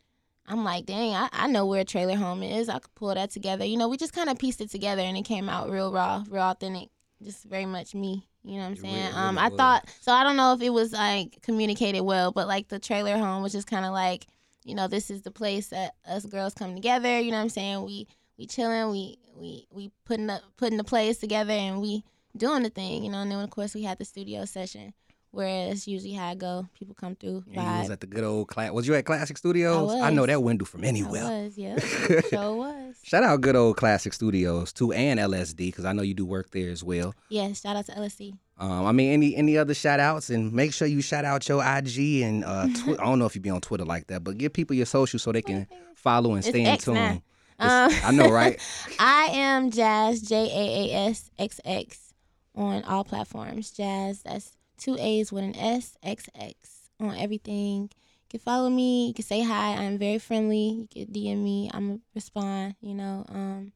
I'm 0.49 0.65
like, 0.65 0.87
dang, 0.87 1.15
I, 1.15 1.29
I 1.33 1.47
know 1.49 1.67
where 1.67 1.81
a 1.81 1.85
Trailer 1.85 2.17
Home 2.17 2.43
is. 2.43 2.69
I 2.69 2.79
could 2.79 2.95
pull 2.95 3.15
that 3.15 3.31
together. 3.31 3.65
You 3.65 3.77
know, 3.77 3.89
we 3.89 3.97
just 3.97 4.13
kind 4.13 4.29
of 4.31 4.39
pieced 4.39 4.61
it 4.61 4.71
together 4.71 5.03
and 5.03 5.17
it 5.17 5.23
came 5.25 5.49
out 5.49 5.71
real 5.71 5.93
raw, 5.93 6.25
real 6.29 6.43
authentic, 6.43 6.89
just 7.23 7.45
very 7.45 7.67
much 7.67 7.95
me. 7.95 8.27
You 8.45 8.55
know 8.57 8.61
what 8.61 8.67
I'm 8.67 8.77
saying? 8.77 8.95
really- 8.95 9.15
um, 9.17 9.39
I 9.39 9.49
was. 9.49 9.57
thought 9.57 9.89
so. 10.01 10.13
I 10.13 10.23
don't 10.23 10.37
know 10.37 10.53
if 10.55 10.63
it 10.63 10.71
was 10.71 10.93
like 10.93 11.43
communicated 11.43 12.03
well, 12.03 12.31
but 12.31 12.47
like 12.47 12.69
the 12.69 12.79
trailer 12.79 13.17
home 13.19 13.43
was 13.43 13.53
just 13.53 13.67
kind 13.67 13.85
of 13.85 13.93
like, 13.93 14.27
you 14.65 14.75
know, 14.77 14.87
this 14.87 15.11
is 15.11 15.23
the 15.23 15.31
place 15.33 15.69
that 15.69 15.95
us 16.07 16.25
girls 16.27 16.55
come 16.55 16.75
together. 16.75 17.19
You 17.19 17.33
know 17.33 17.39
what 17.39 17.43
I'm 17.45 17.49
saying? 17.49 17.85
We 17.85 18.07
we 18.39 18.47
chilling, 18.47 18.91
we 18.93 19.19
we 19.35 19.67
we 19.73 19.91
putting 20.05 20.31
up 20.31 20.43
putting 20.57 20.77
the 20.79 20.85
plays 20.85 21.19
together, 21.19 21.53
and 21.53 21.81
we 21.83 22.05
doing 22.37 22.63
the 22.63 22.71
thing. 22.71 23.03
You 23.05 23.11
know, 23.11 23.19
and 23.23 23.31
then 23.33 23.41
of 23.41 23.51
course 23.51 23.75
we 23.75 23.83
had 23.83 23.99
the 23.99 24.05
studio 24.05 24.45
session, 24.45 24.95
where 25.31 25.71
it's 25.71 25.87
usually 25.87 26.13
how 26.15 26.29
I 26.29 26.35
go. 26.35 26.67
People 26.79 26.95
come 26.95 27.15
through, 27.15 27.45
And 27.47 27.57
you 27.57 27.61
was 27.63 27.89
vibe. 27.89 27.93
at 27.93 28.01
the 28.01 28.07
good 28.07 28.25
old 28.25 28.49
class. 28.49 28.73
Was 28.73 28.87
you 28.89 28.95
at 28.95 29.05
Classic 29.05 29.37
Studios? 29.37 29.93
I 29.95 30.11
know 30.11 30.23
was. 30.23 30.29
that 30.29 30.43
window 30.43 30.65
from 30.65 30.85
I 30.85 30.87
anywhere. 30.89 31.25
was, 31.25 31.59
yeah, 31.59 31.79
sure 32.31 32.55
was. 32.57 32.97
Shout 33.03 33.23
out 33.23 33.41
good 33.43 33.57
old 33.57 33.77
Classic 33.77 34.13
Studios 34.13 34.73
too, 34.73 34.93
and 34.93 35.21
LSD 35.21 35.57
because 35.59 35.85
I 35.85 35.93
know 35.93 36.03
you 36.03 36.15
do 36.15 36.25
work 36.25 36.51
there 36.51 36.71
as 36.71 36.83
well. 36.83 37.15
Yeah, 37.29 37.53
shout 37.53 37.77
out 37.77 37.87
to 37.87 37.93
LSD. 37.93 38.39
Um, 38.59 38.87
I 38.87 38.93
mean, 38.93 39.13
any 39.13 39.37
any 39.37 39.59
other 39.59 39.75
shout 39.75 40.01
outs 40.01 40.31
and 40.31 40.51
make 40.53 40.73
sure 40.73 40.89
you 40.89 41.03
shout 41.03 41.27
out 41.27 41.47
your 41.49 41.63
IG 41.63 42.23
and 42.23 42.43
uh, 42.45 42.67
I 42.87 43.05
don't 43.05 43.19
know 43.19 43.27
if 43.27 43.35
you 43.35 43.41
be 43.43 43.51
on 43.51 43.61
Twitter 43.61 43.85
like 43.85 44.07
that, 44.07 44.25
but 44.25 44.39
give 44.39 44.53
people 44.55 44.75
your 44.75 44.87
social 44.87 45.19
so 45.19 45.31
they 45.33 45.43
can 45.43 45.67
follow 45.95 46.31
and 46.31 46.39
It's 46.39 46.49
stay 46.49 46.61
in 46.63 46.67
X 46.69 46.85
tune. 46.85 46.95
now. 46.95 47.11
It's- 47.13 47.23
Um, 47.59 47.91
I 48.05 48.11
know, 48.13 48.31
right? 48.31 48.59
I 48.99 49.29
am 49.33 49.71
JAAS 49.71 50.27
J 50.29 50.35
A 50.37 50.95
A 50.95 51.09
S 51.09 51.31
X 51.39 51.61
X 51.65 52.13
on 52.55 52.83
all 52.85 53.03
platforms. 53.05 53.71
JAAS, 53.73 54.23
that's 54.23 54.53
two 54.77 54.97
A's 54.99 55.33
with 55.33 55.45
an 55.45 55.57
S 55.57 55.97
X 56.03 56.29
X 56.35 56.91
on 57.01 57.17
everything. 57.17 57.83
You 57.83 58.29
can 58.31 58.41
follow 58.41 58.69
me. 58.69 59.09
You 59.09 59.15
can 59.15 59.25
say 59.25 59.43
hi. 59.43 59.75
I'm 59.75 59.99
very 59.99 60.19
friendly. 60.19 60.89
You 60.91 61.07
can 61.07 61.15
DM 61.15 61.43
me. 61.43 61.71
I'm 61.73 61.87
gonna 61.89 62.01
respond. 62.15 62.75
You 62.81 62.95
know. 62.95 63.25
Um, 63.29 63.73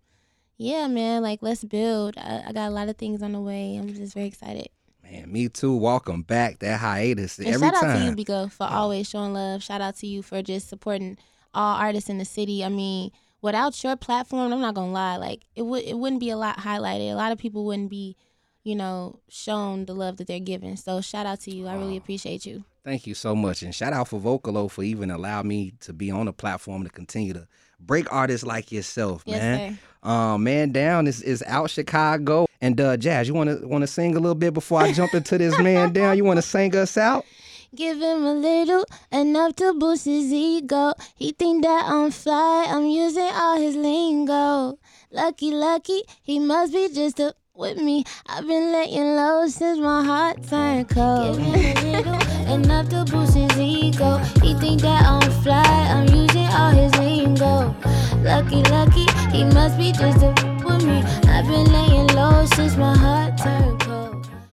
yeah, 0.57 0.87
man. 0.89 1.23
Like 1.23 1.41
let's 1.43 1.65
build. 1.65 2.17
I, 2.19 2.45
I 2.49 2.53
got 2.53 2.69
a 2.69 2.75
lot 2.75 2.89
of 2.89 2.97
things 2.97 3.23
on 3.23 3.33
the 3.33 3.41
way. 3.41 3.77
I'm 3.77 3.95
just 3.95 4.15
very 4.15 4.27
excited. 4.27 4.69
Man, 5.03 5.33
me 5.33 5.49
too. 5.49 5.75
Welcome 5.75 6.23
back. 6.23 6.59
That 6.61 6.81
hiatus 6.81 7.39
And 7.39 7.49
every 7.49 7.69
shout 7.69 7.83
out 7.83 7.99
to 7.99 8.05
you. 8.05 8.13
Bekoe, 8.13 8.53
for 8.53 8.65
always 8.65 9.09
showing 9.09 9.33
love. 9.33 9.63
Shout 9.63 9.81
out 9.81 9.97
to 9.97 10.07
you 10.07 10.23
for 10.23 10.43
just 10.43 10.69
supporting 10.69 11.17
all 11.55 11.77
artists 11.77 12.09
in 12.11 12.19
the 12.19 12.25
city. 12.25 12.65
I 12.65 12.69
mean, 12.69 13.11
without 13.43 13.83
your 13.83 13.97
platform, 13.97 14.53
I'm 14.53 14.61
not 14.61 14.75
gonna 14.75 14.93
lie, 14.93 15.17
like 15.17 15.43
it 15.57 15.63
would 15.63 15.83
it 15.85 15.97
wouldn't 15.99 16.21
be 16.21 16.31
a 16.31 16.37
lot 16.37 16.59
highlighted. 16.59 17.11
A 17.11 17.15
lot 17.15 17.33
of 17.33 17.39
people 17.39 17.65
wouldn't 17.65 17.91
be, 17.91 18.17
you 18.65 18.75
know, 18.75 19.21
shown 19.29 19.87
the 19.87 19.95
love 19.95 20.17
that 20.19 20.27
they're 20.27 20.39
given. 20.41 20.77
So 20.77 21.01
shout 21.01 21.27
out 21.27 21.41
to 21.41 21.55
you. 21.55 21.67
I 21.67 21.75
really 21.77 21.97
appreciate 21.97 22.45
you. 22.47 22.65
Thank 22.85 23.07
you 23.07 23.15
so 23.15 23.35
much, 23.37 23.63
and 23.63 23.75
shout 23.75 23.93
out 23.93 24.09
for 24.09 24.19
Vocalo 24.19 24.71
for 24.71 24.83
even 24.83 25.11
allow 25.11 25.43
me 25.43 25.73
to 25.81 25.93
be 25.93 26.11
on 26.11 26.27
the 26.27 26.33
platform 26.33 26.83
to 26.85 26.91
continue 26.91 27.35
to 27.35 27.47
break 27.79 28.11
artists 28.13 28.47
like 28.47 28.73
yourself, 28.73 29.23
Yes, 29.27 29.41
man. 29.41 29.79
sir. 30.03 30.09
Um, 30.09 30.45
man 30.45 30.73
down 30.73 31.07
is, 31.07 31.21
is 31.23 31.43
out 31.47 31.69
Chicago. 31.71 32.47
And 32.63 32.79
uh 32.81 32.97
JAAS, 32.97 33.27
you 33.27 33.35
wanna 33.35 33.59
wanna 33.63 33.87
sing 33.87 34.17
a 34.17 34.21
little 34.21 34.35
bit 34.35 34.53
before 34.55 34.81
I 34.81 34.93
jump 34.93 35.15
into 35.15 35.39
this 35.39 35.59
man 35.59 35.93
down? 35.99 36.17
You 36.17 36.25
wanna 36.25 36.43
sing 36.43 36.75
us 36.77 36.97
out? 36.97 37.25
Give 37.75 37.99
him 38.01 38.25
a 38.25 38.35
little, 38.35 38.85
enough 39.13 39.57
to 39.57 39.73
boost 39.75 40.05
his 40.05 40.33
ego. 40.33 40.93
He 41.15 41.33
think 41.33 41.63
that 41.65 41.85
I'm 41.87 42.11
fly, 42.11 42.67
I'm 42.69 42.87
using 42.87 43.31
all 43.33 43.59
his 43.61 43.77
lingo. 43.77 44.79
Lucky, 45.13 45.53
lucky, 45.53 46.03
he 46.23 46.39
must 46.39 46.73
be 46.73 46.89
just 46.93 47.21
a 47.21 47.35
with 47.61 47.77
me. 47.77 48.05
I've 48.27 48.47
been 48.47 48.73
laying 48.73 49.17
low 49.17 49.47
since 49.47 49.79
my 49.79 50.03
heart 50.03 50.43
turned 50.49 50.89
cold. 50.89 51.39
Enough 52.49 52.89
to 52.89 53.05
boost 53.05 53.37
his 53.37 53.57
ego. 53.59 54.17
He 54.43 54.55
think 54.55 54.81
that 54.81 55.05
I'm 55.05 55.31
fly, 55.43 55.63
I'm 55.63 56.09
using 56.09 56.49
all 56.49 56.71
his 56.71 56.97
lingo. 56.97 57.75
Lucky, 58.23 58.63
lucky, 58.71 59.07
he 59.31 59.45
must 59.45 59.77
be 59.77 59.93
just 59.93 60.23
a 60.23 60.33
with 60.65 60.85
me. 60.85 61.03
I've 61.29 61.47
been 61.47 61.71
laying 61.71 62.07
low 62.09 62.47
since 62.47 62.77
my 62.77 62.97
heart 62.97 63.37
turned 63.37 63.80